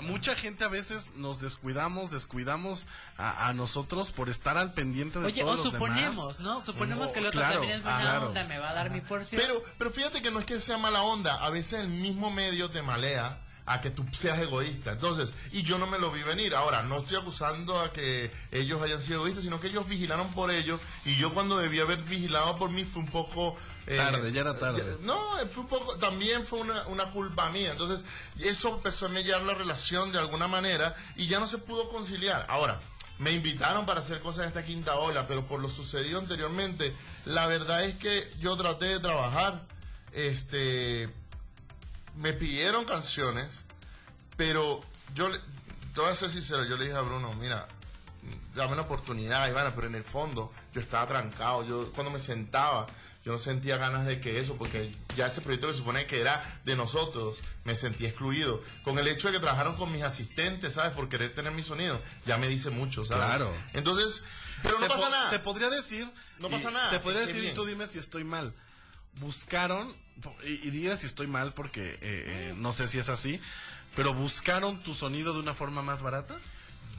Mucha 0.00 0.36
gente 0.36 0.62
a 0.62 0.68
veces 0.68 1.12
nos 1.14 1.40
descuidamos, 1.40 2.10
descuidamos 2.10 2.86
a, 3.16 3.48
a 3.48 3.54
nosotros 3.54 4.10
por 4.10 4.28
estar 4.28 4.58
al 4.58 4.74
pendiente 4.74 5.18
de 5.20 5.24
Oye, 5.24 5.42
o 5.42 5.46
todos 5.46 5.64
los 5.64 5.72
suponemos, 5.72 6.36
demás. 6.36 6.40
¿no? 6.40 6.62
Suponemos 6.62 7.08
Oh, 7.08 7.12
que 7.14 7.20
el 7.20 7.26
otro 7.28 7.40
claro, 7.40 7.54
también 7.60 7.78
es 7.78 7.82
buena 7.82 8.00
claro. 8.02 8.26
onda, 8.28 8.44
me 8.44 8.58
va 8.58 8.68
a 8.68 8.74
dar 8.74 8.90
mi 8.90 9.00
porción. 9.00 9.40
Pero, 9.40 9.64
pero 9.78 9.90
fíjate 9.90 10.20
que 10.20 10.30
no 10.30 10.38
es 10.40 10.44
que 10.44 10.60
sea 10.60 10.76
mala 10.76 11.00
onda, 11.00 11.34
a 11.42 11.48
veces 11.48 11.80
el 11.80 11.88
mismo 11.88 12.30
medio 12.30 12.68
te 12.70 12.82
malea 12.82 13.38
a 13.66 13.80
que 13.80 13.90
tú 13.90 14.04
seas 14.12 14.38
egoísta. 14.38 14.92
Entonces, 14.92 15.34
y 15.52 15.62
yo 15.62 15.78
no 15.78 15.86
me 15.86 15.98
lo 15.98 16.10
vi 16.12 16.22
venir. 16.22 16.54
Ahora, 16.54 16.82
no 16.82 16.98
estoy 16.98 17.16
acusando 17.16 17.78
a 17.78 17.92
que 17.92 18.30
ellos 18.52 18.80
hayan 18.80 19.00
sido 19.00 19.16
egoístas, 19.18 19.44
sino 19.44 19.58
que 19.60 19.66
ellos 19.66 19.86
vigilaron 19.88 20.32
por 20.32 20.50
ellos 20.50 20.80
y 21.04 21.16
yo 21.16 21.34
cuando 21.34 21.58
debía 21.58 21.82
haber 21.82 21.98
vigilado 22.02 22.56
por 22.56 22.70
mí 22.70 22.84
fue 22.84 23.02
un 23.02 23.08
poco... 23.10 23.56
eh, 23.88 23.96
Tarde, 23.96 24.32
ya 24.32 24.40
era 24.42 24.56
tarde. 24.58 24.82
no, 25.02 25.18
fue 25.50 25.62
un 25.64 25.68
poco, 25.68 25.96
también 25.98 26.46
fue 26.46 26.60
una, 26.60 26.86
una 26.86 27.10
culpa 27.10 27.50
mía. 27.50 27.72
Entonces, 27.72 28.04
eso 28.40 28.68
empezó 28.76 29.06
a 29.06 29.08
mellar 29.08 29.42
la 29.42 29.54
relación 29.54 30.12
de 30.12 30.18
alguna 30.18 30.46
manera 30.48 30.94
y 31.16 31.26
ya 31.26 31.40
no 31.40 31.46
se 31.46 31.58
pudo 31.58 31.88
conciliar. 31.88 32.46
Ahora, 32.48 32.80
me 33.18 33.32
invitaron 33.32 33.86
para 33.86 34.00
hacer 34.00 34.20
cosas 34.20 34.42
en 34.42 34.48
esta 34.48 34.64
quinta 34.64 34.94
ola, 34.96 35.26
pero 35.26 35.46
por 35.46 35.58
lo 35.60 35.68
sucedido 35.70 36.18
anteriormente, 36.18 36.94
la 37.24 37.46
verdad 37.46 37.82
es 37.84 37.94
que 37.96 38.32
yo 38.38 38.56
traté 38.56 38.86
de 38.86 39.00
trabajar, 39.00 39.66
este, 40.12 41.08
me 42.16 42.32
pidieron 42.32 42.84
canciones, 42.84 43.60
pero 44.36 44.80
yo, 45.14 45.28
le- 45.28 45.38
te 45.94 46.00
voy 46.00 46.10
a 46.10 46.14
ser 46.14 46.30
sincero, 46.30 46.64
yo 46.64 46.76
le 46.76 46.86
dije 46.86 46.96
a 46.96 47.00
Bruno, 47.02 47.32
mira, 47.34 47.68
dame 48.54 48.72
una 48.72 48.82
oportunidad, 48.82 49.48
Ivana, 49.48 49.74
pero 49.74 49.86
en 49.86 49.94
el 49.94 50.04
fondo 50.04 50.52
yo 50.74 50.80
estaba 50.80 51.06
trancado, 51.06 51.64
yo 51.66 51.92
cuando 51.92 52.10
me 52.10 52.18
sentaba, 52.18 52.86
yo 53.24 53.32
no 53.32 53.38
sentía 53.38 53.76
ganas 53.76 54.06
de 54.06 54.20
que 54.20 54.38
eso, 54.40 54.54
porque 54.56 54.94
ya 55.16 55.26
ese 55.26 55.40
proyecto 55.40 55.66
que 55.66 55.72
se 55.72 55.78
supone 55.78 56.06
que 56.06 56.20
era 56.20 56.42
de 56.64 56.76
nosotros, 56.76 57.38
me 57.64 57.74
sentía 57.74 58.08
excluido. 58.08 58.62
Con 58.84 58.98
el 59.00 59.08
hecho 59.08 59.26
de 59.28 59.34
que 59.34 59.40
trabajaron 59.40 59.74
con 59.76 59.90
mis 59.90 60.02
asistentes, 60.04 60.74
¿sabes? 60.74 60.92
Por 60.92 61.08
querer 61.08 61.34
tener 61.34 61.50
mi 61.52 61.62
sonido, 61.64 62.00
ya 62.24 62.38
me 62.38 62.46
dice 62.46 62.70
mucho, 62.70 63.04
¿sabes? 63.04 63.24
Claro. 63.26 63.52
Entonces, 63.72 64.22
pero 64.62 64.78
no 64.78 64.86
pasa 64.86 65.10
nada. 65.10 65.28
Se 65.30 65.40
podría 65.40 65.70
decir. 65.70 66.08
No 66.38 66.48
pasa 66.48 66.70
nada, 66.70 66.88
Se 66.88 67.00
podría 67.00 67.22
decir, 67.22 67.42
y 67.44 67.52
tú 67.52 67.64
dime 67.66 67.86
si 67.88 67.98
estoy 67.98 68.22
mal. 68.22 68.54
Buscaron, 69.14 69.92
y, 70.44 70.70
diga 70.70 70.96
si 70.96 71.06
estoy 71.06 71.26
mal 71.26 71.52
porque 71.52 71.82
eh, 71.82 71.98
eh, 72.02 72.54
no 72.56 72.72
sé 72.72 72.88
si 72.88 72.98
es 72.98 73.08
así, 73.08 73.40
pero 73.94 74.14
buscaron 74.14 74.82
tu 74.82 74.94
sonido 74.94 75.32
de 75.34 75.40
una 75.40 75.54
forma 75.54 75.82
más 75.82 76.02
barata. 76.02 76.36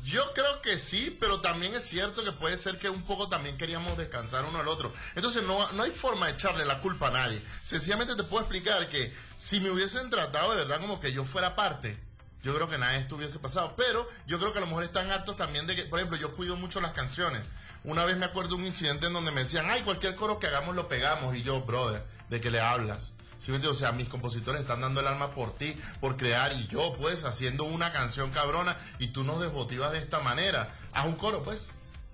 Yo 0.04 0.24
creo 0.34 0.62
que 0.62 0.80
sí, 0.80 1.16
pero 1.20 1.42
también 1.42 1.76
es 1.76 1.84
cierto 1.84 2.24
que 2.24 2.32
puede 2.32 2.56
ser 2.58 2.80
que 2.80 2.90
un 2.90 3.02
poco 3.02 3.28
también 3.28 3.58
queríamos 3.58 3.98
descansar 3.98 4.46
uno 4.46 4.60
al 4.60 4.68
otro. 4.70 4.94
Entonces 5.16 5.44
no, 5.44 5.72
no 5.74 5.84
hay 5.84 5.92
forma 5.92 6.28
de 6.28 6.34
echarle 6.34 6.66
la 6.66 6.80
culpa 6.80 7.08
a 7.08 7.12
nadie. 7.12 7.42
Sencillamente 7.64 8.16
te 8.16 8.24
puedo 8.24 8.44
explicar 8.44 8.88
que 8.88 9.14
si 9.38 9.60
me 9.60 9.70
hubiesen 9.70 10.10
tratado 10.10 10.52
de 10.52 10.58
verdad 10.58 10.80
como 10.80 11.00
que 11.02 11.12
yo 11.12 11.26
fuera 11.26 11.58
parte, 11.58 12.00
yo 12.42 12.56
creo 12.56 12.70
que 12.70 12.78
nada 12.78 12.94
de 12.94 13.00
esto 13.00 13.18
hubiese 13.18 13.40
pasado. 13.40 13.74
Pero 13.76 14.08
yo 14.26 14.40
creo 14.40 14.54
que 14.54 14.60
a 14.60 14.62
lo 14.62 14.68
mejor 14.68 14.84
están 14.84 15.12
hartos 15.12 15.36
también 15.36 15.68
de 15.68 15.76
que, 15.76 15.84
por 15.84 16.00
ejemplo, 16.00 16.18
yo 16.18 16.34
cuido 16.36 16.56
mucho 16.56 16.80
las 16.80 16.92
canciones. 16.94 17.42
Una 17.84 18.06
vez 18.06 18.16
me 18.16 18.26
acuerdo 18.26 18.56
un 18.56 18.66
incidente 18.66 19.08
en 19.08 19.14
donde 19.14 19.32
me 19.32 19.42
decían, 19.42 19.66
ay, 19.70 19.82
cualquier 19.82 20.16
coro 20.16 20.40
que 20.40 20.48
hagamos 20.48 20.76
lo 20.76 20.88
pegamos. 20.88 21.36
Y 21.36 21.44
yo, 21.44 21.62
brother, 21.62 22.06
¿de 22.30 22.42
qué 22.42 22.52
le 22.52 22.60
hablas? 22.62 23.14
¿Sí 23.40 23.52
me 23.52 23.58
entiendes? 23.58 23.78
O 23.78 23.80
sea, 23.80 23.92
mis 23.92 24.08
compositores 24.08 24.62
están 24.62 24.82
dando 24.82 25.00
el 25.00 25.08
alma 25.08 25.36
por 25.36 25.56
ti, 25.56 25.78
por 26.02 26.18
crear, 26.18 26.54
y 26.54 26.68
yo, 26.68 26.96
pues, 26.98 27.24
haciendo 27.24 27.66
una 27.66 27.94
canción 27.94 28.32
cabrona, 28.32 28.76
y 29.00 29.10
tú 29.10 29.24
nos 29.24 29.40
desmotivas 29.40 29.92
de 29.92 30.00
esta 30.00 30.20
manera. 30.22 30.74
Haz 30.94 31.06
un 31.06 31.16
coro, 31.16 31.44
pues. 31.44 31.70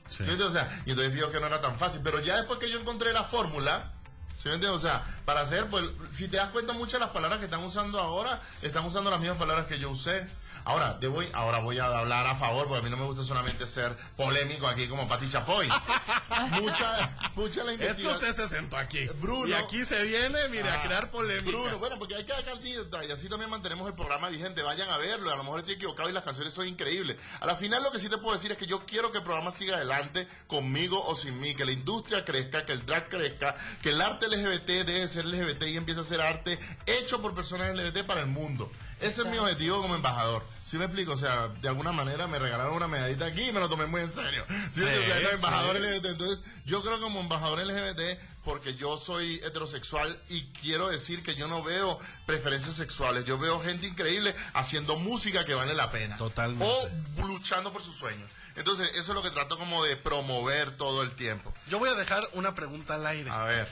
¿Sí 0.09 0.23
me 0.23 0.31
entiendes? 0.31 0.47
O 0.47 0.51
sea, 0.51 0.83
y 0.85 0.91
entonces 0.91 1.13
vio 1.13 1.31
que 1.31 1.39
no 1.39 1.47
era 1.47 1.61
tan 1.61 1.77
fácil. 1.77 2.01
Pero 2.03 2.19
ya 2.19 2.35
después 2.35 2.59
que 2.59 2.69
yo 2.69 2.79
encontré 2.79 3.13
la 3.13 3.23
fórmula, 3.23 3.93
¿sí 4.37 4.49
me 4.49 4.55
entiendes? 4.55 4.77
O 4.77 4.85
sea, 4.85 5.05
para 5.23 5.41
hacer, 5.41 5.67
pues, 5.67 5.85
si 6.11 6.27
te 6.27 6.37
das 6.37 6.49
cuenta, 6.49 6.73
muchas 6.73 6.93
de 6.93 6.99
las 6.99 7.09
palabras 7.09 7.39
que 7.39 7.45
están 7.45 7.63
usando 7.63 7.99
ahora, 7.99 8.39
están 8.61 8.85
usando 8.85 9.09
las 9.09 9.19
mismas 9.21 9.37
palabras 9.37 9.65
que 9.67 9.79
yo 9.79 9.89
usé. 9.89 10.27
Ahora, 10.65 10.99
te 10.99 11.07
voy, 11.07 11.27
ahora 11.33 11.59
voy 11.59 11.77
a 11.79 11.85
hablar 11.85 12.25
a 12.27 12.35
favor, 12.35 12.67
porque 12.67 12.79
a 12.79 12.83
mí 12.83 12.89
no 12.89 12.97
me 12.97 13.05
gusta 13.05 13.23
solamente 13.23 13.65
ser 13.67 13.95
polémico 14.15 14.65
aquí 14.67 14.87
como 14.87 15.07
Pati 15.07 15.29
Chapoy. 15.29 15.67
mucha, 16.61 17.31
mucha 17.35 17.63
la 17.63 17.73
Es 17.73 17.77
que 17.79 17.85
investigación. 17.85 18.13
usted 18.13 18.35
se 18.35 18.47
sentó 18.55 18.77
aquí. 18.77 19.05
Bruno. 19.21 19.47
Y 19.47 19.53
aquí 19.53 19.83
se 19.85 20.01
viene, 20.03 20.47
mire, 20.49 20.69
a 20.69 20.81
Ah, 20.81 20.83
crear 20.87 21.11
polémica. 21.11 21.45
Bruno, 21.49 21.77
bueno, 21.79 21.97
porque 21.99 22.15
hay 22.15 22.23
que 22.23 22.33
dar 22.33 22.45
cantidad 22.45 22.83
y 23.07 23.11
así 23.11 23.29
también 23.29 23.49
mantenemos 23.49 23.87
el 23.87 23.93
programa 23.93 24.29
vigente. 24.29 24.61
Vayan 24.63 24.89
a 24.89 24.97
verlo, 24.97 25.31
a 25.31 25.35
lo 25.35 25.43
mejor 25.43 25.59
estoy 25.59 25.75
equivocado 25.75 26.09
y 26.09 26.13
las 26.13 26.23
canciones 26.23 26.53
son 26.53 26.67
increíbles. 26.67 27.17
A 27.41 27.45
la 27.45 27.55
final 27.55 27.83
lo 27.83 27.91
que 27.91 27.99
sí 27.99 28.09
te 28.09 28.17
puedo 28.17 28.35
decir 28.35 28.51
es 28.51 28.57
que 28.57 28.65
yo 28.67 28.85
quiero 28.85 29.11
que 29.11 29.17
el 29.19 29.23
programa 29.23 29.51
siga 29.51 29.75
adelante 29.75 30.27
conmigo 30.47 31.03
o 31.05 31.15
sin 31.15 31.39
mí, 31.39 31.55
que 31.55 31.65
la 31.65 31.71
industria 31.71 32.23
crezca, 32.25 32.65
que 32.65 32.71
el 32.73 32.85
drag 32.85 33.09
crezca, 33.09 33.55
que 33.81 33.89
el 33.89 34.01
arte 34.01 34.27
LGBT 34.27 34.65
deje 34.85 34.99
de 34.99 35.07
ser 35.07 35.25
LGBT 35.25 35.63
y 35.63 35.77
empiece 35.77 36.01
a 36.01 36.03
ser 36.03 36.21
arte 36.21 36.57
hecho 36.85 37.21
por 37.21 37.35
personas 37.35 37.75
LGBT 37.75 38.05
para 38.05 38.21
el 38.21 38.27
mundo. 38.27 38.71
Ese 39.03 39.21
es 39.21 39.27
mi 39.27 39.37
objetivo 39.37 39.81
como 39.81 39.95
embajador. 39.95 40.43
¿Sí 40.65 40.77
me 40.77 40.85
explico? 40.85 41.11
O 41.11 41.17
sea, 41.17 41.49
de 41.61 41.67
alguna 41.67 41.91
manera 41.91 42.25
me 42.27 42.39
regalaron 42.39 42.73
una 42.75 42.87
medallita 42.87 43.25
aquí 43.25 43.43
y 43.43 43.51
me 43.51 43.59
lo 43.59 43.67
tomé 43.67 43.85
muy 43.85 44.01
en 44.01 44.11
serio. 44.11 44.45
¿Sí? 44.73 44.81
Sí, 44.83 44.85
O 44.85 45.39
sea, 45.39 45.61
sí. 45.61 45.77
LGBT. 45.77 46.05
Entonces, 46.05 46.43
yo 46.65 46.81
creo 46.81 46.95
que 46.95 47.01
como 47.01 47.19
embajador 47.19 47.59
LGBT, 47.59 48.01
porque 48.43 48.75
yo 48.75 48.97
soy 48.97 49.35
heterosexual 49.43 50.19
y 50.29 50.43
quiero 50.61 50.87
decir 50.87 51.21
que 51.21 51.35
yo 51.35 51.47
no 51.47 51.63
veo 51.63 51.99
preferencias 52.25 52.75
sexuales, 52.75 53.25
yo 53.25 53.37
veo 53.37 53.61
gente 53.61 53.87
increíble 53.87 54.33
haciendo 54.53 54.97
música 54.97 55.45
que 55.45 55.53
vale 55.53 55.73
la 55.73 55.91
pena. 55.91 56.17
Totalmente. 56.17 56.65
O 56.65 57.27
luchando 57.27 57.73
por 57.73 57.83
sus 57.83 57.95
sueños. 57.95 58.29
Entonces, 58.55 58.89
eso 58.91 59.11
es 59.11 59.15
lo 59.15 59.21
que 59.23 59.31
trato 59.31 59.57
como 59.57 59.83
de 59.83 59.95
promover 59.97 60.77
todo 60.77 61.01
el 61.01 61.11
tiempo. 61.11 61.53
Yo 61.69 61.79
voy 61.79 61.89
a 61.89 61.95
dejar 61.95 62.27
una 62.33 62.55
pregunta 62.55 62.95
al 62.95 63.05
aire. 63.07 63.29
A 63.29 63.43
ver. 63.45 63.67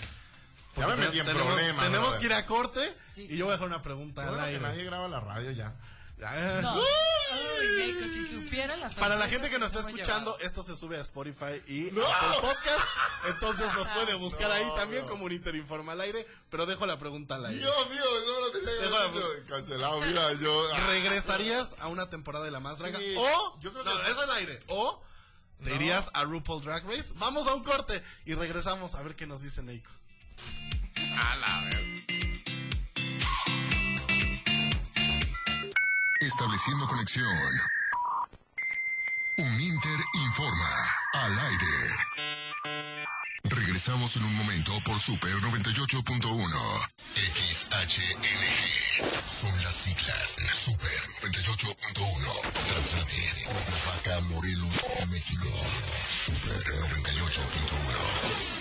Ya 0.77 0.87
me 0.87 0.95
metí 0.95 1.19
en 1.19 1.25
tenemos, 1.25 1.47
problemas. 1.53 1.83
tenemos 1.85 2.15
que 2.15 2.25
ir 2.25 2.33
a 2.33 2.45
corte 2.45 2.97
Sí. 3.13 3.27
y 3.29 3.37
yo 3.37 3.45
voy 3.45 3.51
a 3.51 3.55
dejar 3.55 3.67
una 3.67 3.81
pregunta 3.81 4.23
Bueno, 4.25 4.37
al 4.41 4.45
que 4.49 4.55
aire. 4.55 4.61
nadie 4.61 4.83
graba 4.85 5.07
la 5.07 5.19
radio 5.19 5.51
ya. 5.51 5.75
Ah. 6.23 6.59
No. 6.61 6.75
Ay, 7.31 7.97
si 8.13 8.25
supiera 8.27 8.75
las 8.77 8.93
Para 8.95 9.15
la 9.15 9.27
gente 9.27 9.49
que 9.49 9.57
nos 9.57 9.67
está 9.73 9.79
escuchando, 9.79 10.31
llevado. 10.31 10.45
esto 10.45 10.61
se 10.63 10.75
sube 10.75 10.97
a 10.97 11.01
Spotify 11.01 11.61
y 11.67 11.89
¡No! 11.91 12.05
Apple 12.05 12.37
Podcast. 12.41 12.85
Entonces 13.27 13.73
nos 13.73 13.87
puede 13.89 14.13
buscar 14.15 14.47
No, 14.49 14.53
ahí 14.53 14.65
también 14.75 15.03
no. 15.03 15.09
como 15.09 15.25
un 15.25 15.31
Interinforma 15.31 15.93
al 15.93 16.01
aire. 16.01 16.25
Pero 16.49 16.65
dejo 16.67 16.85
la 16.85 16.99
pregunta 16.99 17.35
al 17.35 17.45
aire. 17.47 17.59
Dios 17.59 17.89
mío, 17.89 18.03
eso 18.23 18.39
lo 18.39 18.51
tenía 18.51 18.79
que 18.79 18.95
haber. 19.19 19.45
Cancelado, 19.45 19.99
mira, 20.01 20.33
yo. 20.33 20.67
ah. 20.75 20.87
¿Regresarías 20.87 21.75
a 21.79 21.87
una 21.87 22.09
temporada 22.09 22.45
de 22.45 22.51
La 22.51 22.59
Más 22.59 22.77
Draga? 22.79 22.97
Sí, 22.99 23.15
o, 23.17 23.59
yo 23.59 23.71
creo 23.73 23.83
no, 23.83 23.91
que- 24.01 24.11
es 24.11 24.17
al 24.17 24.31
aire. 24.33 24.59
O 24.67 25.01
te 25.63 25.69
No. 25.71 25.75
irías 25.75 26.11
a 26.13 26.23
RuPaul 26.23 26.61
Drag 26.63 26.85
Race. 26.85 27.13
Vamos 27.17 27.47
a 27.47 27.53
un 27.55 27.63
corte 27.63 28.01
y 28.25 28.35
regresamos 28.35 28.93
a 28.95 29.01
ver 29.03 29.15
qué 29.15 29.25
nos 29.25 29.41
dice 29.41 29.63
Neiko. 29.63 29.89
A 31.17 31.35
la 31.35 31.61
ver. 31.65 31.85
Estableciendo 36.19 36.87
conexión. 36.87 37.27
Un 39.37 39.61
Inter 39.61 39.99
informa 40.13 40.69
al 41.13 41.39
aire. 41.39 42.11
Regresamos 43.43 44.15
en 44.15 44.23
un 44.23 44.35
momento 44.35 44.73
por 44.85 44.99
Super 44.99 45.33
98.1. 45.33 46.91
XHNG. 47.15 48.61
Son 49.25 49.63
las 49.63 49.75
siglas 49.75 50.37
Super 50.53 50.89
98.1. 51.21 52.41
Transmite 52.51 53.33
de 53.35 53.43
Cuernavaca, 53.43 54.21
Morelos, 54.29 54.83
México. 55.09 55.47
Super 56.07 56.63
98.1. 57.03 58.60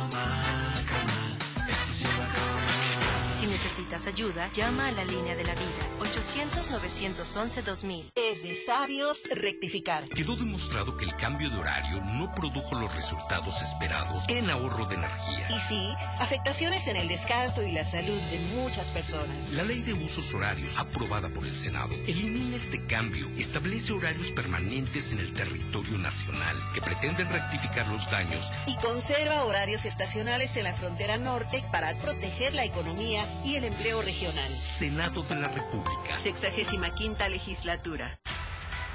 necesitas 3.71 4.07
ayuda, 4.07 4.51
llama 4.51 4.87
a 4.87 4.91
la 4.91 5.05
línea 5.05 5.33
de 5.33 5.45
la 5.45 5.55
vida 5.55 5.71
800-911-2000. 5.99 8.11
Es 8.15 8.43
de 8.43 8.53
sabios 8.53 9.29
rectificar. 9.33 10.09
Quedó 10.09 10.35
demostrado 10.35 10.97
que 10.97 11.05
el 11.05 11.15
cambio 11.15 11.49
de 11.49 11.57
horario 11.57 12.03
no 12.03 12.29
produjo 12.35 12.75
los 12.75 12.93
resultados 12.93 13.61
esperados 13.61 14.25
en 14.27 14.49
ahorro 14.49 14.87
de 14.87 14.95
energía. 14.95 15.47
Y 15.55 15.59
sí, 15.61 15.89
afectaciones 16.19 16.87
en 16.87 16.97
el 16.97 17.07
descanso 17.07 17.63
y 17.63 17.71
la 17.71 17.85
salud 17.85 18.19
de 18.31 18.39
muchas 18.61 18.89
personas. 18.89 19.53
La 19.53 19.63
ley 19.63 19.79
de 19.81 19.93
usos 19.93 20.33
horarios, 20.33 20.77
aprobada 20.77 21.29
por 21.29 21.45
el 21.45 21.55
Senado, 21.55 21.95
elimina 22.07 22.57
este 22.57 22.85
cambio, 22.87 23.25
establece 23.37 23.93
horarios 23.93 24.31
permanentes 24.31 25.13
en 25.13 25.19
el 25.19 25.33
territorio 25.33 25.97
nacional 25.97 26.57
que 26.73 26.81
pretenden 26.81 27.29
rectificar 27.29 27.87
los 27.87 28.11
daños 28.11 28.51
Y 28.67 28.75
conserva 28.77 29.45
horarios 29.45 29.85
estacionales 29.85 30.57
en 30.57 30.65
la 30.65 30.73
frontera 30.73 31.17
norte 31.17 31.63
para 31.71 31.95
proteger 31.99 32.53
la 32.53 32.65
economía 32.65 33.23
y 33.45 33.55
el 33.55 33.60
empleo 33.63 34.01
regional. 34.01 34.51
Senado 34.63 35.23
de 35.23 35.35
la 35.35 35.47
República. 35.47 36.17
Sexagésima 36.17 36.93
quinta 36.93 37.29
legislatura. 37.29 38.19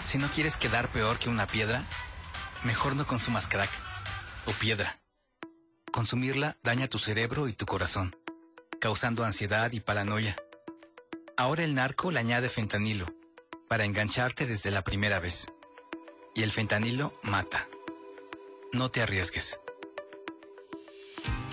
Si 0.04 0.18
no 0.18 0.28
quieres 0.28 0.56
quedar 0.56 0.88
peor 0.88 1.18
que 1.18 1.28
una 1.28 1.46
piedra, 1.46 1.82
mejor 2.62 2.96
no 2.96 3.06
consumas 3.06 3.48
crack 3.48 3.70
o 4.46 4.52
piedra. 4.52 5.00
Consumirla 5.92 6.56
daña 6.62 6.88
tu 6.88 6.98
cerebro 6.98 7.48
y 7.48 7.52
tu 7.52 7.66
corazón, 7.66 8.16
causando 8.80 9.24
ansiedad 9.24 9.72
y 9.72 9.80
paranoia. 9.80 10.36
Ahora 11.36 11.64
el 11.64 11.74
narco 11.74 12.10
le 12.10 12.20
añade 12.20 12.48
fentanilo 12.48 13.06
para 13.68 13.84
engancharte 13.84 14.46
desde 14.46 14.70
la 14.70 14.82
primera 14.82 15.20
vez. 15.20 15.46
Y 16.34 16.42
el 16.42 16.52
fentanilo 16.52 17.18
mata. 17.22 17.66
No 18.72 18.90
te 18.90 19.02
arriesgues. 19.02 19.58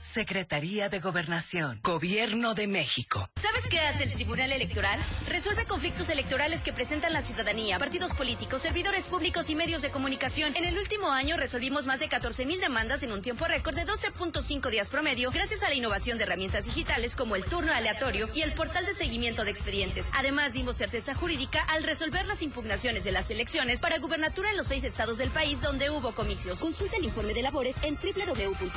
Secretaría 0.00 0.88
de 0.88 1.00
Gobernación, 1.00 1.80
Gobierno 1.82 2.54
de 2.54 2.66
México. 2.66 3.28
¿Sabes 3.36 3.66
qué 3.68 3.80
hace 3.80 4.04
el 4.04 4.12
Tribunal 4.12 4.52
Electoral? 4.52 5.00
Resuelve 5.28 5.64
conflictos 5.64 6.08
electorales 6.10 6.62
que 6.62 6.72
presentan 6.72 7.12
la 7.12 7.22
ciudadanía, 7.22 7.78
partidos 7.78 8.12
políticos, 8.14 8.62
servidores 8.62 9.08
públicos 9.08 9.48
y 9.50 9.54
medios 9.54 9.82
de 9.82 9.90
comunicación. 9.90 10.54
En 10.56 10.64
el 10.64 10.78
último 10.78 11.10
año 11.10 11.36
resolvimos 11.36 11.86
más 11.86 12.00
de 12.00 12.08
14 12.08 12.44
mil 12.44 12.60
demandas 12.60 13.02
en 13.02 13.12
un 13.12 13.22
tiempo 13.22 13.46
récord 13.46 13.74
de 13.74 13.86
12.5 13.86 14.70
días 14.70 14.90
promedio, 14.90 15.30
gracias 15.30 15.62
a 15.62 15.68
la 15.68 15.74
innovación 15.74 16.18
de 16.18 16.24
herramientas 16.24 16.66
digitales 16.66 17.16
como 17.16 17.36
el 17.36 17.44
turno 17.44 17.72
aleatorio 17.72 18.28
y 18.34 18.42
el 18.42 18.52
portal 18.52 18.84
de 18.86 18.94
seguimiento 18.94 19.44
de 19.44 19.50
expedientes. 19.50 20.10
Además, 20.14 20.52
dimos 20.52 20.76
certeza 20.76 21.14
jurídica 21.14 21.62
al 21.70 21.82
resolver 21.82 22.26
las 22.26 22.42
impugnaciones 22.42 23.04
de 23.04 23.12
las 23.12 23.30
elecciones 23.30 23.80
para 23.80 23.98
gubernatura 23.98 24.50
en 24.50 24.56
los 24.56 24.66
seis 24.66 24.84
estados 24.84 25.18
del 25.18 25.30
país 25.30 25.62
donde 25.62 25.90
hubo 25.90 26.14
comicios. 26.14 26.60
Consulta 26.60 26.96
el 26.98 27.04
informe 27.04 27.34
de 27.34 27.42
labores 27.42 27.82
en 27.82 27.94
www.te.gov.mx. 27.96 28.74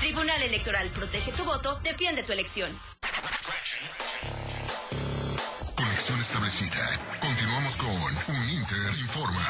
Tribunal 0.00 0.42
Electoral, 0.42 0.88
protege 0.88 1.30
tu 1.32 1.44
voto, 1.44 1.78
defiende 1.84 2.24
tu 2.24 2.32
elección. 2.32 2.76
Conexión 5.76 6.20
establecida. 6.20 7.00
Continuamos 7.20 7.76
con 7.76 7.88
Un 7.88 8.50
Inter 8.50 8.98
Informa. 8.98 9.48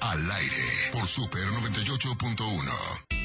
Al 0.00 0.30
aire 0.30 0.90
por 0.92 1.06
Super 1.06 1.42
98.1. 1.42 3.17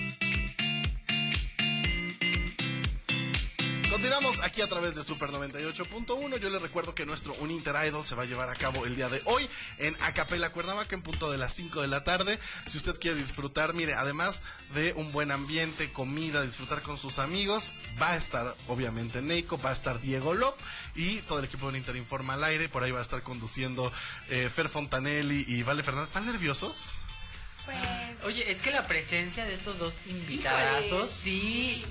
Continuamos 4.13 4.45
aquí 4.45 4.61
a 4.61 4.69
través 4.69 4.93
de 4.93 5.01
Super 5.01 5.29
98.1. 5.29 6.37
Yo 6.37 6.49
les 6.51 6.61
recuerdo 6.61 6.93
que 6.93 7.03
nuestro 7.03 7.33
Uninter 7.39 7.73
Idol 7.87 8.05
se 8.05 8.13
va 8.13 8.21
a 8.21 8.25
llevar 8.27 8.47
a 8.47 8.53
cabo 8.53 8.85
el 8.85 8.95
día 8.95 9.09
de 9.09 9.23
hoy 9.25 9.49
en 9.79 9.95
Acapela 10.01 10.51
Cuernavaca 10.51 10.93
en 10.93 11.01
punto 11.01 11.31
de 11.31 11.39
las 11.39 11.51
5 11.53 11.81
de 11.81 11.87
la 11.87 12.03
tarde. 12.03 12.37
Si 12.67 12.77
usted 12.77 12.99
quiere 12.99 13.17
disfrutar, 13.17 13.73
mire, 13.73 13.95
además 13.95 14.43
de 14.75 14.93
un 14.93 15.11
buen 15.11 15.31
ambiente, 15.31 15.91
comida, 15.91 16.43
disfrutar 16.43 16.83
con 16.83 16.95
sus 16.95 17.17
amigos, 17.17 17.73
va 17.99 18.11
a 18.11 18.15
estar 18.15 18.55
obviamente 18.67 19.23
Neiko, 19.23 19.59
va 19.59 19.71
a 19.71 19.73
estar 19.73 19.99
Diego 19.99 20.35
Lop 20.35 20.59
y 20.93 21.17
todo 21.21 21.39
el 21.39 21.45
equipo 21.45 21.65
de 21.65 21.69
Uninter 21.69 21.95
Informa 21.95 22.35
al 22.35 22.43
aire. 22.43 22.69
Por 22.69 22.83
ahí 22.83 22.91
va 22.91 22.99
a 22.99 23.01
estar 23.01 23.23
conduciendo 23.23 23.91
eh, 24.29 24.47
Fer 24.53 24.69
Fontanelli 24.69 25.43
y 25.47 25.63
Vale 25.63 25.81
Fernández. 25.81 26.09
¿Están 26.09 26.27
nerviosos? 26.27 26.97
Oye, 28.25 28.51
es 28.51 28.59
que 28.59 28.69
la 28.69 28.85
presencia 28.85 29.43
de 29.45 29.55
estos 29.55 29.79
dos 29.79 29.95
invitadazos, 30.05 31.09
sí. 31.09 31.83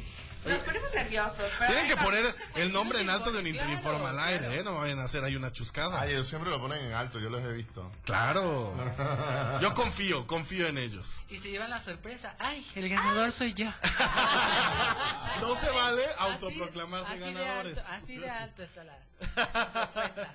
Nos 0.45 0.63
ponemos 0.63 0.93
nerviosos. 0.95 1.45
pero 1.59 1.71
Tienen 1.73 1.89
que 1.89 1.97
poner 1.97 2.35
el 2.57 2.73
nombre 2.73 3.01
en 3.01 3.09
alto 3.11 3.31
de 3.31 3.39
Uninter 3.39 3.71
Informa 3.71 4.11
al 4.11 4.19
aire, 4.19 4.59
¿eh? 4.59 4.63
No 4.65 4.75
vayan 4.77 4.99
a 4.99 5.05
hacer 5.05 5.23
ahí 5.23 5.37
una 5.37 5.53
chuscada. 5.53 6.01
Ay, 6.01 6.13
ellos 6.13 6.27
siempre 6.27 6.51
lo 6.51 6.61
ponen 6.61 6.85
en 6.85 6.93
alto, 6.95 7.21
yo 7.21 7.31
los 7.31 7.43
he 7.45 7.53
visto. 7.53 7.91
Claro. 8.05 8.75
Yo 9.61 9.73
confío, 9.75 10.27
confío 10.27 10.67
en 10.67 10.79
ellos. 10.79 11.25
Y 11.29 11.39
se 11.39 11.51
llevan 11.51 11.71
la 11.71 11.81
sorpresa. 11.81 12.35
¡Ay, 12.41 12.67
el 12.75 12.89
ganador 12.89 13.31
soy 13.31 13.53
yo! 13.55 13.71
No 15.41 15.57
se 15.57 15.71
vale 15.71 16.03
autoproclamarse 16.19 17.13
así 17.15 17.21
ganadores. 17.21 17.79
alto, 17.79 17.91
así 17.93 18.19
de 18.19 18.31
alto 18.31 18.63
está 18.63 18.85
la 18.85 18.99
sorpresa. 19.95 20.33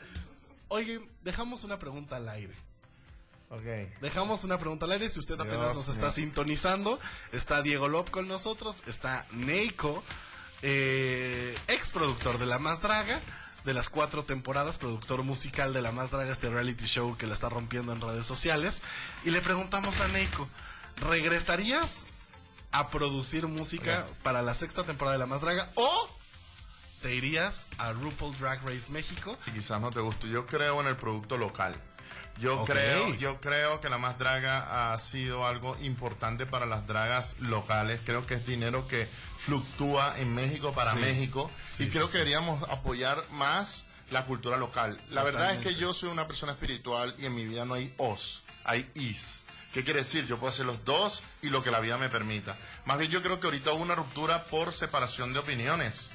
Oye, 0.70 1.00
dejamos 1.22 1.64
una 1.64 1.80
pregunta 1.80 2.18
al 2.18 2.28
aire. 2.30 2.54
Dejamos 4.02 4.44
una 4.44 4.58
pregunta 4.58 4.86
al 4.86 4.92
aire. 4.92 5.10
Si 5.10 5.20
usted 5.20 5.36
apenas 5.36 5.74
Dios 5.74 5.78
nos 5.78 5.88
está 5.88 6.12
sintonizando, 6.12 7.00
está 7.32 7.62
Diego 7.62 7.88
Lop 7.88 8.10
con 8.10 8.28
nosotros, 8.28 8.84
está 8.88 9.26
Neiko, 9.32 10.04
eh, 10.62 11.58
ex 11.68 11.90
productor 11.90 12.40
de 12.40 12.46
La 12.46 12.60
Más 12.60 12.82
Draga, 12.82 13.20
de 13.64 13.74
las 13.74 13.90
cuatro 13.90 14.24
temporadas, 14.24 14.78
productor 14.78 15.24
musical 15.24 15.74
de 15.74 15.82
La 15.82 15.92
Más 15.92 16.12
Draga, 16.12 16.32
este 16.32 16.50
reality 16.50 16.86
show 16.86 17.16
que 17.18 17.26
la 17.26 17.34
está 17.34 17.48
rompiendo 17.48 17.94
en 17.94 18.02
redes 18.02 18.26
sociales. 18.26 18.84
Y 19.24 19.32
le 19.32 19.42
preguntamos 19.42 20.02
a 20.02 20.08
Neiko, 20.10 20.48
¿regresarías 21.10 22.08
a 22.72 22.90
producir 22.90 23.48
música 23.48 24.06
para 24.24 24.42
la 24.42 24.56
sexta 24.56 24.84
temporada 24.84 25.14
de 25.14 25.20
La 25.20 25.26
Más 25.26 25.40
Draga 25.40 25.72
o 25.76 26.10
te 27.02 27.16
irías 27.16 27.68
a 27.78 27.94
RuPaul 27.94 28.38
Drag 28.38 28.62
Race 28.68 28.92
México? 28.92 29.38
Y 29.48 29.52
quizás 29.52 29.80
no 29.80 29.90
te 29.90 30.02
guste. 30.02 30.28
Yo 30.28 30.46
creo 30.48 30.82
en 30.82 30.88
el 30.88 30.98
producto 30.98 31.38
local. 31.38 31.82
Yo 32.40 32.66
creo, 32.66 33.16
yo 33.16 33.40
creo 33.42 33.82
que 33.82 33.90
la 33.90 33.98
más 33.98 34.18
draga 34.20 34.94
ha 34.94 34.98
sido 35.00 35.46
algo 35.48 35.76
importante 35.82 36.46
para 36.46 36.66
las 36.66 36.86
dragas 36.86 37.36
locales. 37.40 38.00
Creo 38.06 38.26
que 38.28 38.36
es 38.36 38.46
dinero 38.46 38.88
que 38.88 39.08
fluctúa 39.38 40.14
en 40.20 40.36
México 40.36 40.74
para 40.74 40.94
Sí. 40.94 41.00
México. 41.00 41.50
Sí, 41.66 41.86
y 41.86 41.90
creo 41.90 42.06
sí. 42.08 42.12
que 42.14 42.18
deberíamos 42.20 42.62
apoyar 42.70 43.24
más 43.32 43.86
la 44.12 44.24
cultura 44.26 44.58
local. 44.58 45.00
La 45.10 45.24
verdad 45.24 45.54
es 45.54 45.60
que 45.64 45.76
yo 45.76 45.94
soy 45.94 46.10
una 46.10 46.28
persona 46.28 46.52
espiritual 46.54 47.14
y 47.18 47.26
en 47.26 47.36
mi 47.36 47.46
vida 47.46 47.66
no 47.66 47.74
hay 47.74 47.94
os, 47.98 48.44
hay 48.66 48.90
is. 48.96 49.44
¿Qué 49.74 49.84
quiere 49.84 50.00
decir? 50.00 50.26
Yo 50.28 50.38
puedo 50.38 50.50
hacer 50.52 50.66
los 50.66 50.86
dos 50.86 51.22
y 51.42 51.50
lo 51.50 51.64
que 51.64 51.72
la 51.72 51.80
vida 51.80 51.98
me 51.98 52.10
permita. 52.10 52.56
Más 52.86 52.98
bien 52.98 53.12
yo 53.12 53.22
creo 53.22 53.40
que 53.40 53.48
ahorita 53.48 53.72
hubo 53.74 53.82
una 53.84 53.96
ruptura 53.96 54.44
por 54.46 54.74
separación 54.74 55.34
de 55.34 55.40
opiniones. 55.40 56.10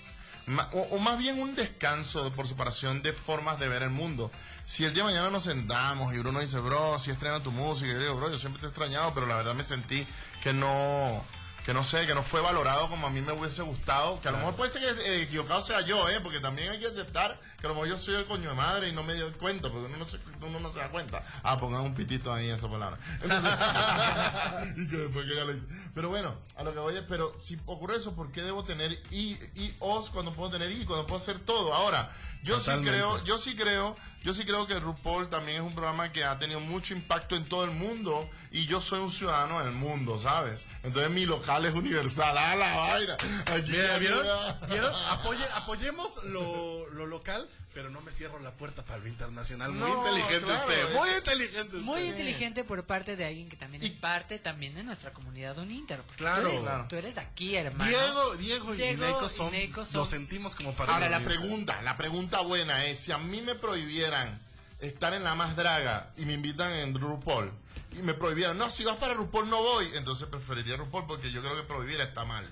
O, 0.72 0.80
o 0.90 0.98
más 0.98 1.18
bien 1.18 1.38
un 1.40 1.54
descanso 1.54 2.24
de- 2.24 2.32
por 2.32 2.48
separación 2.48 3.00
de 3.02 3.12
formas 3.12 3.60
de 3.60 3.68
ver 3.68 3.82
el 3.84 3.90
mundo. 3.90 4.32
Si 4.64 4.84
el 4.84 4.94
día 4.94 5.02
de 5.02 5.10
mañana 5.10 5.30
nos 5.30 5.44
sentamos 5.44 6.14
y 6.14 6.18
Bruno 6.18 6.40
dice, 6.40 6.58
bro, 6.58 6.98
si 6.98 7.10
estrena 7.10 7.40
tu 7.40 7.50
música, 7.50 7.90
y 7.90 7.94
yo 7.94 7.98
digo, 7.98 8.16
bro, 8.16 8.30
yo 8.30 8.38
siempre 8.38 8.60
te 8.60 8.66
he 8.66 8.68
extrañado, 8.70 9.12
pero 9.12 9.26
la 9.26 9.36
verdad 9.36 9.54
me 9.54 9.64
sentí 9.64 10.06
que 10.42 10.52
no, 10.52 11.24
que 11.64 11.74
no 11.74 11.84
sé, 11.84 12.06
que 12.06 12.14
no 12.14 12.22
fue 12.22 12.40
valorado 12.40 12.88
como 12.88 13.06
a 13.06 13.10
mí 13.10 13.20
me 13.20 13.32
hubiese 13.32 13.62
gustado, 13.62 14.20
que 14.20 14.28
a 14.28 14.32
lo 14.32 14.38
mejor 14.38 14.54
puede 14.54 14.70
ser 14.70 14.82
que 14.82 15.02
eh, 15.02 15.22
equivocado 15.22 15.60
sea 15.60 15.80
yo, 15.82 16.08
¿eh? 16.08 16.20
porque 16.20 16.40
también 16.40 16.70
hay 16.70 16.80
que 16.80 16.86
aceptar 16.86 17.38
que 17.60 17.66
a 17.66 17.68
lo 17.68 17.74
mejor 17.74 17.88
yo 17.88 17.96
soy 17.96 18.14
el 18.14 18.26
coño 18.26 18.48
de 18.48 18.54
madre 18.56 18.88
y 18.88 18.92
no 18.92 19.02
me 19.02 19.14
doy 19.14 19.32
cuenta, 19.32 19.70
porque 19.70 19.86
uno 19.86 19.96
no 19.96 20.04
se, 20.04 20.18
uno 20.40 20.58
no 20.58 20.72
se 20.72 20.80
da 20.80 20.90
cuenta. 20.90 21.24
Ah, 21.42 21.58
pongan 21.60 21.82
un 21.82 21.94
pitito 21.94 22.32
ahí 22.32 22.48
en 22.48 22.54
esa 22.54 22.68
palabra. 22.68 22.98
Entonces, 23.22 23.50
y 24.76 24.88
que 24.88 24.96
después 24.96 25.26
que 25.26 25.36
ya 25.36 25.44
lo 25.44 25.54
hice. 25.54 25.66
Pero 25.94 26.08
bueno, 26.08 26.34
a 26.56 26.64
lo 26.64 26.72
que 26.72 26.80
voy 26.80 26.96
es, 26.96 27.02
pero 27.02 27.36
si 27.40 27.60
ocurre 27.66 27.96
eso, 27.96 28.14
¿por 28.14 28.32
qué 28.32 28.42
debo 28.42 28.64
tener 28.64 28.92
i, 29.10 29.38
y 29.54 29.74
os 29.78 30.10
cuando 30.10 30.32
puedo 30.32 30.50
tener 30.50 30.70
i, 30.72 30.84
cuando 30.84 31.06
puedo 31.06 31.20
hacer 31.20 31.38
todo? 31.40 31.74
Ahora, 31.74 32.10
yo 32.42 32.56
Totalmente. 32.58 32.90
sí 32.90 32.96
creo, 32.96 33.24
yo 33.24 33.38
sí 33.38 33.54
creo, 33.56 33.96
yo 34.22 34.34
sí 34.34 34.44
creo 34.44 34.66
que 34.66 34.78
RuPaul 34.80 35.28
también 35.30 35.58
es 35.58 35.62
un 35.62 35.74
programa 35.74 36.10
que 36.12 36.24
ha 36.24 36.38
tenido 36.38 36.60
mucho 36.60 36.92
impacto 36.94 37.36
en 37.36 37.44
todo 37.48 37.64
el 37.64 37.70
mundo 37.70 38.28
y 38.50 38.66
yo 38.66 38.80
soy 38.80 39.00
un 39.00 39.10
ciudadano 39.12 39.60
del 39.64 39.72
mundo, 39.72 40.18
¿sabes? 40.18 40.64
Entonces 40.82 41.10
mi 41.12 41.24
local 41.26 41.64
es 41.64 41.72
universal, 41.74 42.36
¡ah, 42.36 42.56
la 42.56 42.74
vaina! 42.76 43.16
Aquí 43.54 43.70
Mira, 43.70 43.86
ya- 43.92 43.98
¿vieron? 43.98 44.26
¿Vieron? 44.68 44.92
Apoye- 45.10 45.50
apoyemos 45.54 46.24
lo, 46.24 46.88
lo 46.90 47.06
local, 47.06 47.48
pero 47.74 47.88
no 47.90 48.00
me 48.02 48.12
cierro 48.12 48.38
la 48.40 48.52
puerta 48.52 48.82
para 48.84 48.98
lo 48.98 49.08
internacional. 49.08 49.72
Muy 49.72 49.90
No, 49.90 49.98
inteligente 50.08 50.44
claro, 50.44 50.60
usted, 50.68 50.90
eh. 50.90 50.94
muy 50.94 51.08
inteligente 51.10 51.76
usted. 51.76 51.80
Muy 51.90 52.02
inteligente 52.02 52.64
por 52.64 52.84
parte 52.84 53.16
de 53.16 53.24
alguien 53.24 53.48
que 53.48 53.56
también 53.56 53.82
es 53.82 53.92
parte 53.96 54.38
también 54.38 54.74
de 54.74 54.82
nuestra 54.84 55.12
comunidad 55.12 55.56
Uninter. 55.58 56.00
Claro. 56.16 56.42
tú 56.42 56.48
eres, 56.48 56.62
Claro. 56.62 56.86
tú 56.88 56.96
eres 56.96 57.18
aquí, 57.18 57.56
hermano. 57.56 57.88
Diego, 57.90 58.36
Diego 58.36 58.74
y 58.74 58.76
Diego 58.76 59.26
y 59.26 59.28
son, 59.30 59.52
son- 59.86 59.92
lo 59.94 60.04
sentimos 60.04 60.54
como 60.54 60.74
para 60.74 60.92
Ahora, 60.94 61.08
la 61.08 61.20
pregunta, 61.20 61.80
la 61.82 61.96
pregunta 61.96 62.40
buena 62.42 62.84
es, 62.84 62.98
si 62.98 63.12
a 63.12 63.18
mí 63.18 63.40
me 63.40 63.54
prohibieran 63.54 64.38
estar 64.80 65.14
en 65.14 65.24
la 65.24 65.34
más 65.34 65.56
draga 65.56 66.10
y 66.16 66.26
me 66.26 66.34
invitan 66.34 66.72
en 66.74 66.94
RuPaul 66.94 67.50
y 67.92 68.02
me 68.02 68.12
prohibieran, 68.14 68.58
no, 68.58 68.68
si 68.68 68.84
vas 68.84 68.96
para 68.96 69.14
RuPaul 69.14 69.48
no 69.48 69.62
voy, 69.62 69.88
entonces 69.94 70.28
preferiría 70.28 70.76
RuPaul 70.76 71.06
porque 71.06 71.30
yo 71.30 71.40
creo 71.42 71.56
que 71.56 71.62
prohibir 71.62 72.00
está 72.00 72.24
mal. 72.24 72.46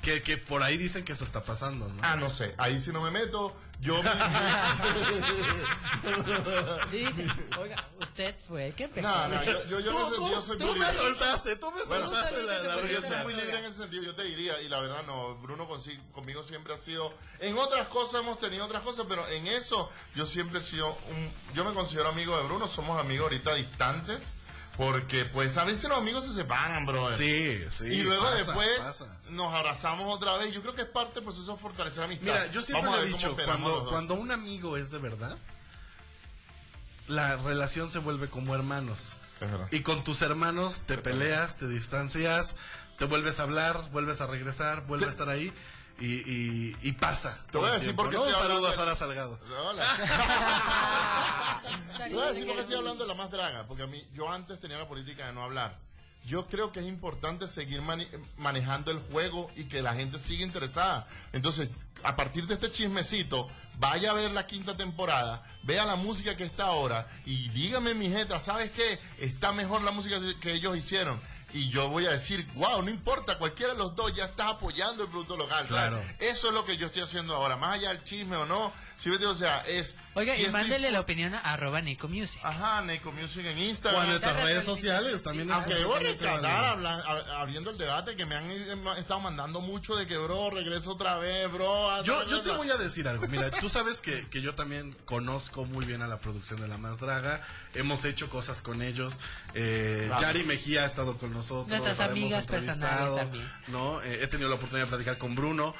Que, 0.00 0.20
que 0.22 0.36
por 0.36 0.62
ahí 0.62 0.76
dicen 0.76 1.02
que 1.02 1.12
eso 1.14 1.24
está 1.24 1.44
pasando, 1.44 1.88
¿no? 1.88 1.98
Ah, 2.02 2.16
no 2.16 2.28
sé, 2.28 2.54
ahí 2.58 2.78
sí 2.78 2.90
no 2.92 3.00
me 3.00 3.10
meto. 3.10 3.56
Yo 3.84 4.02
me... 4.02 4.10
Dice, 6.90 7.26
oiga, 7.58 7.86
usted 8.00 8.34
fue 8.48 8.68
el 8.68 8.74
que 8.74 8.84
empezó. 8.84 9.06
No, 9.06 9.28
no, 9.28 9.44
yo, 9.44 9.64
yo, 9.68 9.80
yo 9.80 9.90
en 9.90 9.96
ese 10.06 10.16
sentido 10.16 10.42
soy 10.42 10.56
tú 10.58 10.64
muy 10.64 10.78
me 10.78 10.86
libre. 10.86 10.98
soltaste, 10.98 11.56
tú 11.56 11.70
me 11.70 11.84
Bueno, 11.84 12.10
soltaste 12.10 12.42
la, 12.44 12.62
la 12.62 12.74
Porque 12.76 12.94
yo 12.94 13.02
soy 13.02 13.16
muy 13.24 13.34
libre 13.34 13.58
en 13.58 13.64
ese 13.66 13.78
sentido, 13.82 14.02
yo 14.02 14.14
te 14.14 14.24
diría, 14.24 14.58
y 14.62 14.68
la 14.68 14.80
verdad 14.80 15.02
no, 15.06 15.34
Bruno 15.36 15.68
conmigo 16.12 16.42
siempre 16.42 16.72
ha 16.72 16.78
sido, 16.78 17.12
en 17.40 17.58
otras 17.58 17.88
cosas 17.88 18.22
hemos 18.22 18.38
tenido 18.40 18.64
otras 18.64 18.82
cosas, 18.82 19.04
pero 19.06 19.28
en 19.28 19.46
eso 19.48 19.90
yo 20.14 20.24
siempre 20.24 20.60
he 20.60 20.62
sido 20.62 20.96
un, 21.10 21.32
yo 21.54 21.62
me 21.64 21.74
considero 21.74 22.08
amigo 22.08 22.34
de 22.38 22.44
Bruno, 22.44 22.66
somos 22.68 22.98
amigos 22.98 23.24
ahorita 23.24 23.54
distantes, 23.54 24.22
porque 24.76 25.24
pues 25.26 25.56
a 25.56 25.64
veces 25.64 25.84
los 25.88 25.98
amigos 25.98 26.24
se 26.24 26.32
separan, 26.32 26.84
bro. 26.86 27.12
Sí, 27.12 27.64
sí, 27.70 27.86
Y 27.86 28.02
luego 28.02 28.24
pasa, 28.24 28.36
después 28.36 28.78
pasa. 28.78 29.20
nos 29.30 29.54
abrazamos 29.54 30.12
otra 30.12 30.36
vez, 30.36 30.52
yo 30.52 30.62
creo 30.62 30.74
que 30.74 30.82
es 30.82 30.88
parte 30.88 31.14
del 31.16 31.24
proceso 31.24 31.52
de 31.52 31.58
fortalecer 31.58 31.98
la 32.00 32.04
amistad. 32.06 32.26
Mira, 32.26 32.46
yo 32.50 32.62
siempre 32.62 32.90
Vamos 32.90 33.04
he 33.04 33.08
dicho, 33.08 33.36
cuando, 33.44 33.86
cuando 33.88 34.14
un 34.14 34.30
amigo 34.32 34.76
es 34.76 34.90
de 34.90 34.98
verdad, 34.98 35.36
la 37.06 37.36
relación 37.36 37.90
se 37.90 37.98
vuelve 37.98 38.28
como 38.28 38.54
hermanos. 38.54 39.18
Y 39.70 39.80
con 39.80 40.04
tus 40.04 40.22
hermanos 40.22 40.82
te 40.86 40.96
peleas, 40.96 41.58
te 41.58 41.68
distancias, 41.68 42.56
te 42.98 43.04
vuelves 43.04 43.40
a 43.40 43.42
hablar, 43.42 43.90
vuelves 43.90 44.22
a 44.22 44.26
regresar, 44.26 44.86
vuelves 44.86 45.08
a 45.08 45.10
estar 45.10 45.28
ahí 45.28 45.52
y, 46.00 46.06
y, 46.06 46.76
y 46.82 46.92
pasa. 46.92 47.38
Te 47.50 47.58
voy 47.58 47.70
a 47.70 47.74
decir 47.74 47.94
por 47.94 48.10
qué 48.10 48.16
¿no? 48.16 48.24
Saludos 48.24 48.72
a 48.72 48.76
Sara 48.76 48.96
Salgado. 48.96 49.38
Hola. 49.66 49.84
Te 51.98 52.14
voy 52.14 52.22
a 52.22 52.26
decir 52.32 52.46
por 52.46 52.54
qué 52.56 52.60
estoy 52.62 52.76
hablando 52.76 53.04
de 53.04 53.08
la 53.08 53.14
más 53.14 53.30
draga, 53.30 53.66
porque 53.66 53.84
a 53.84 53.86
mí, 53.86 54.02
yo 54.12 54.30
antes 54.30 54.58
tenía 54.60 54.78
la 54.78 54.88
política 54.88 55.26
de 55.26 55.32
no 55.32 55.42
hablar. 55.42 55.82
Yo 56.26 56.46
creo 56.48 56.72
que 56.72 56.80
es 56.80 56.86
importante 56.86 57.46
seguir 57.46 57.82
mani- 57.82 58.08
manejando 58.38 58.90
el 58.90 58.98
juego 59.12 59.50
y 59.56 59.64
que 59.64 59.82
la 59.82 59.92
gente 59.92 60.18
siga 60.18 60.42
interesada. 60.42 61.06
Entonces, 61.34 61.68
a 62.02 62.16
partir 62.16 62.46
de 62.46 62.54
este 62.54 62.72
chismecito, 62.72 63.46
vaya 63.78 64.10
a 64.10 64.14
ver 64.14 64.30
la 64.30 64.46
quinta 64.46 64.74
temporada, 64.76 65.42
vea 65.64 65.84
la 65.84 65.96
música 65.96 66.34
que 66.34 66.44
está 66.44 66.64
ahora 66.66 67.06
y 67.26 67.48
dígame, 67.50 67.92
mi 67.94 68.08
jeta, 68.08 68.40
¿sabes 68.40 68.70
qué? 68.70 68.98
Está 69.18 69.52
mejor 69.52 69.82
la 69.82 69.90
música 69.90 70.16
que 70.40 70.52
ellos 70.54 70.76
hicieron. 70.78 71.20
Y 71.54 71.68
yo 71.68 71.88
voy 71.88 72.04
a 72.04 72.10
decir, 72.10 72.44
wow, 72.56 72.82
no 72.82 72.90
importa, 72.90 73.38
cualquiera 73.38 73.74
de 73.74 73.78
los 73.78 73.94
dos 73.94 74.12
ya 74.12 74.24
está 74.24 74.48
apoyando 74.48 75.04
el 75.04 75.08
producto 75.08 75.36
local. 75.36 75.64
Claro. 75.68 76.02
Eso 76.18 76.48
es 76.48 76.52
lo 76.52 76.64
que 76.64 76.76
yo 76.76 76.88
estoy 76.88 77.02
haciendo 77.02 77.32
ahora, 77.32 77.56
más 77.56 77.78
allá 77.78 77.90
del 77.90 78.02
chisme 78.02 78.36
o 78.36 78.44
no. 78.44 78.72
Digo, 79.02 79.30
o 79.30 79.34
sea, 79.34 79.60
es. 79.66 79.96
Oiga, 80.14 80.34
si 80.34 80.44
y 80.44 80.48
mándele 80.48 80.90
la 80.90 81.00
opinión 81.00 81.34
a 81.34 81.40
arroba 81.40 81.80
Nico 81.82 82.08
Music. 82.08 82.40
Ajá, 82.42 82.82
Neko 82.82 83.12
Music 83.12 83.44
en 83.44 83.58
O 83.58 83.62
Instagram. 83.62 84.02
a 84.02 84.06
nuestras 84.06 84.42
redes 84.42 84.64
sociales 84.64 85.22
también. 85.22 85.50
Aunque 85.50 85.74
debo 85.74 85.98
rescatar, 85.98 86.78
abriendo 87.36 87.70
el 87.70 87.78
debate, 87.78 88.16
que 88.16 88.24
me 88.24 88.34
han 88.34 88.50
eh, 88.50 88.74
estado 88.98 89.20
mandando 89.20 89.60
mucho 89.60 89.94
de 89.96 90.06
que, 90.06 90.16
bro, 90.16 90.50
regreso 90.50 90.92
otra 90.92 91.18
vez, 91.18 91.50
bro. 91.52 92.02
Yo, 92.04 92.26
yo 92.28 92.40
te 92.42 92.52
voy 92.52 92.70
a 92.70 92.76
decir 92.76 93.06
algo. 93.06 93.26
Mira, 93.28 93.50
tú 93.60 93.68
sabes 93.68 94.00
que, 94.00 94.26
que 94.28 94.40
yo 94.40 94.54
también 94.54 94.96
conozco 95.04 95.64
muy 95.64 95.84
bien 95.84 96.00
a 96.00 96.06
la 96.06 96.18
producción 96.18 96.60
de 96.60 96.68
La 96.68 96.78
Más 96.78 97.00
Draga. 97.00 97.42
Hemos 97.74 98.04
hecho 98.04 98.30
cosas 98.30 98.62
con 98.62 98.80
ellos. 98.80 99.20
Eh. 99.54 100.10
Yari 100.18 100.44
Mejía 100.44 100.82
ha 100.82 100.86
estado 100.86 101.16
con 101.18 101.32
nosotros. 101.32 101.68
Nuestras 101.68 102.00
amigas 102.00 102.46
personales 102.46 103.16
también. 103.16 103.52
¿no? 103.68 104.00
Eh, 104.02 104.20
he 104.22 104.26
tenido 104.28 104.48
la 104.48 104.54
oportunidad 104.54 104.86
de 104.86 104.90
platicar 104.90 105.18
con 105.18 105.34
Bruno. 105.34 105.74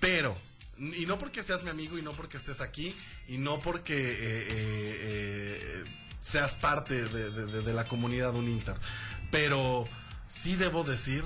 Pero, 0.00 0.36
y 0.78 1.06
no 1.06 1.18
porque 1.18 1.42
seas 1.42 1.64
mi 1.64 1.70
amigo 1.70 1.98
y 1.98 2.02
no 2.02 2.12
porque 2.12 2.36
estés 2.36 2.60
aquí, 2.60 2.94
y 3.26 3.38
no 3.38 3.58
porque 3.58 3.94
eh, 3.96 4.18
eh, 4.18 4.98
eh, 5.00 5.84
seas 6.20 6.56
parte 6.56 7.02
de, 7.08 7.30
de- 7.30 7.62
de- 7.62 7.72
la 7.72 7.86
comunidad 7.88 8.32
de 8.32 8.38
un 8.38 8.48
Inter. 8.48 8.76
Pero 9.30 9.86
sí 10.28 10.56
debo 10.56 10.84
decir 10.84 11.22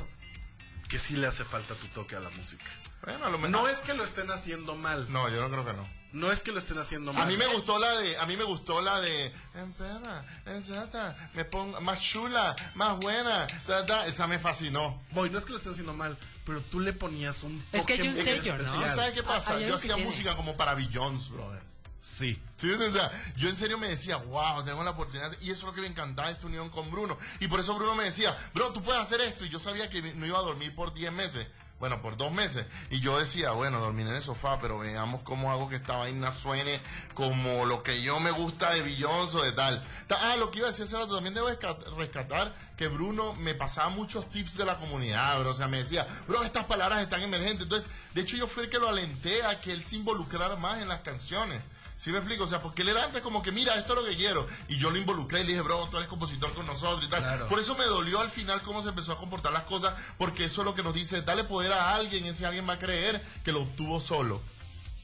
que 0.88 0.98
sí 0.98 1.16
le 1.16 1.26
hace 1.26 1.44
falta 1.44 1.74
tu 1.74 1.86
toque 1.88 2.16
a 2.16 2.20
la 2.20 2.30
música. 2.30 2.64
Bueno, 3.04 3.24
a 3.26 3.30
lo 3.30 3.38
mejor- 3.38 3.50
No 3.50 3.68
es 3.68 3.80
que 3.80 3.94
lo 3.94 4.04
estén 4.04 4.30
haciendo 4.30 4.76
mal. 4.76 5.10
No, 5.10 5.28
yo 5.28 5.40
no 5.40 5.50
creo 5.50 5.64
que 5.64 5.72
no. 5.72 6.01
No 6.12 6.30
es 6.30 6.42
que 6.42 6.52
lo 6.52 6.58
estén 6.58 6.78
haciendo 6.78 7.12
mal. 7.12 7.22
A 7.22 7.26
mí 7.26 7.36
me 7.36 7.46
gustó 7.46 7.78
la 7.78 7.96
de, 7.98 8.18
a 8.18 8.26
mí 8.26 8.36
me 8.36 8.44
gustó 8.44 8.82
la 8.82 9.00
de, 9.00 9.32
enferma, 9.54 10.24
enferma, 10.46 11.16
me 11.34 11.44
pongo 11.44 11.80
más 11.80 12.00
chula, 12.00 12.54
más 12.74 12.98
buena, 12.98 13.46
ta, 13.66 13.86
ta, 13.86 14.06
esa 14.06 14.26
me 14.26 14.38
fascinó. 14.38 15.00
Voy, 15.12 15.30
no 15.30 15.38
es 15.38 15.46
que 15.46 15.52
lo 15.52 15.56
estén 15.56 15.72
haciendo 15.72 15.94
mal, 15.94 16.18
pero 16.44 16.60
tú 16.60 16.80
le 16.80 16.92
ponías 16.92 17.42
un 17.42 17.64
Es 17.72 17.86
que 17.86 17.94
hay 17.94 18.08
un 18.08 18.16
sello, 18.16 18.56
¿no? 18.56 18.62
especial. 18.62 18.94
¿Sabes 18.94 19.12
qué 19.12 19.22
pasa? 19.22 19.58
Yo 19.60 19.74
hacía 19.74 19.94
tiene. 19.94 20.10
música 20.10 20.36
como 20.36 20.56
para 20.56 20.74
Billions, 20.74 21.30
brother. 21.30 21.62
Sí. 22.02 22.36
¿Sí? 22.56 22.68
O 22.68 22.90
sea, 22.90 23.10
yo 23.36 23.48
en 23.48 23.56
serio 23.56 23.78
me 23.78 23.88
decía, 23.88 24.16
wow, 24.16 24.64
tengo 24.64 24.82
la 24.82 24.90
oportunidad. 24.90 25.30
Y 25.40 25.50
eso 25.50 25.60
es 25.60 25.62
lo 25.64 25.72
que 25.72 25.82
me 25.82 25.86
encantaba 25.86 26.28
de 26.28 26.34
esta 26.34 26.46
unión 26.46 26.68
con 26.68 26.90
Bruno. 26.90 27.16
Y 27.38 27.46
por 27.46 27.60
eso 27.60 27.74
Bruno 27.74 27.94
me 27.94 28.02
decía, 28.02 28.36
bro, 28.54 28.72
tú 28.72 28.82
puedes 28.82 29.00
hacer 29.00 29.20
esto. 29.20 29.44
Y 29.44 29.50
yo 29.50 29.60
sabía 29.60 29.88
que 29.88 30.02
no 30.14 30.26
iba 30.26 30.38
a 30.38 30.42
dormir 30.42 30.74
por 30.74 30.92
10 30.92 31.12
meses. 31.12 31.46
Bueno, 31.82 32.00
por 32.00 32.16
dos 32.16 32.30
meses. 32.30 32.64
Y 32.90 33.00
yo 33.00 33.18
decía, 33.18 33.50
bueno, 33.50 33.80
dormir 33.80 34.06
en 34.06 34.14
el 34.14 34.22
sofá, 34.22 34.60
pero 34.60 34.78
veamos 34.78 35.22
cómo 35.24 35.50
hago 35.50 35.68
que 35.68 35.74
esta 35.74 35.96
vaina 35.96 36.30
suene 36.30 36.80
como 37.12 37.64
lo 37.64 37.82
que 37.82 38.00
yo 38.02 38.20
me 38.20 38.30
gusta 38.30 38.70
de 38.70 38.82
Beyoncé 38.82 39.38
o 39.38 39.42
de 39.42 39.50
tal. 39.50 39.84
Ta- 40.06 40.16
Ah, 40.30 40.36
lo 40.36 40.52
que 40.52 40.58
iba 40.58 40.68
a 40.68 40.70
decir 40.70 40.84
hace 40.84 40.96
rato, 40.96 41.16
también 41.16 41.34
debo 41.34 41.48
resca- 41.48 41.76
rescatar 41.96 42.54
que 42.76 42.86
Bruno 42.86 43.32
me 43.34 43.54
pasaba 43.54 43.88
muchos 43.88 44.30
tips 44.30 44.56
de 44.58 44.64
la 44.64 44.78
comunidad, 44.78 45.40
bro. 45.40 45.50
O 45.50 45.54
sea, 45.54 45.66
me 45.66 45.78
decía, 45.78 46.06
bro, 46.28 46.44
estas 46.44 46.66
palabras 46.66 47.00
están 47.02 47.20
emergentes. 47.22 47.62
Entonces, 47.64 47.90
de 48.14 48.20
hecho, 48.20 48.36
yo 48.36 48.46
fui 48.46 48.62
el 48.62 48.70
que 48.70 48.78
lo 48.78 48.86
alenté 48.86 49.42
a 49.46 49.60
que 49.60 49.72
él 49.72 49.82
se 49.82 49.96
involucrara 49.96 50.54
más 50.54 50.80
en 50.80 50.86
las 50.86 51.00
canciones. 51.00 51.60
¿Sí 52.02 52.10
me 52.10 52.18
explico? 52.18 52.42
O 52.42 52.48
sea, 52.48 52.60
porque 52.60 52.82
él 52.82 52.88
era 52.88 53.04
antes 53.04 53.22
como 53.22 53.44
que, 53.44 53.52
mira, 53.52 53.76
esto 53.76 53.92
es 53.92 54.00
lo 54.00 54.04
que 54.04 54.16
quiero. 54.16 54.44
Y 54.66 54.76
yo 54.76 54.90
lo 54.90 54.98
involucré 54.98 55.38
y 55.38 55.44
le 55.44 55.50
dije, 55.50 55.60
bro, 55.60 55.86
tú 55.88 55.98
eres 55.98 56.08
compositor 56.08 56.52
con 56.52 56.66
nosotros 56.66 57.04
y 57.04 57.08
tal. 57.08 57.20
Claro. 57.20 57.46
Por 57.46 57.60
eso 57.60 57.76
me 57.76 57.84
dolió 57.84 58.20
al 58.20 58.28
final 58.28 58.60
cómo 58.62 58.82
se 58.82 58.88
empezó 58.88 59.12
a 59.12 59.18
comportar 59.18 59.52
las 59.52 59.62
cosas, 59.62 59.94
porque 60.18 60.46
eso 60.46 60.62
es 60.62 60.64
lo 60.64 60.74
que 60.74 60.82
nos 60.82 60.94
dice, 60.94 61.22
dale 61.22 61.44
poder 61.44 61.70
a 61.70 61.94
alguien, 61.94 62.24
ese 62.24 62.44
alguien 62.44 62.68
va 62.68 62.72
a 62.72 62.78
creer 62.80 63.24
que 63.44 63.52
lo 63.52 63.62
obtuvo 63.62 64.00
solo. 64.00 64.42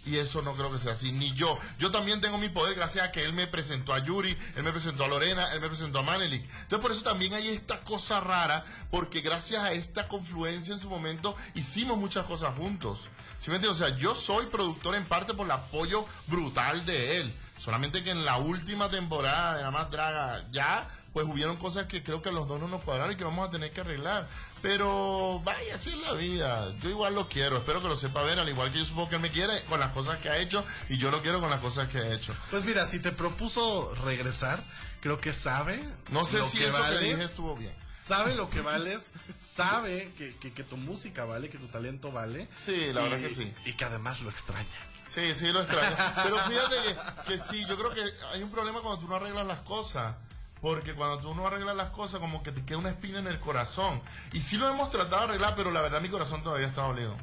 Y 0.07 0.16
eso 0.16 0.42
no 0.42 0.57
creo 0.57 0.72
que 0.72 0.78
sea 0.78 0.92
así, 0.92 1.12
ni 1.12 1.32
yo. 1.34 1.57
Yo 1.78 1.92
también 1.92 2.20
tengo 2.20 2.36
mi 2.36 2.49
poder 2.49 2.74
gracias 2.74 3.07
a 3.07 3.12
que 3.12 3.24
él 3.24 3.32
me 3.32 3.46
presentó 3.46 3.94
a 3.94 4.03
Yuri, 4.03 4.36
él 4.57 4.64
me 4.64 4.72
presentó 4.72 5.05
a 5.05 5.09
Lorena, 5.09 5.53
él 5.53 5.61
me 5.61 5.68
presentó 5.68 6.01
a 6.01 6.03
Manelik. 6.03 6.42
Entonces 6.42 6.78
por 6.80 6.90
eso 6.90 7.03
también 7.03 7.32
hay 7.32 7.46
esta 7.46 7.84
cosa 7.84 8.18
rara, 8.18 8.64
porque 8.90 9.20
gracias 9.20 9.62
a 9.62 9.72
esta 9.72 10.09
confluencia 10.09 10.74
en 10.74 10.80
su 10.80 10.90
momento 10.90 11.36
hicimos 11.55 11.96
muchas 11.96 12.26
cosas 12.26 12.57
juntos. 12.57 13.07
¿Sí 13.39 13.51
me 13.51 13.57
entiendes? 13.57 13.80
O 13.80 13.86
sea, 13.86 13.97
yo 13.97 14.14
soy 14.14 14.47
productor 14.47 14.95
en 14.97 15.07
parte 15.07 15.32
por 15.34 15.47
el 15.47 15.53
apoyo 15.53 16.05
brutal 16.26 16.84
de 16.84 17.20
él. 17.20 17.32
Solamente 17.57 18.05
que 18.05 18.11
en 18.11 18.24
la 18.24 18.39
última 18.39 18.89
temporada 18.89 19.57
de 19.57 19.62
La 19.62 19.70
Más 19.70 19.91
Draga 19.91 20.45
ya, 20.53 20.89
pues 21.12 21.26
hubieron 21.26 21.57
cosas 21.57 21.86
que 21.86 22.03
creo 22.03 22.22
que 22.22 22.30
los 22.30 22.47
dos 22.47 22.61
no 22.61 22.68
nos 22.68 22.82
cuadraron 22.82 23.12
y 23.12 23.16
que 23.16 23.24
vamos 23.24 23.49
a 23.49 23.51
tener 23.51 23.72
que 23.72 23.80
arreglar. 23.80 24.28
Pero 24.62 25.41
vaya, 25.45 25.74
así 25.74 25.91
es 25.91 25.99
la 25.99 26.12
vida. 26.12 26.72
Yo 26.82 26.91
igual 26.91 27.14
lo 27.14 27.28
quiero, 27.28 27.59
espero 27.59 27.80
que 27.80 27.89
lo 27.89 27.97
sepa 27.97 28.22
ver, 28.22 28.39
al 28.39 28.49
igual 28.49 28.72
que 28.72 28.78
yo 28.78 28.84
supongo 28.84 29.09
que 29.09 29.16
él 29.16 29.22
me 29.22 29.30
quiere 29.30 29.62
con 29.64 29.80
las 29.80 29.93
cosas 29.93 30.18
que 30.18 30.28
ha 30.28 30.39
hecho 30.39 30.64
y 30.89 30.99
yo 30.99 31.11
lo 31.11 31.22
quiero 31.22 31.41
con 31.41 31.51
las 31.51 31.61
cosas 31.61 31.89
que 31.89 31.99
ha 31.99 32.12
hecho. 32.12 32.34
Pues 32.51 32.64
mira, 32.64 32.86
si 32.86 32.99
te 32.99 33.12
propuso 33.12 33.95
regresar, 34.05 34.62
creo 35.01 35.20
que 35.20 35.32
sabe. 35.32 35.82
No 36.11 36.24
sé 36.24 36.39
lo 36.39 36.45
si 36.45 36.62
eso 36.62 36.78
vales, 36.78 36.99
que 36.99 37.05
dije 37.05 37.24
estuvo 37.24 37.57
bien. 37.57 37.74
Sabe 38.09 38.34
lo 38.34 38.48
que 38.48 38.61
vales, 38.62 39.12
sabe 39.38 40.11
que, 40.16 40.34
que- 40.36 40.52
que 40.52 40.64
tu 40.64 40.76
música 40.78 41.24
vale, 41.26 41.50
que 41.50 41.59
tu 41.59 41.66
talento 41.68 42.11
vale. 42.11 42.48
Sí, 42.59 42.92
la 42.92 43.02
y- 43.02 43.11
verdad 43.11 43.28
que 43.28 43.34
sí. 43.34 43.54
Y 43.66 43.74
que 43.74 43.84
además 43.84 44.20
lo 44.22 44.30
extraña. 44.30 44.66
Sí, 45.09 45.34
sí, 45.34 45.52
lo 45.52 45.61
extraño. 45.62 45.96
Pero 46.22 46.38
fíjate 46.44 46.76
que, 46.84 47.32
que 47.32 47.38
sí, 47.38 47.64
yo 47.66 47.76
creo 47.78 47.92
que 47.92 48.02
hay 48.32 48.42
un 48.42 48.50
problema 48.50 48.80
cuando 48.80 48.98
tú 49.00 49.09
no 49.09 49.16
arreglas 49.16 49.46
las 49.46 49.61
cosas. 49.61 50.16
Porque 50.61 50.92
cuando 50.94 51.18
tú 51.20 51.34
no 51.34 51.46
arreglas 51.46 51.76
las 51.76 51.90
cosas, 51.90 52.18
como 52.18 52.42
que 52.42 52.50
te 52.50 52.64
queda 52.64 52.78
una 52.78 52.88
espina 52.90 53.18
en 53.20 53.26
el 53.28 53.38
corazón. 53.38 54.02
Y 54.32 54.40
sí 54.40 54.56
lo 54.56 54.68
hemos 54.68 54.90
tratado 54.90 55.18
de 55.18 55.24
arreglar, 55.28 55.54
pero 55.54 55.70
la 55.70 55.80
verdad 55.82 56.00
mi 56.00 56.09
corazón 56.09 56.42
todavía 56.42 56.66
está 56.66 56.82
dolido. 56.82 57.16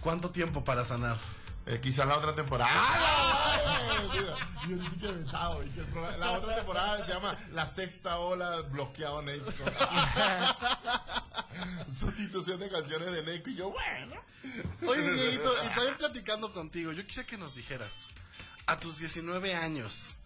¿Cuánto 0.00 0.30
tiempo 0.30 0.64
para 0.64 0.84
sanar? 0.84 1.18
Eh, 1.66 1.80
quizás 1.82 2.06
la 2.06 2.18
otra 2.18 2.34
temporada. 2.34 2.70
¡Ah, 2.72 3.60
yo 4.68 4.76
ni 4.76 4.88
que 4.96 5.12
vetado, 5.12 5.62
y 5.64 5.68
que 5.70 5.80
el 5.80 6.20
La 6.20 6.32
otra 6.32 6.56
temporada 6.56 7.04
se 7.04 7.12
llama 7.12 7.36
La 7.52 7.66
Sexta 7.66 8.18
Ola 8.18 8.60
Bloqueado 8.62 9.22
Neco. 9.22 9.50
Sustitución 11.92 12.58
de 12.60 12.70
canciones 12.70 13.12
de 13.12 13.22
Neco. 13.22 13.50
Y 13.50 13.56
yo, 13.56 13.70
bueno. 13.70 14.16
Oye, 14.86 15.12
Dieguito, 15.12 15.52
y 15.64 15.68
también 15.68 15.96
platicando 15.96 16.52
contigo, 16.52 16.92
yo 16.92 17.04
quisiera 17.04 17.26
que 17.26 17.38
nos 17.38 17.54
dijeras, 17.54 18.08
a 18.66 18.78
tus 18.78 18.98
19 18.98 19.54
años, 19.54 20.18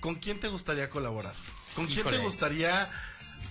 ¿con 0.00 0.16
quién 0.16 0.40
te 0.40 0.48
gustaría 0.48 0.90
colaborar? 0.90 1.34
¿Con 1.74 1.86
quién 1.86 2.00
Híjole. 2.00 2.18
te 2.18 2.22
gustaría 2.24 2.84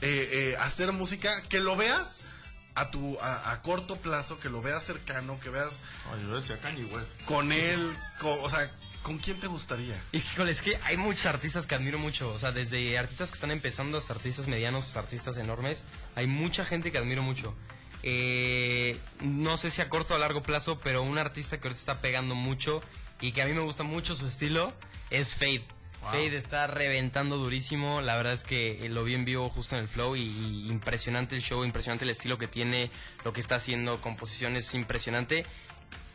eh, 0.01 0.51
eh, 0.51 0.57
hacer 0.59 0.91
música 0.91 1.41
que 1.43 1.59
lo 1.59 1.77
veas 1.77 2.21
a 2.79 2.91
tu 2.91 3.17
a, 3.21 3.51
a 3.51 3.61
corto 3.61 3.95
plazo, 3.97 4.39
que 4.39 4.49
lo 4.49 4.61
veas 4.61 4.83
cercano, 4.83 5.39
que 5.39 5.49
veas 5.49 5.81
Ay, 6.13 6.21
yo 6.27 6.35
decía 6.39 6.57
Kanye 6.59 6.85
West. 6.85 7.21
con 7.25 7.51
él, 7.51 7.93
o 8.23 8.49
sea, 8.49 8.69
¿con 9.01 9.17
quién 9.17 9.39
te 9.39 9.47
gustaría? 9.47 9.95
Híjole, 10.11 10.51
es 10.51 10.61
que 10.61 10.77
hay 10.83 10.97
muchos 10.97 11.25
artistas 11.25 11.65
que 11.65 11.75
admiro 11.75 11.97
mucho. 11.99 12.29
O 12.29 12.39
sea, 12.39 12.51
desde 12.51 12.97
artistas 12.97 13.29
que 13.31 13.35
están 13.35 13.51
empezando 13.51 13.97
hasta 13.97 14.13
artistas 14.13 14.47
medianos, 14.47 14.85
hasta 14.85 14.99
artistas 14.99 15.37
enormes. 15.37 15.83
Hay 16.15 16.27
mucha 16.27 16.65
gente 16.65 16.91
que 16.91 16.97
admiro 16.97 17.21
mucho. 17.23 17.53
Eh, 18.03 18.97
no 19.19 19.57
sé 19.57 19.69
si 19.69 19.81
a 19.81 19.89
corto 19.89 20.13
o 20.13 20.17
a 20.17 20.19
largo 20.19 20.41
plazo, 20.43 20.79
pero 20.79 21.03
un 21.03 21.17
artista 21.17 21.59
que 21.59 21.67
ahorita 21.67 21.79
está 21.79 22.01
pegando 22.01 22.33
mucho 22.35 22.81
y 23.19 23.33
que 23.33 23.41
a 23.41 23.45
mí 23.45 23.53
me 23.53 23.61
gusta 23.61 23.83
mucho 23.83 24.15
su 24.15 24.25
estilo 24.25 24.73
es 25.09 25.35
Fade. 26.01 26.11
Fade 26.25 26.37
está 26.37 26.67
reventando 26.67 27.37
durísimo. 27.37 28.01
La 28.01 28.15
verdad 28.15 28.33
es 28.33 28.43
que 28.43 28.85
eh, 28.85 28.89
lo 28.89 29.03
vi 29.03 29.15
en 29.15 29.25
vivo 29.25 29.49
justo 29.49 29.75
en 29.75 29.81
el 29.83 29.87
flow 29.87 30.15
y, 30.15 30.21
y 30.21 30.69
impresionante 30.69 31.35
el 31.35 31.41
show, 31.41 31.63
impresionante 31.63 32.05
el 32.05 32.11
estilo 32.11 32.37
que 32.37 32.47
tiene, 32.47 32.89
lo 33.23 33.33
que 33.33 33.39
está 33.41 33.55
haciendo, 33.55 33.99
composiciones 34.01 34.73
impresionante. 34.73 35.45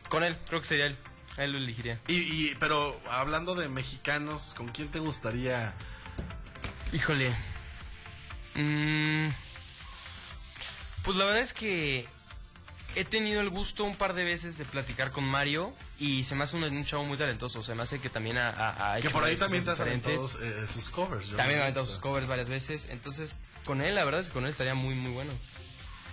Con 0.09 0.23
él, 0.23 0.37
creo 0.47 0.61
que 0.61 0.67
sería 0.67 0.85
él. 0.87 0.95
Él 1.37 1.51
lo 1.51 1.57
elegiría. 1.57 1.99
Y, 2.07 2.13
y- 2.15 2.55
pero 2.59 2.99
hablando 3.09 3.55
de 3.55 3.67
mexicanos, 3.67 4.53
¿con 4.55 4.69
quién 4.69 4.87
te 4.87 4.99
gustaría? 4.99 5.73
Híjole. 6.93 7.35
Mm, 8.55 9.27
pues 11.03 11.17
la 11.17 11.25
verdad 11.25 11.41
es 11.41 11.51
que 11.53 12.07
he 12.95 13.03
tenido 13.03 13.41
el 13.41 13.49
gusto 13.49 13.83
un 13.83 13.95
par 13.97 14.13
de 14.13 14.23
veces 14.23 14.57
de 14.57 14.63
platicar 14.63 15.11
con 15.11 15.25
Mario 15.25 15.73
y 15.99 16.23
se 16.23 16.35
me 16.35 16.43
hace 16.43 16.57
un, 16.57 16.63
un 16.63 16.85
chavo 16.85 17.03
muy 17.05 17.17
talentoso. 17.17 17.63
Se 17.63 17.73
me 17.75 17.83
hace 17.83 17.99
que 17.99 18.09
también 18.09 18.37
ha, 18.37 18.49
ha- 18.49 18.93
ha 18.93 18.95
Que 18.95 19.07
hecho 19.07 19.11
por 19.11 19.23
ahí 19.23 19.35
también 19.37 19.63
te 19.63 19.71
aventado 19.71 20.13
diferentes. 20.13 20.37
eh, 20.41 20.67
sus 20.71 20.89
covers. 20.89 21.27
yo 21.29 21.37
También 21.37 21.59
ha 21.59 21.63
aventado 21.63 21.85
sus 21.85 21.99
covers 21.99 22.27
varias 22.27 22.49
veces. 22.49 22.87
Entonces, 22.91 23.35
con 23.65 23.81
él, 23.81 23.95
la 23.95 24.03
verdad 24.05 24.19
es 24.21 24.27
que 24.27 24.33
con 24.33 24.43
él 24.43 24.49
estaría 24.49 24.75
muy, 24.75 24.95
muy 24.95 25.11
bueno. 25.11 25.31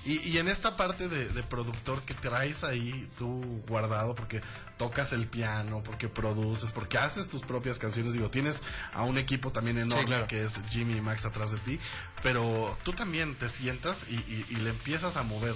Y, 0.04 0.18
y 0.28 0.38
en 0.38 0.48
esta 0.48 0.76
parte 0.76 1.08
de, 1.08 1.28
de 1.28 1.42
productor 1.44 2.02
que 2.04 2.12
traes 2.14 2.64
ahí 2.64 3.08
tú 3.18 3.62
guardado, 3.68 4.16
porque 4.16 4.40
tocas 4.76 5.12
el 5.12 5.28
piano, 5.28 5.80
porque 5.84 6.08
produces, 6.08 6.72
porque 6.72 6.98
haces 6.98 7.28
tus 7.28 7.42
propias 7.42 7.78
canciones, 7.78 8.12
digo, 8.12 8.28
tienes 8.28 8.64
a 8.94 9.04
un 9.04 9.16
equipo 9.16 9.52
también 9.52 9.78
enorme 9.78 10.04
claro. 10.06 10.26
que 10.26 10.42
es 10.42 10.60
Jimmy 10.70 10.96
y 10.96 11.00
Max 11.00 11.24
atrás 11.24 11.52
de 11.52 11.58
ti, 11.58 11.78
pero 12.20 12.76
tú 12.82 12.92
también 12.94 13.36
te 13.38 13.48
sientas 13.48 14.06
y, 14.10 14.14
y- 14.14 14.46
y 14.50 14.56
le 14.56 14.70
empiezas 14.70 15.16
a 15.16 15.22
mover. 15.22 15.54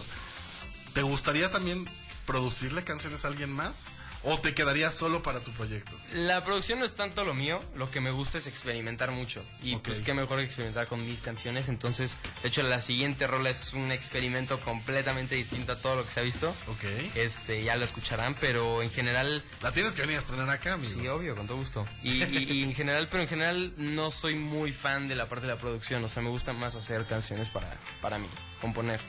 ¿Te 0.95 1.03
gustaría 1.03 1.51
también 1.51 1.85
producirle 2.25 2.85
canciones 2.85 3.25
a 3.25 3.29
alguien 3.29 3.51
más? 3.51 3.89
¿O 4.29 4.39
te 4.41 4.55
quedarías 4.55 4.93
solo 4.93 5.23
para 5.23 5.39
tu 5.41 5.53
proyecto? 5.53 5.93
La 6.13 6.45
producción 6.45 6.81
no 6.81 6.85
es 6.85 6.95
tanto 6.95 7.25
lo 7.25 7.33
mío, 7.33 7.63
lo 7.77 7.89
que 7.91 8.01
me 8.01 8.11
gusta 8.11 8.39
es 8.39 8.49
experimentar 8.49 9.13
mucho. 9.13 9.45
Y 9.63 9.77
pues 9.77 10.01
qué 10.01 10.15
mejor 10.15 10.39
que 10.39 10.45
experimentar 10.45 10.89
con 10.89 11.07
mis 11.07 11.21
canciones. 11.21 11.69
Entonces, 11.69 12.19
de 12.43 12.49
hecho, 12.49 12.63
la 12.65 12.81
siguiente 12.81 13.27
rola 13.29 13.51
es 13.51 13.73
un 13.73 13.93
experimento 13.93 14.59
completamente 14.61 15.37
distinto 15.37 15.73
a 15.73 15.81
todo 15.81 15.95
lo 15.97 16.05
que 16.05 16.11
se 16.11 16.21
ha 16.21 16.23
visto. 16.25 16.49
Ok. 16.69 16.85
Este, 17.15 17.63
ya 17.63 17.77
lo 17.77 17.85
escucharán, 17.85 18.35
pero 18.41 18.83
en 18.83 18.91
general... 18.91 19.45
La 19.63 19.71
tienes 19.71 19.95
que 19.95 20.01
venir 20.01 20.17
a 20.17 20.21
estrenar 20.21 20.51
acá, 20.51 20.73
amigo. 20.73 20.91
Sí, 21.01 21.07
obvio, 21.07 21.37
con 21.37 21.47
todo 21.47 21.59
gusto. 21.59 21.87
Y, 22.03 22.25
y- 22.25 22.53
y 22.53 22.63
en 22.65 22.75
general, 22.75 23.07
pero 23.09 23.23
en 23.23 23.29
general 23.29 23.73
no 23.77 24.11
soy 24.11 24.35
muy 24.35 24.73
fan 24.73 25.07
de 25.07 25.15
la 25.15 25.29
parte 25.29 25.47
de 25.47 25.53
la 25.55 25.59
producción. 25.61 26.03
O 26.03 26.09
sea, 26.09 26.23
me 26.23 26.31
gusta 26.31 26.53
más 26.53 26.75
hacer 26.75 27.05
canciones 27.07 27.49
para, 27.49 27.79
para 28.03 28.19
mí, 28.19 28.27
componer. 28.61 29.01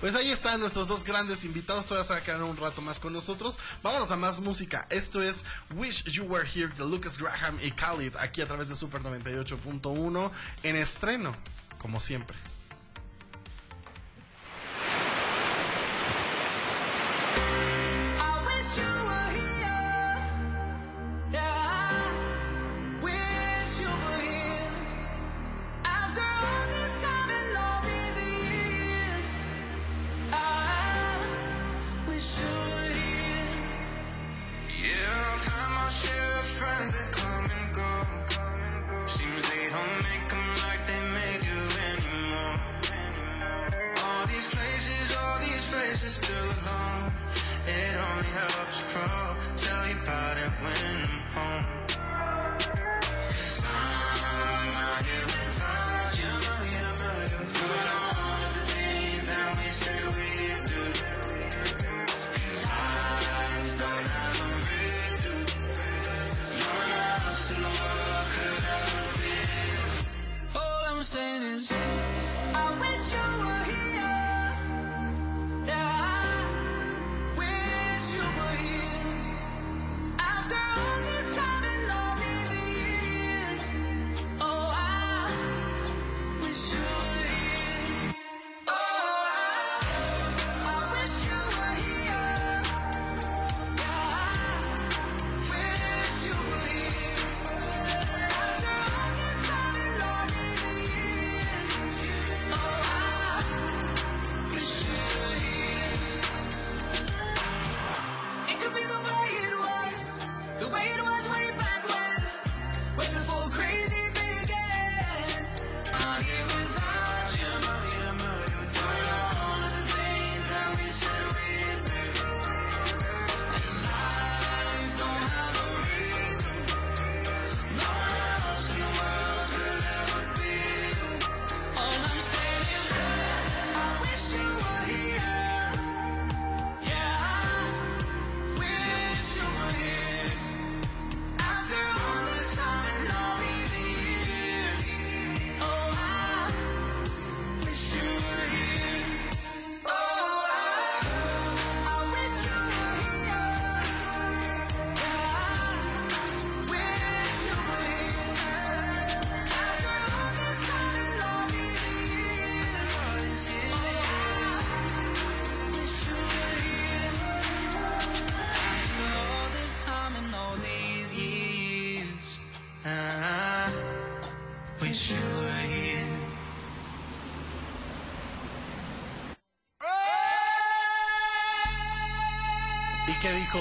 Pues 0.00 0.14
ahí 0.14 0.30
están 0.30 0.60
nuestros 0.60 0.88
dos 0.88 1.04
grandes 1.04 1.44
invitados. 1.44 1.84
Todavía 1.84 2.16
se 2.16 2.22
quedar 2.22 2.42
un 2.42 2.56
rato 2.56 2.80
más 2.80 2.98
con 2.98 3.12
nosotros. 3.12 3.58
Vámonos 3.82 4.10
a 4.10 4.16
más 4.16 4.40
música. 4.40 4.86
Esto 4.88 5.22
es 5.22 5.44
Wish 5.76 6.04
You 6.04 6.24
Were 6.24 6.48
Here 6.48 6.68
de 6.68 6.84
Lucas 6.88 7.18
Graham 7.18 7.58
y 7.62 7.70
Khalid 7.70 8.16
aquí 8.16 8.40
a 8.40 8.46
través 8.46 8.70
de 8.70 8.76
Super 8.76 9.02
98.1 9.02 10.30
en 10.62 10.76
estreno, 10.76 11.36
como 11.78 12.00
siempre. 12.00 12.49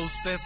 Usted? 0.01 0.39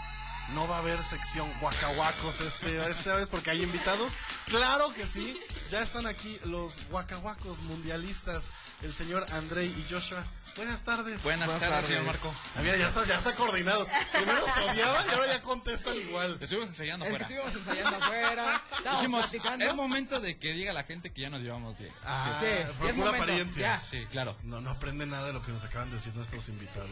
No 0.50 0.68
va 0.68 0.76
a 0.76 0.80
haber 0.80 1.02
sección 1.02 1.50
guacahuacos 1.62 2.42
este, 2.42 2.78
esta 2.90 3.16
vez 3.16 3.30
porque 3.30 3.50
hay 3.52 3.64
invitados. 3.64 4.12
Claro 4.48 4.94
que 4.94 5.08
sí. 5.08 5.42
Ya 5.72 5.82
están 5.82 6.06
aquí 6.06 6.38
los 6.44 6.86
guacahuacos 6.90 7.60
mundialistas, 7.62 8.50
el 8.82 8.94
señor 8.94 9.26
Andrei 9.32 9.68
y 9.68 9.88
Joshua. 9.92 10.22
Buenas 10.58 10.82
tardes. 10.84 11.24
Buenas 11.24 11.60
tardes, 11.60 11.86
señor 11.88 12.04
Marco. 12.04 12.32
Ah, 12.56 12.62
mira, 12.62 12.76
ya 12.76 12.88
está, 12.88 13.06
ya 13.06 13.16
está 13.16 13.34
coordinado. 13.36 13.88
Primero 14.12 14.46
se 14.54 14.60
odiaban 14.70 15.08
y 15.08 15.10
ahora 15.14 15.28
ya 15.28 15.42
contestan 15.42 15.96
igual. 15.98 16.38
Estuvimos 16.40 16.70
ensayando 16.70 17.06
Es 17.06 17.10
que 17.10 17.24
afuera. 17.24 17.42
estuvimos 17.42 17.56
ensayando 17.68 18.06
afuera. 18.06 18.64
Dijimos, 18.96 19.34
es 19.34 19.76
momento 19.76 20.20
de 20.20 20.38
que 20.38 20.52
diga 20.52 20.74
la 20.74 20.84
gente 20.84 21.12
que 21.14 21.22
ya 21.22 21.30
nos 21.30 21.42
llevamos 21.42 21.78
bien. 21.80 21.94
Ah, 22.04 22.38
Sí, 22.42 22.46
por 22.78 22.90
es 22.90 22.94
pura 22.96 23.06
momento, 23.08 23.24
apariencia. 23.24 23.62
ya. 23.76 23.80
Sí, 23.80 24.06
claro. 24.12 24.36
No, 24.44 24.60
no 24.62 24.70
aprende 24.72 25.06
nada 25.08 25.28
de 25.28 25.34
lo 25.34 25.42
que 25.42 25.52
nos 25.54 25.64
acaban 25.64 25.90
de 25.90 25.96
decir 25.96 26.14
nuestros 26.16 26.50
invitados. 26.50 26.90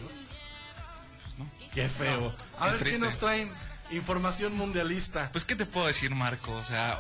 Pues 1.32 1.40
no. 1.40 1.52
Qué 1.74 1.88
feo. 1.88 2.22
No, 2.22 2.36
a 2.60 2.66
qué 2.66 2.72
ver, 2.72 2.78
¿qué 2.78 2.84
triste. 2.86 3.06
nos 3.06 3.20
traen? 3.20 3.52
Información 3.92 4.54
mundialista. 4.56 5.30
Pues, 5.32 5.46
¿qué 5.46 5.56
te 5.56 5.66
puedo 5.66 5.88
decir, 5.88 6.12
Marco? 6.16 6.54
O 6.54 6.64
sea, 6.64 7.00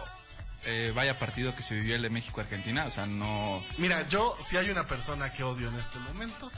eh, 0.66 0.92
vaya 0.94 1.18
partido 1.20 1.56
que 1.56 1.64
se 1.64 1.76
vivió 1.76 1.96
el 1.96 2.02
de 2.02 2.10
México-Argentina. 2.10 2.86
O 2.86 2.92
sea, 2.92 3.06
no. 3.06 3.64
Mira, 3.78 4.08
yo, 4.08 4.36
si 4.40 4.58
hay 4.58 4.70
una 4.70 4.86
persona 4.88 5.32
que 5.32 5.44
odio 5.44 5.70
en 5.70 5.80
este 5.80 6.00
momento, 6.00 6.52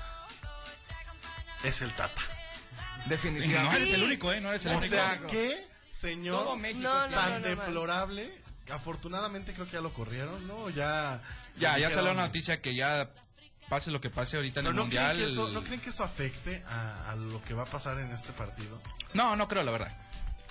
es 1.64 1.82
el 1.82 1.92
Tata. 1.94 2.22
Definitivamente. 3.06 3.70
No 3.70 3.78
eres 3.78 3.94
el 3.94 4.04
único, 4.04 4.32
¿eh? 4.32 4.42
No 4.42 4.50
eres 4.50 4.66
el 4.66 4.74
o 4.74 4.78
único. 4.78 4.96
sea, 4.96 5.20
qué 5.30 5.68
señor 5.92 6.44
Todo 6.44 6.56
México 6.56 6.82
No, 6.84 7.08
no, 7.08 7.16
tan 7.16 7.34
no, 7.34 7.40
no, 7.40 7.48
deplorable. 7.48 8.44
Afortunadamente 8.72 9.54
creo 9.54 9.66
que 9.66 9.74
ya 9.74 9.82
lo 9.82 9.94
corrieron, 9.94 10.48
¿no? 10.48 10.70
Ya. 10.70 11.22
Ya, 11.58 11.78
ya 11.78 11.90
salió 11.90 12.14
la 12.14 12.26
noticia 12.26 12.62
que 12.62 12.74
ya 12.74 13.08
pase 13.70 13.92
lo 13.92 14.00
que 14.02 14.10
pase 14.10 14.36
ahorita 14.38 14.60
en 14.60 14.66
Pero 14.66 14.72
el 14.72 14.76
¿no 14.78 14.90
creen, 14.90 15.04
mundial. 15.04 15.18
que 15.18 15.32
eso, 15.32 15.50
¿No 15.50 15.64
creen 15.64 15.80
que 15.82 15.90
eso 15.90 16.04
afecte 16.04 16.64
a, 16.68 17.12
a 17.12 17.16
lo 17.16 17.42
que 17.44 17.54
va 17.54 17.64
a 17.64 17.68
pasar 17.68 18.00
en 18.00 18.12
este 18.12 18.32
partido? 18.34 18.82
No, 19.14 19.36
no 19.36 19.48
creo, 19.48 19.64
la 19.64 19.72
verdad. 19.72 19.92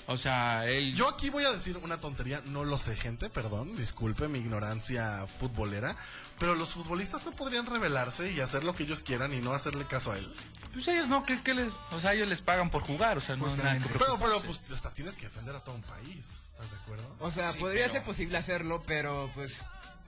O 0.08 0.18
sea, 0.18 0.66
él. 0.68 0.94
Yo 0.96 1.08
aquí 1.08 1.30
voy 1.30 1.44
a 1.44 1.52
decir 1.52 1.76
una 1.78 1.98
tontería, 2.00 2.42
no 2.46 2.64
lo 2.64 2.76
sé, 2.76 2.96
gente, 2.96 3.30
perdón, 3.30 3.76
disculpe 3.76 4.26
mi 4.26 4.40
ignorancia 4.40 5.26
futbolera, 5.38 5.94
pero 6.40 6.56
los 6.56 6.70
futbolistas 6.70 7.24
no 7.24 7.30
podrían 7.30 7.66
rebelarse 7.66 8.32
y 8.32 8.40
hacer 8.40 8.64
lo 8.64 8.74
que 8.74 8.82
ellos 8.82 9.04
quieran 9.04 9.32
y 9.32 9.40
no 9.40 9.52
hacerle 9.52 9.86
caso 9.86 10.10
a 10.10 10.18
él. 10.18 10.34
Pues 10.72 10.88
ellos 10.88 11.06
no, 11.06 11.24
¿qué, 11.24 11.40
qué 11.44 11.54
les, 11.54 11.72
o 11.92 12.00
sea, 12.00 12.14
ellos 12.14 12.26
les 12.26 12.40
pagan 12.40 12.68
por 12.68 12.82
jugar, 12.82 13.16
o 13.16 13.20
sea, 13.20 13.36
no 13.36 13.46
hay 13.46 13.56
nada 13.58 13.78
que 13.78 13.88
Pero, 13.90 14.18
pero, 14.18 14.40
pues, 14.42 14.62
hasta 14.72 14.92
tienes 14.92 15.14
que 15.14 15.26
defender 15.26 15.54
a 15.54 15.60
todo 15.60 15.76
un 15.76 15.82
país, 15.82 16.46
¿estás 16.50 16.72
de 16.72 16.76
acuerdo? 16.78 17.16
O 17.20 17.30
sea, 17.30 17.52
Sí, 17.52 17.60
podría 17.60 17.82
pero- 17.82 17.92
ser 17.92 18.02
posible 18.02 18.38
hacerlo, 18.38 18.82
pero 18.84 19.30
pues 19.34 19.64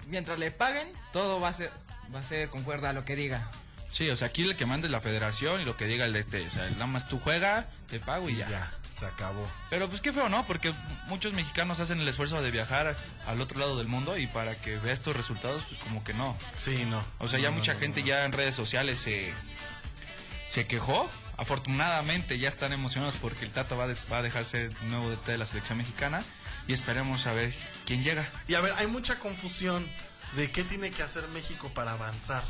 mientras 0.09 0.39
le 0.39 0.51
paguen, 0.51 0.89
todo 1.13 1.41
va 1.41 1.49
a 1.49 1.53
ser 1.53 1.71
va 2.15 2.21
a 2.21 2.23
ser 2.23 2.49
concuerda 2.51 2.91
a 2.91 2.93
lo 2.93 3.05
que 3.05 3.17
diga. 3.17 3.51
Sí, 3.91 4.11
o 4.11 4.17
sea, 4.17 4.29
aquí 4.29 4.43
el 4.43 4.57
que 4.57 4.67
manda 4.67 4.87
es 4.89 4.91
la 4.93 5.01
federación 5.01 5.61
y 5.61 5.65
lo 5.65 5.77
que 5.77 5.87
diga 5.87 6.05
el 6.05 6.13
DT. 6.13 6.49
O 6.49 6.51
sea, 6.51 6.69
nada 6.71 6.87
más 6.87 7.09
tú 7.09 7.21
juega, 7.21 7.65
te 7.89 8.01
pago 8.01 8.29
y 8.29 8.37
ya. 8.37 8.49
Ya, 8.49 8.73
se 8.93 9.07
acabó. 9.07 9.49
Pero 9.71 9.89
pues 9.89 10.01
qué 10.01 10.13
feo, 10.13 10.29
¿no? 10.29 10.45
Porque 10.49 10.75
muchos 11.07 11.33
mexicanos 11.33 11.79
hacen 11.79 12.01
el 12.01 12.09
esfuerzo 12.09 12.43
de 12.43 12.51
viajar 12.51 12.97
al 13.27 13.41
otro 13.41 13.61
lado 13.61 13.79
del 13.79 13.87
mundo 13.87 14.19
y 14.19 14.27
para 14.27 14.57
que 14.57 14.79
vea 14.79 14.93
estos 14.93 15.15
resultados, 15.17 15.63
pues 15.69 15.81
como 15.81 16.03
que 16.03 16.13
no. 16.13 16.37
Sí, 16.57 16.85
no. 16.87 17.05
O 17.19 17.29
sea, 17.29 17.39
ya 17.39 17.51
No, 17.51 17.57
mucha 17.59 17.75
no, 17.75 17.81
gente 17.81 18.01
no. 18.01 18.07
ya 18.09 18.25
en 18.25 18.33
redes 18.33 18.57
sociales 18.57 18.99
se, 18.99 19.33
se 20.49 20.67
quejó. 20.67 21.09
Afortunadamente 21.37 22.39
ya 22.39 22.49
están 22.49 22.73
emocionados 22.73 23.17
porque 23.21 23.45
el 23.45 23.51
Tata 23.53 23.75
va, 23.77 23.85
a 23.85 23.89
des- 23.89 24.07
va 24.11 24.19
a 24.19 24.23
dejarse 24.23 24.71
nuevo 24.89 25.11
DT 25.11 25.33
de 25.33 25.39
la 25.39 25.47
selección 25.47 25.79
mexicana 25.79 26.23
y 26.67 26.73
esperemos 26.73 27.27
a 27.27 27.33
ver 27.33 27.53
quién 27.87 28.03
llega. 28.03 28.29
Y 28.49 28.55
a 28.55 28.61
ver, 28.61 28.73
hay 28.77 28.87
mucha 28.87 29.19
confusión 29.19 29.89
de 30.37 30.51
qué 30.51 30.65
tiene 30.65 30.91
que 30.91 31.03
hacer 31.03 31.27
México 31.29 31.71
para 31.75 31.93
avanzar. 31.93 32.43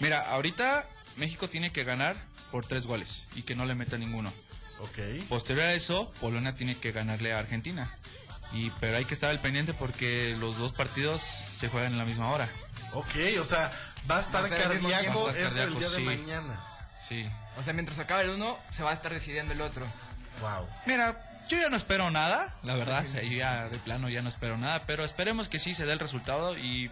Mira, 0.00 0.20
ahorita 0.30 0.84
México 1.16 1.48
tiene 1.48 1.70
que 1.70 1.84
ganar 1.84 2.16
por 2.50 2.66
tres 2.66 2.86
goles 2.86 3.26
y 3.34 3.42
que 3.42 3.54
no 3.54 3.64
le 3.64 3.74
meta 3.74 3.98
ninguno. 3.98 4.32
Ok. 4.80 5.26
Posterior 5.28 5.66
a 5.66 5.72
eso, 5.72 6.12
Polonia 6.20 6.52
tiene 6.52 6.76
que 6.76 6.92
ganarle 6.92 7.32
a 7.32 7.38
Argentina. 7.38 7.90
Y, 8.52 8.70
pero 8.80 8.96
hay 8.96 9.04
que 9.04 9.14
estar 9.14 9.30
al 9.30 9.40
pendiente 9.40 9.74
porque 9.74 10.36
los 10.38 10.58
dos 10.58 10.72
partidos 10.72 11.22
se 11.54 11.68
juegan 11.68 11.92
en 11.92 11.98
la 11.98 12.04
misma 12.04 12.30
hora. 12.30 12.48
Ok, 12.92 13.14
o 13.40 13.44
sea, 13.44 13.72
va 14.10 14.18
a 14.18 14.20
estar 14.20 14.42
mismo 14.42 14.56
cardíaco 14.56 15.30
eso 15.30 15.62
el 15.62 15.78
día 15.78 15.88
de 15.88 16.00
mañana. 16.00 16.64
Sí. 17.06 17.28
O 17.58 17.62
sea, 17.62 17.72
mientras 17.72 17.98
acabe 17.98 18.24
el 18.24 18.30
uno, 18.30 18.58
se 18.70 18.82
va 18.82 18.90
a 18.90 18.94
estar 18.94 19.12
decidiendo 19.12 19.52
el 19.52 19.60
otro. 19.60 19.86
Wow. 20.40 20.68
Mira, 20.86 21.25
yo 21.48 21.58
ya 21.58 21.68
no 21.70 21.76
espero 21.76 22.10
nada, 22.10 22.54
la 22.62 22.74
verdad, 22.74 23.02
o 23.04 23.06
sea, 23.06 23.22
yo 23.22 23.36
ya 23.36 23.68
de 23.68 23.78
plano 23.78 24.08
ya 24.08 24.22
no 24.22 24.28
espero 24.28 24.56
nada, 24.58 24.84
pero 24.86 25.04
esperemos 25.04 25.48
que 25.48 25.58
sí 25.58 25.74
se 25.74 25.86
dé 25.86 25.92
el 25.92 25.98
resultado 25.98 26.56
y 26.58 26.90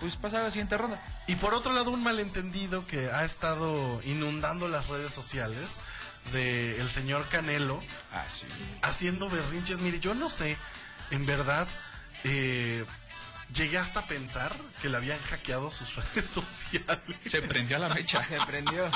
pues 0.00 0.16
pasar 0.16 0.40
a 0.40 0.44
la 0.44 0.50
siguiente 0.50 0.76
ronda. 0.76 1.00
Y 1.28 1.36
por 1.36 1.54
otro 1.54 1.72
lado, 1.72 1.90
un 1.92 2.02
malentendido 2.02 2.86
que 2.86 3.10
ha 3.10 3.24
estado 3.24 4.00
inundando 4.04 4.66
las 4.68 4.88
redes 4.88 5.12
sociales 5.14 5.80
de 6.32 6.80
el 6.80 6.88
señor 6.90 7.28
Canelo 7.28 7.80
Ah, 8.12 8.24
sí. 8.28 8.46
haciendo 8.82 9.28
berrinches. 9.30 9.78
Mire, 9.80 10.00
yo 10.00 10.14
no 10.14 10.28
sé, 10.30 10.56
en 11.12 11.24
verdad, 11.24 11.68
eh, 12.24 12.84
llegué 13.54 13.78
hasta 13.78 14.00
a 14.00 14.06
pensar 14.08 14.52
que 14.80 14.88
le 14.88 14.96
habían 14.96 15.20
hackeado 15.20 15.70
sus 15.70 15.94
redes 16.14 16.28
sociales. 16.28 17.00
Se 17.24 17.42
prendió 17.42 17.76
a 17.76 17.80
la 17.80 17.88
mecha. 17.90 18.24
Se 18.24 18.38
prendió. 18.46 18.90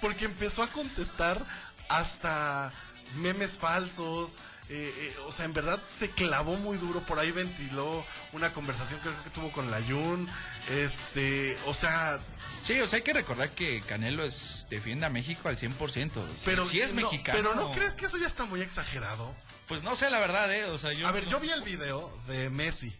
Porque 0.00 0.24
empezó 0.24 0.62
a 0.64 0.68
contestar 0.68 1.44
hasta 1.88 2.72
memes 3.16 3.58
falsos. 3.58 4.38
eh, 4.68 4.94
eh, 4.96 5.16
o 5.26 5.32
sea, 5.32 5.44
en 5.44 5.52
verdad 5.52 5.80
se 5.88 6.10
clavó 6.10 6.56
muy 6.56 6.78
duro. 6.78 7.04
Por 7.04 7.18
ahí 7.18 7.30
ventiló 7.30 8.04
una 8.32 8.52
conversación 8.52 9.00
que 9.00 9.08
creo 9.10 9.24
que 9.24 9.30
tuvo 9.30 9.52
con 9.52 9.70
la 9.70 9.80
Jun. 9.82 10.28
Este, 10.70 11.56
o 11.66 11.74
sea, 11.74 12.18
Sí, 12.64 12.80
o 12.80 12.86
sea, 12.86 12.98
hay 12.98 13.02
que 13.02 13.12
recordar 13.12 13.50
que 13.50 13.80
Canelo 13.82 14.24
es 14.24 14.66
defiende 14.70 15.04
a 15.04 15.10
México 15.10 15.48
al 15.48 15.58
100%. 15.58 16.22
pero 16.44 16.64
si 16.64 16.80
es 16.80 16.94
no, 16.94 17.02
mexicano. 17.02 17.36
Pero 17.36 17.54
no 17.56 17.72
crees 17.72 17.94
que 17.94 18.04
eso 18.06 18.18
ya 18.18 18.26
está 18.28 18.44
muy 18.44 18.60
exagerado. 18.62 19.34
Pues 19.66 19.82
no 19.82 19.96
sé 19.96 20.10
la 20.10 20.20
verdad, 20.20 20.52
eh, 20.54 20.64
o 20.66 20.78
sea, 20.78 20.92
yo 20.92 21.08
A 21.08 21.12
ver, 21.12 21.24
no- 21.24 21.30
yo 21.30 21.40
vi 21.40 21.50
el 21.50 21.62
video 21.62 22.08
de 22.28 22.50
Messi. 22.50 22.94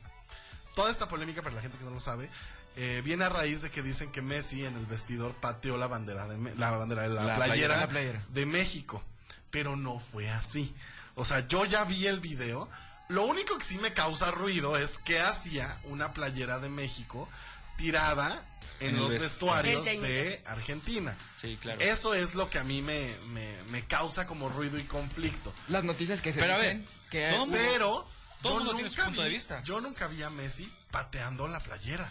Toda 0.75 0.91
esta 0.91 1.07
polémica, 1.07 1.43
para 1.43 1.55
la 1.55 1.61
gente 1.63 1.79
que 1.79 1.85
no 1.85 1.91
lo 1.91 2.01
sabe, 2.01 2.29
eh, 2.77 3.03
viene 3.05 3.25
a 3.25 3.29
raíz 3.29 3.63
de 3.63 3.71
que 3.71 3.83
dicen 3.83 4.11
que 4.11 4.21
Messi 4.21 4.65
en 4.65 4.77
el 4.77 4.87
vestidor 4.87 5.33
pateó 5.35 5.77
la 5.77 5.87
bandera 5.87 6.27
de 6.27 6.55
la 6.57 6.71
bandera 6.73 7.03
de 7.03 7.11
la, 7.11 7.23
La 7.23 7.37
playera, 7.37 7.47
playera. 7.47 7.77
La 7.77 7.89
playera. 7.89 8.27
de 8.31 8.47
México. 8.47 9.05
Pero 9.53 9.77
no 9.77 10.01
fue 10.01 10.29
así. 10.29 10.75
O 11.15 11.25
sea, 11.25 11.47
yo 11.47 11.65
ya 11.65 11.85
vi 11.85 12.07
el 12.09 12.19
video. 12.19 12.69
Lo 13.09 13.25
único 13.25 13.57
que 13.59 13.65
sí 13.65 13.79
me 13.79 13.93
causa 13.93 14.31
ruido 14.33 14.77
es 14.79 14.99
que 14.99 15.21
hacía 15.21 15.79
una 15.85 16.13
playera 16.13 16.59
de 16.59 16.71
México 16.71 17.29
tirada 17.77 18.43
en, 18.81 18.97
los 18.97 19.13
vest- 19.13 19.21
vestuarios 19.21 19.85
de 19.85 20.43
Argentina. 20.47 21.15
Sí, 21.37 21.59
claro. 21.61 21.81
Eso 21.81 22.15
es 22.15 22.35
lo 22.35 22.49
que 22.51 22.59
a 22.59 22.65
mí 22.65 22.83
me, 22.83 23.15
me- 23.29 23.63
me 23.71 23.85
causa 23.87 24.27
como 24.27 24.49
ruido 24.49 24.79
y 24.79 24.85
conflicto. 24.85 25.53
Las 25.69 25.85
noticias 25.85 26.21
que 26.21 26.33
se 26.33 26.41
Pero 26.41 26.55
a 26.55 26.59
dicen 26.59 26.79
ver, 26.85 27.11
que 27.11 27.31
todo 27.31 27.47
mundo- 27.47 27.59
Pero 27.73 28.09
todo 28.43 28.53
yo 28.53 28.59
mundo 28.59 28.75
tiene 28.75 28.89
su 28.91 28.97
nunca 28.97 29.05
punto 29.07 29.23
de 29.23 29.29
vi- 29.29 29.35
vista. 29.35 29.63
Yo 29.63 29.81
nunca 29.81 30.07
vi 30.09 30.23
a 30.23 30.31
Messi 30.31 30.73
pateando 30.91 31.47
la 31.49 31.61
playera. 31.61 32.11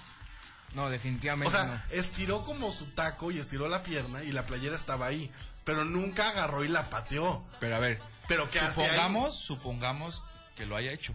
no, 0.73 0.89
definitivamente 0.89 1.53
O 1.53 1.57
sea, 1.57 1.65
no. 1.65 1.81
estiró 1.89 2.45
como 2.45 2.71
su 2.71 2.85
taco 2.91 3.31
y 3.31 3.39
estiró 3.39 3.67
la 3.67 3.83
pierna 3.83 4.23
y 4.23 4.31
la 4.31 4.45
playera 4.45 4.75
estaba 4.75 5.07
ahí. 5.07 5.29
Pero 5.63 5.85
nunca 5.85 6.29
agarró 6.29 6.63
y 6.63 6.67
la 6.67 6.89
pateó. 6.89 7.43
Pero 7.59 7.75
a 7.75 7.79
ver, 7.79 8.01
Pero 8.27 8.49
¿qué 8.49 8.59
hace 8.59 8.81
ahí? 8.81 8.87
supongamos, 8.89 9.35
supongamos 9.35 10.23
que 10.55 10.65
lo 10.65 10.75
haya 10.75 10.91
hecho. 10.91 11.13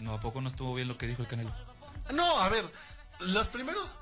No, 0.00 0.14
¿a 0.14 0.20
poco 0.20 0.40
no 0.40 0.48
estuvo 0.48 0.74
bien 0.74 0.88
lo 0.88 0.96
que 0.96 1.06
dijo 1.06 1.22
el 1.22 1.28
Canelo? 1.28 1.54
No, 2.12 2.38
a 2.40 2.48
ver, 2.48 2.64
los 3.20 3.48
primeros 3.48 3.98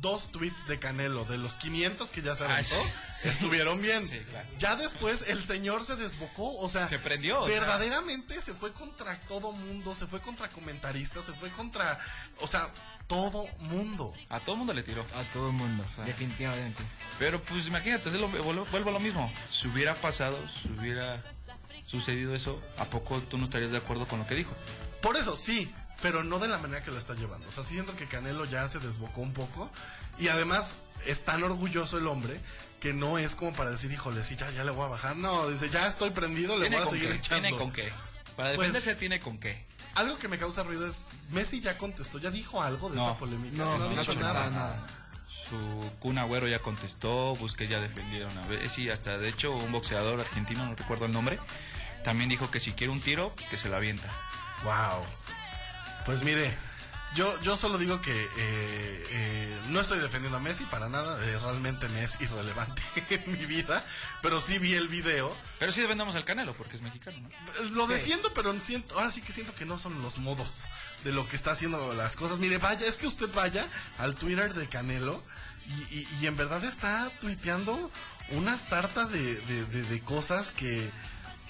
dos 0.00 0.32
tweets 0.32 0.66
de 0.66 0.78
Canelo, 0.78 1.24
de 1.26 1.38
los 1.38 1.56
500 1.56 2.10
que 2.10 2.20
ya 2.22 2.34
se 2.34 2.44
aventó, 2.44 2.74
sí. 3.20 3.28
estuvieron 3.28 3.80
bien. 3.80 4.04
Sí, 4.06 4.18
claro. 4.20 4.48
Ya 4.58 4.76
después 4.76 5.28
el 5.28 5.42
señor 5.42 5.84
se 5.84 5.96
desbocó, 5.96 6.56
o 6.58 6.68
sea, 6.68 6.88
Se 6.88 6.98
prendió, 6.98 7.42
o 7.42 7.48
sea. 7.48 7.60
verdaderamente 7.60 8.40
se 8.40 8.54
fue 8.54 8.72
contra 8.72 9.16
todo 9.28 9.52
mundo, 9.52 9.94
se 9.94 10.06
fue 10.06 10.20
contra 10.20 10.48
comentaristas, 10.48 11.24
se 11.26 11.32
fue 11.34 11.50
contra, 11.50 11.98
o 12.40 12.46
sea, 12.46 12.68
todo 13.06 13.46
mundo. 13.60 14.12
A 14.30 14.40
todo 14.40 14.56
mundo 14.56 14.72
le 14.74 14.82
tiró. 14.82 15.02
A 15.14 15.22
todo 15.32 15.48
el 15.48 15.52
mundo, 15.54 15.84
definitivamente. 16.06 16.82
Pero 17.18 17.40
pues 17.42 17.66
imagínate, 17.66 18.10
lo- 18.12 18.28
vuelvo, 18.28 18.64
vuelvo 18.70 18.90
a 18.90 18.92
lo 18.92 19.00
mismo. 19.00 19.32
Si 19.50 19.68
hubiera 19.68 19.94
pasado, 19.94 20.38
si 20.62 20.68
hubiera 20.68 21.22
sucedido 21.86 22.34
eso, 22.34 22.60
¿a 22.78 22.86
poco 22.86 23.20
tú 23.20 23.38
no 23.38 23.44
estarías 23.44 23.70
de 23.70 23.78
acuerdo 23.78 24.06
con 24.06 24.18
lo 24.18 24.26
que 24.26 24.34
dijo? 24.34 24.54
Por 25.02 25.16
eso 25.16 25.36
sí, 25.36 25.70
pero 26.02 26.24
no 26.24 26.38
de 26.38 26.48
la 26.48 26.58
manera 26.58 26.82
que 26.82 26.90
lo 26.90 26.98
está 26.98 27.14
llevando. 27.14 27.48
O 27.48 27.52
sea, 27.52 27.62
siento 27.62 27.94
que 27.96 28.06
Canelo 28.06 28.44
ya 28.46 28.66
se 28.68 28.78
desbocó 28.78 29.20
un 29.20 29.32
poco 29.34 29.70
y 30.18 30.28
además 30.28 30.76
es 31.06 31.24
tan 31.24 31.42
orgulloso 31.42 31.98
el 31.98 32.06
hombre 32.06 32.40
que 32.80 32.92
no 32.94 33.18
es 33.18 33.34
como 33.34 33.52
para 33.54 33.70
decir, 33.70 33.90
híjole, 33.92 34.24
sí, 34.24 34.36
ya, 34.36 34.50
ya 34.50 34.64
le 34.64 34.70
voy 34.70 34.86
a 34.86 34.88
bajar. 34.88 35.16
No, 35.16 35.48
dice, 35.48 35.68
ya 35.70 35.86
estoy 35.86 36.10
prendido, 36.10 36.58
le 36.58 36.68
voy 36.68 36.78
a 36.78 36.86
seguir 36.86 37.10
qué, 37.10 37.16
echando. 37.16 37.42
tiene 37.48 37.58
con 37.58 37.72
qué. 37.72 37.90
Para 38.36 38.48
Pues, 38.54 38.58
defenderse 38.72 38.96
tiene 38.96 39.20
con 39.20 39.38
qué. 39.38 39.64
Algo 39.94 40.18
que 40.18 40.28
me 40.28 40.38
causa 40.38 40.62
ruido 40.64 40.86
es, 40.86 41.06
Messi 41.30 41.60
ya 41.60 41.78
contestó, 41.78 42.18
ya 42.18 42.30
dijo 42.30 42.62
algo 42.62 42.90
de 42.90 42.96
No. 42.96 43.04
esa 43.10 43.18
polémica. 43.18 43.56
No, 43.56 43.78
No, 43.78 43.84
ha 43.84 43.88
dicho 43.88 44.14
nada. 44.16 44.50
nada. 44.50 44.86
Su 45.28 45.90
Kun 46.00 46.18
Agüero 46.18 46.46
ya 46.48 46.60
contestó, 46.60 47.34
Busquets 47.36 47.70
ya 47.70 47.80
defendió 47.80 48.28
una 48.28 48.46
vez 48.46 48.78
y 48.78 48.88
hasta 48.90 49.18
de 49.18 49.28
hecho 49.28 49.52
un 49.52 49.72
boxeador 49.72 50.20
argentino, 50.20 50.64
no 50.64 50.74
recuerdo 50.74 51.06
el 51.06 51.12
nombre, 51.12 51.38
también 52.04 52.28
dijo 52.28 52.50
que 52.50 52.60
si 52.60 52.72
quiere 52.72 52.92
un 52.92 53.00
tiro, 53.00 53.34
que 53.50 53.56
se 53.58 53.68
lo 53.68 53.76
avienta. 53.76 54.08
Wow. 54.64 55.04
Pues 56.06 56.22
mire, 56.22 56.54
yo, 57.14 57.40
yo 57.40 57.56
solo 57.56 57.78
digo 57.78 58.00
que 58.02 58.12
eh, 58.24 58.28
eh, 58.36 59.60
no 59.68 59.80
estoy 59.80 59.98
defendiendo 59.98 60.38
a 60.38 60.40
Messi 60.40 60.64
para 60.64 60.88
nada, 60.88 61.22
eh, 61.24 61.38
realmente 61.38 61.88
me 61.88 62.02
es 62.02 62.20
irrelevante 62.20 62.82
en 63.10 63.32
mi 63.32 63.46
vida, 63.46 63.84
pero 64.22 64.40
sí 64.40 64.58
vi 64.58 64.74
el 64.74 64.88
video. 64.88 65.34
Pero 65.58 65.72
sí 65.72 65.80
defendamos 65.80 66.14
al 66.16 66.24
Canelo 66.24 66.54
porque 66.54 66.76
es 66.76 66.82
mexicano, 66.82 67.18
¿no? 67.20 67.30
Lo 67.70 67.86
Sí. 67.86 67.94
defiendo, 67.94 68.32
pero 68.34 68.52
siento, 68.60 68.94
ahora 68.98 69.10
sí 69.10 69.20
que 69.22 69.32
siento 69.32 69.54
que 69.54 69.64
no 69.64 69.78
son 69.78 70.00
los 70.02 70.18
modos 70.18 70.68
de 71.04 71.12
lo 71.12 71.28
que 71.28 71.36
está 71.36 71.52
haciendo 71.52 71.94
las 71.94 72.16
cosas. 72.16 72.38
Mire, 72.38 72.58
vaya, 72.58 72.86
es 72.86 72.98
que 72.98 73.06
usted 73.06 73.32
vaya 73.34 73.66
al 73.98 74.14
Twitter 74.16 74.52
de 74.54 74.68
Canelo 74.68 75.22
y, 75.66 75.94
y- 75.98 76.08
y 76.20 76.26
en 76.26 76.36
verdad 76.36 76.62
está 76.64 77.10
tuiteando 77.20 77.90
una 78.30 78.58
sarta 78.58 79.04
de, 79.06 79.36
de- 79.42 79.64
de- 79.66 79.82
de 79.82 80.00
cosas 80.00 80.52
que, 80.52 80.90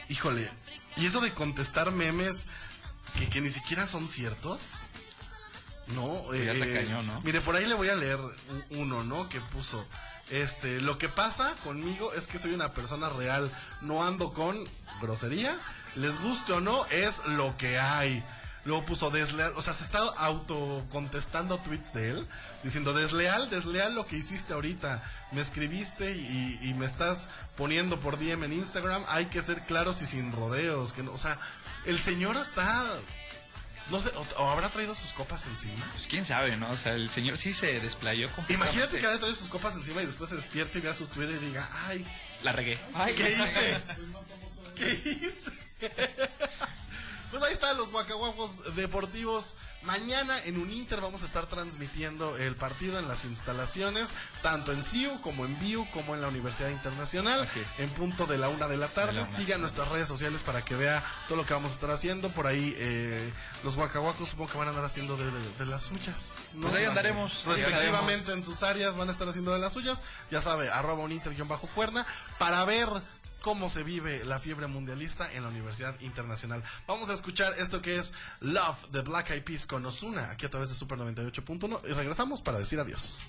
híjole, 0.08 0.50
y 0.96 1.06
eso 1.06 1.20
de 1.20 1.32
contestar 1.32 1.90
memes 1.90 2.46
que, 3.18 3.28
que 3.28 3.40
ni 3.40 3.50
siquiera 3.50 3.86
son 3.86 4.06
ciertos. 4.08 4.78
No, 5.88 6.32
ya 6.34 6.52
está 6.52 6.66
cañón, 6.66 7.06
¿no? 7.06 7.20
Mire, 7.22 7.40
por 7.40 7.56
ahí 7.56 7.66
le 7.66 7.74
voy 7.74 7.88
a 7.88 7.94
leer 7.96 8.18
uno, 8.70 9.04
¿no? 9.04 9.28
Que 9.28 9.40
puso, 9.40 9.86
este, 10.30 10.80
lo 10.80 10.96
que 10.96 11.08
pasa 11.08 11.54
conmigo 11.62 12.12
es 12.14 12.26
que 12.26 12.38
soy 12.38 12.54
una 12.54 12.72
persona 12.72 13.10
real, 13.10 13.50
no 13.82 14.02
ando 14.02 14.32
con 14.32 14.56
grosería, 15.00 15.58
les 15.94 16.20
guste 16.20 16.54
o 16.54 16.60
no, 16.60 16.86
es 16.86 17.24
lo 17.26 17.56
que 17.58 17.78
hay. 17.78 18.24
luego 18.64 18.86
puso 18.86 19.10
desleal, 19.10 19.52
o 19.56 19.62
sea, 19.62 19.74
se 19.74 19.84
está 19.84 19.98
auto 20.16 20.86
contestando 20.90 21.58
tweets 21.58 21.92
de 21.92 22.10
él, 22.12 22.28
diciendo 22.62 22.94
desleal, 22.94 23.50
desleal 23.50 23.94
lo 23.94 24.06
que 24.06 24.16
hiciste 24.16 24.54
ahorita, 24.54 25.02
me 25.32 25.42
escribiste 25.42 26.12
y, 26.12 26.58
y 26.62 26.72
me 26.72 26.86
estás 26.86 27.28
poniendo 27.58 28.00
por 28.00 28.18
DM 28.18 28.44
en 28.44 28.54
Instagram, 28.54 29.04
hay 29.08 29.26
que 29.26 29.42
ser 29.42 29.60
claros 29.62 30.00
y 30.00 30.06
sin 30.06 30.32
rodeos, 30.32 30.94
que 30.94 31.02
no, 31.02 31.12
o 31.12 31.18
sea, 31.18 31.38
el 31.84 31.98
señor 31.98 32.38
está... 32.38 32.86
No 33.90 34.00
sé, 34.00 34.10
o, 34.16 34.42
o 34.42 34.48
habrá 34.50 34.70
traído 34.70 34.94
sus 34.94 35.12
copas 35.12 35.46
encima. 35.46 35.86
Pues 35.92 36.06
quién 36.06 36.24
sabe, 36.24 36.56
¿no? 36.56 36.70
O 36.70 36.76
sea, 36.76 36.92
el 36.94 37.10
señor 37.10 37.36
sí 37.36 37.52
se 37.52 37.80
desplayó. 37.80 38.30
Imagínate 38.48 38.98
que 38.98 39.06
haya 39.06 39.18
traído 39.18 39.36
sus 39.36 39.48
copas 39.48 39.74
encima 39.76 40.02
y 40.02 40.06
después 40.06 40.30
se 40.30 40.36
despierte 40.36 40.78
y 40.78 40.80
vea 40.80 40.94
su 40.94 41.06
Twitter 41.06 41.36
y 41.42 41.46
diga, 41.46 41.68
ay, 41.86 42.04
La 42.42 42.52
regué. 42.52 42.78
ay, 42.94 43.14
¿qué 43.14 43.30
hice? 43.32 43.82
¿Qué 44.74 45.10
hice? 45.10 45.52
Deportivos. 48.74 49.54
Mañana 49.82 50.42
en 50.44 50.56
Uninter 50.58 51.00
vamos 51.02 51.22
a 51.22 51.26
estar 51.26 51.44
transmitiendo 51.46 52.38
el 52.38 52.56
partido 52.56 52.98
en 52.98 53.06
las 53.06 53.26
instalaciones, 53.26 54.14
tanto 54.40 54.72
en 54.72 54.82
CIU 54.82 55.20
como 55.20 55.44
en 55.44 55.58
VIU, 55.60 55.86
como 55.90 56.14
en 56.14 56.22
la 56.22 56.28
Universidad 56.28 56.70
Internacional, 56.70 57.46
en 57.78 57.90
punto 57.90 58.26
de 58.26 58.38
la 58.38 58.48
una 58.48 58.66
de 58.66 58.78
la 58.78 58.88
tarde. 58.88 59.12
De 59.12 59.20
la. 59.20 59.28
Sigan 59.28 59.60
nuestras 59.60 59.88
redes 59.88 60.08
sociales 60.08 60.42
para 60.42 60.64
que 60.64 60.74
vea 60.74 61.04
todo 61.28 61.36
lo 61.36 61.44
que 61.44 61.52
vamos 61.52 61.72
a 61.72 61.74
estar 61.74 61.90
haciendo. 61.90 62.30
Por 62.30 62.46
ahí 62.46 62.74
eh, 62.78 63.30
los 63.62 63.76
guacaguacos 63.76 64.30
supongo 64.30 64.52
que 64.52 64.58
van 64.58 64.68
a 64.68 64.70
andar 64.70 64.86
haciendo 64.86 65.18
de, 65.18 65.30
de- 65.30 65.52
de 65.58 65.66
las 65.66 65.82
suyas. 65.82 66.36
¿no? 66.54 66.68
Pues 66.68 66.76
ahí 66.80 66.86
andaremos, 66.86 67.44
Respectivamente 67.44 68.32
en 68.32 68.42
sus 68.42 68.62
áreas 68.62 68.96
van 68.96 69.08
a 69.08 69.12
estar 69.12 69.28
haciendo 69.28 69.52
de 69.52 69.58
las 69.60 69.74
suyas. 69.74 70.02
Ya 70.30 70.40
sabe, 70.40 70.70
arroba 70.70 71.06
bajo 71.46 71.66
cuerna 71.74 72.06
para 72.38 72.64
ver 72.64 72.88
cómo 73.44 73.68
se 73.68 73.82
vive 73.82 74.24
la 74.24 74.38
fiebre 74.38 74.66
mundialista 74.68 75.30
en 75.34 75.42
la 75.42 75.50
Universidad 75.50 75.94
Internacional. 76.00 76.64
Vamos 76.86 77.10
a 77.10 77.12
escuchar 77.12 77.52
esto 77.58 77.82
que 77.82 77.96
es 77.96 78.14
Love 78.40 78.90
de 78.90 79.02
Black 79.02 79.32
Eyed 79.32 79.44
Peas 79.44 79.66
con 79.66 79.84
Ozuna 79.84 80.30
aquí 80.30 80.46
a 80.46 80.50
través 80.50 80.70
de 80.70 80.74
Super 80.74 80.96
98.1 80.98 81.80
y 81.86 81.92
regresamos 81.92 82.40
para 82.40 82.58
decir 82.58 82.80
adiós. 82.80 83.24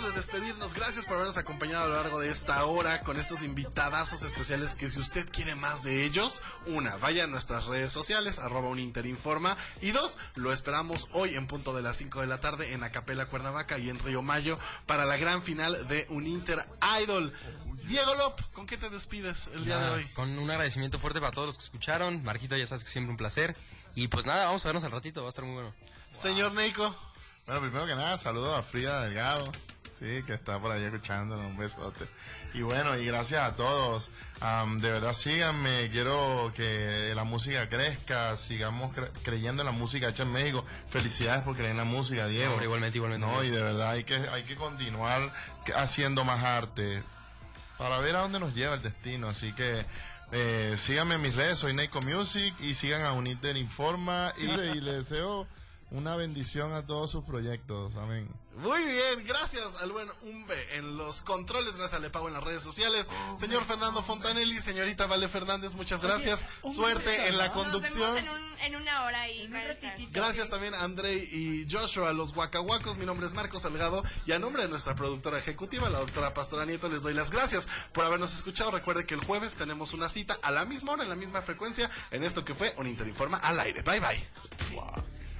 De 0.00 0.12
despedirnos. 0.12 0.74
Gracias 0.74 1.04
por 1.04 1.14
habernos 1.14 1.38
acompañado 1.38 1.84
a 1.84 1.88
lo 1.88 1.94
largo 1.94 2.20
de 2.20 2.30
esta 2.30 2.64
hora 2.66 3.02
con 3.02 3.18
estos 3.18 3.42
invitadazos 3.42 4.22
especiales 4.22 4.74
que 4.74 4.90
si 4.90 5.00
usted 5.00 5.28
quiere 5.30 5.54
más 5.54 5.84
de 5.84 6.04
ellos, 6.04 6.42
una, 6.66 6.96
vaya 6.96 7.24
a 7.24 7.26
nuestras 7.26 7.66
redes 7.66 7.92
sociales, 7.92 8.38
arroba 8.38 8.68
uninterinforma. 8.68 9.56
Y 9.80 9.92
dos, 9.92 10.18
lo 10.34 10.52
esperamos 10.52 11.08
hoy 11.12 11.34
en 11.34 11.46
punto 11.46 11.74
de 11.74 11.82
las 11.82 11.96
5 11.96 12.20
de 12.20 12.26
la 12.26 12.40
tarde 12.40 12.74
en 12.74 12.82
Acapela 12.82 13.26
Cuernavaca 13.26 13.78
y 13.78 13.88
en 13.88 13.98
Río 13.98 14.22
Mayo 14.22 14.58
para 14.86 15.04
la 15.04 15.16
gran 15.16 15.42
final 15.42 15.88
de 15.88 16.06
Uninter 16.10 16.58
Idol. 17.02 17.32
Diego 17.84 18.14
Lop, 18.16 18.40
¿con 18.52 18.66
qué 18.66 18.76
te 18.76 18.90
despides 18.90 19.48
el 19.54 19.64
día 19.64 19.78
de 19.78 19.90
hoy? 19.90 20.04
Con 20.14 20.38
un 20.38 20.50
agradecimiento 20.50 20.98
fuerte 20.98 21.20
para 21.20 21.32
todos 21.32 21.46
los 21.46 21.58
que 21.58 21.64
escucharon. 21.64 22.22
Marquito, 22.22 22.56
ya 22.56 22.66
sabes 22.66 22.84
que 22.84 22.90
siempre 22.90 23.10
un 23.10 23.16
placer. 23.16 23.56
Y 23.94 24.08
pues 24.08 24.26
nada, 24.26 24.46
vamos 24.46 24.64
a 24.64 24.68
vernos 24.68 24.84
al 24.84 24.92
ratito, 24.92 25.22
va 25.22 25.28
a 25.28 25.30
estar 25.30 25.44
muy 25.44 25.54
bueno. 25.54 25.72
Señor 26.12 26.52
Neiko. 26.52 26.94
Bueno, 27.46 27.60
primero 27.60 27.86
que 27.86 27.94
nada, 27.94 28.18
saludos 28.18 28.58
a 28.58 28.62
Frida 28.64 29.04
Delgado, 29.04 29.52
sí, 29.98 30.22
que 30.26 30.34
está 30.34 30.58
por 30.58 30.72
ahí 30.72 30.82
escuchándonos, 30.84 31.44
un 31.46 31.56
besote. 31.56 32.04
Y 32.54 32.62
bueno, 32.62 32.96
y 32.96 33.06
gracias 33.06 33.42
a 33.42 33.56
todos. 33.56 34.10
Am, 34.40 34.80
de 34.80 34.90
verdad, 34.90 35.12
síganme, 35.12 35.88
quiero 35.90 36.52
que 36.54 37.12
la 37.14 37.24
música 37.24 37.68
crezca, 37.68 38.36
sigamos 38.36 38.94
cre- 38.94 39.10
creyendo 39.22 39.62
en 39.62 39.66
la 39.66 39.72
música 39.72 40.08
hecha 40.08 40.22
en 40.24 40.32
México. 40.32 40.64
Felicidades 40.90 41.42
por 41.42 41.54
creer 41.54 41.70
en 41.72 41.76
la 41.78 41.84
música, 41.84 42.26
Diego. 42.26 42.62
Igualmente, 42.62 42.98
igualmente. 42.98 43.26
No, 43.26 43.42
y 43.42 43.50
de 43.50 43.62
verdad 43.62 43.90
hay 43.90 44.04
que, 44.04 44.14
hay 44.14 44.44
que 44.44 44.56
continuar 44.56 45.20
haciendo 45.74 46.24
más 46.24 46.42
arte 46.44 47.02
para 47.78 47.98
ver 47.98 48.16
a 48.16 48.20
dónde 48.20 48.40
nos 48.40 48.54
lleva 48.54 48.74
el 48.74 48.82
destino. 48.82 49.28
Así 49.28 49.52
que 49.52 49.84
eh, 50.32 50.74
síganme 50.78 51.14
en 51.16 51.22
mis 51.22 51.34
redes, 51.34 51.58
soy 51.58 51.72
Neiko 51.74 52.00
Music 52.02 52.54
y 52.60 52.74
sigan 52.74 53.02
a 53.04 53.12
Uniter 53.12 53.56
Informa 53.56 54.32
y, 54.38 54.44
y 54.76 54.80
les 54.80 55.08
deseo 55.08 55.46
una 55.90 56.16
bendición 56.16 56.72
a 56.72 56.86
todos 56.86 57.10
sus 57.10 57.24
proyectos. 57.24 57.94
Amén. 57.96 58.28
Muy 58.56 58.82
bien, 58.82 59.22
gracias 59.26 59.82
al 59.82 59.92
buen 59.92 60.08
Umbe 60.22 60.76
en 60.76 60.96
los 60.96 61.20
controles, 61.20 61.76
gracias 61.76 61.92
a 61.92 62.02
Lepago 62.02 62.26
en 62.28 62.32
las 62.32 62.42
redes 62.42 62.62
sociales. 62.62 63.06
Señor 63.38 63.62
Fernando 63.66 64.02
Fontanelli, 64.02 64.58
señorita 64.60 65.06
Vale 65.06 65.28
Fernández, 65.28 65.74
muchas 65.74 66.00
gracias. 66.00 66.46
Suerte 66.74 67.28
en 67.28 67.36
la 67.36 67.52
conducción. 67.52 68.14
Nos 68.14 68.24
vemos 68.24 68.38
en, 68.40 68.44
un- 68.54 68.60
en 68.60 68.76
una 68.82 69.04
hora 69.04 69.28
y 69.28 69.42
estar. 69.42 69.94
Gracias 70.10 70.48
también 70.48 70.74
a 70.74 70.84
Andrei 70.84 71.28
y 71.30 71.66
Joshua, 71.70 72.14
los 72.14 72.32
guacahuacos. 72.32 72.96
Mi 72.96 73.04
nombre 73.04 73.26
es 73.26 73.34
Marcos 73.34 73.60
Salgado 73.62 74.02
y 74.24 74.32
a 74.32 74.38
nombre 74.38 74.62
de 74.62 74.68
nuestra 74.70 74.94
productora 74.94 75.38
ejecutiva, 75.38 75.90
la 75.90 75.98
doctora 75.98 76.32
Pastora 76.32 76.64
Nieto, 76.64 76.88
les 76.88 77.02
doy 77.02 77.12
las 77.12 77.30
gracias 77.30 77.68
por 77.92 78.04
habernos 78.06 78.34
escuchado. 78.34 78.70
Recuerde 78.70 79.04
que 79.04 79.12
el 79.12 79.20
jueves 79.22 79.56
tenemos 79.56 79.92
una 79.92 80.08
cita 80.08 80.38
a 80.42 80.50
la 80.50 80.64
misma 80.64 80.92
hora, 80.92 81.02
en 81.02 81.10
la 81.10 81.14
misma 81.16 81.42
frecuencia, 81.42 81.90
en 82.10 82.24
esto 82.24 82.42
que 82.42 82.54
fue 82.54 82.74
un 82.78 82.86
Interinforma 82.88 83.36
al 83.36 83.60
aire. 83.60 83.82
Bye 83.82 84.00
bye. 84.00 84.26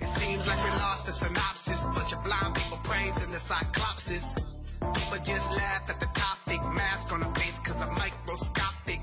It 0.00 0.08
seems 0.08 0.46
like 0.46 0.62
we 0.64 0.70
lost 0.70 1.06
the 1.06 1.12
synopsis. 1.12 1.84
Bunch 1.94 2.12
of 2.12 2.22
blind 2.24 2.54
people 2.54 2.78
praising 2.84 3.30
the 3.30 3.38
cyclopsis. 3.38 4.36
People 4.80 5.18
just 5.24 5.50
laugh 5.52 5.88
at 5.88 5.98
the 6.00 6.06
topic. 6.14 6.60
Mask 6.74 7.12
on 7.12 7.20
the 7.20 7.30
face 7.38 7.58
cause 7.60 7.76
I'm 7.80 7.94
microscopic. 7.94 9.00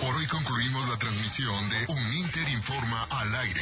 Por 0.00 0.14
hoy 0.14 0.26
concluimos 0.26 0.88
la 0.88 0.96
transmisión 0.98 1.70
de 1.70 1.86
Un 1.88 2.14
Inter 2.14 2.48
Informa 2.50 3.06
al 3.10 3.34
aire. 3.34 3.60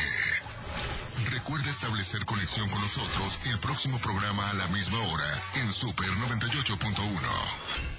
Recuerda 1.30 1.70
establecer 1.70 2.24
conexión 2.24 2.68
con 2.70 2.80
nosotros 2.80 3.38
el 3.46 3.58
próximo 3.58 3.98
programa 3.98 4.50
a 4.50 4.54
la 4.54 4.66
misma 4.68 4.98
hora 5.00 5.42
en 5.54 5.72
Super 5.72 6.08
98.1. 6.08 7.95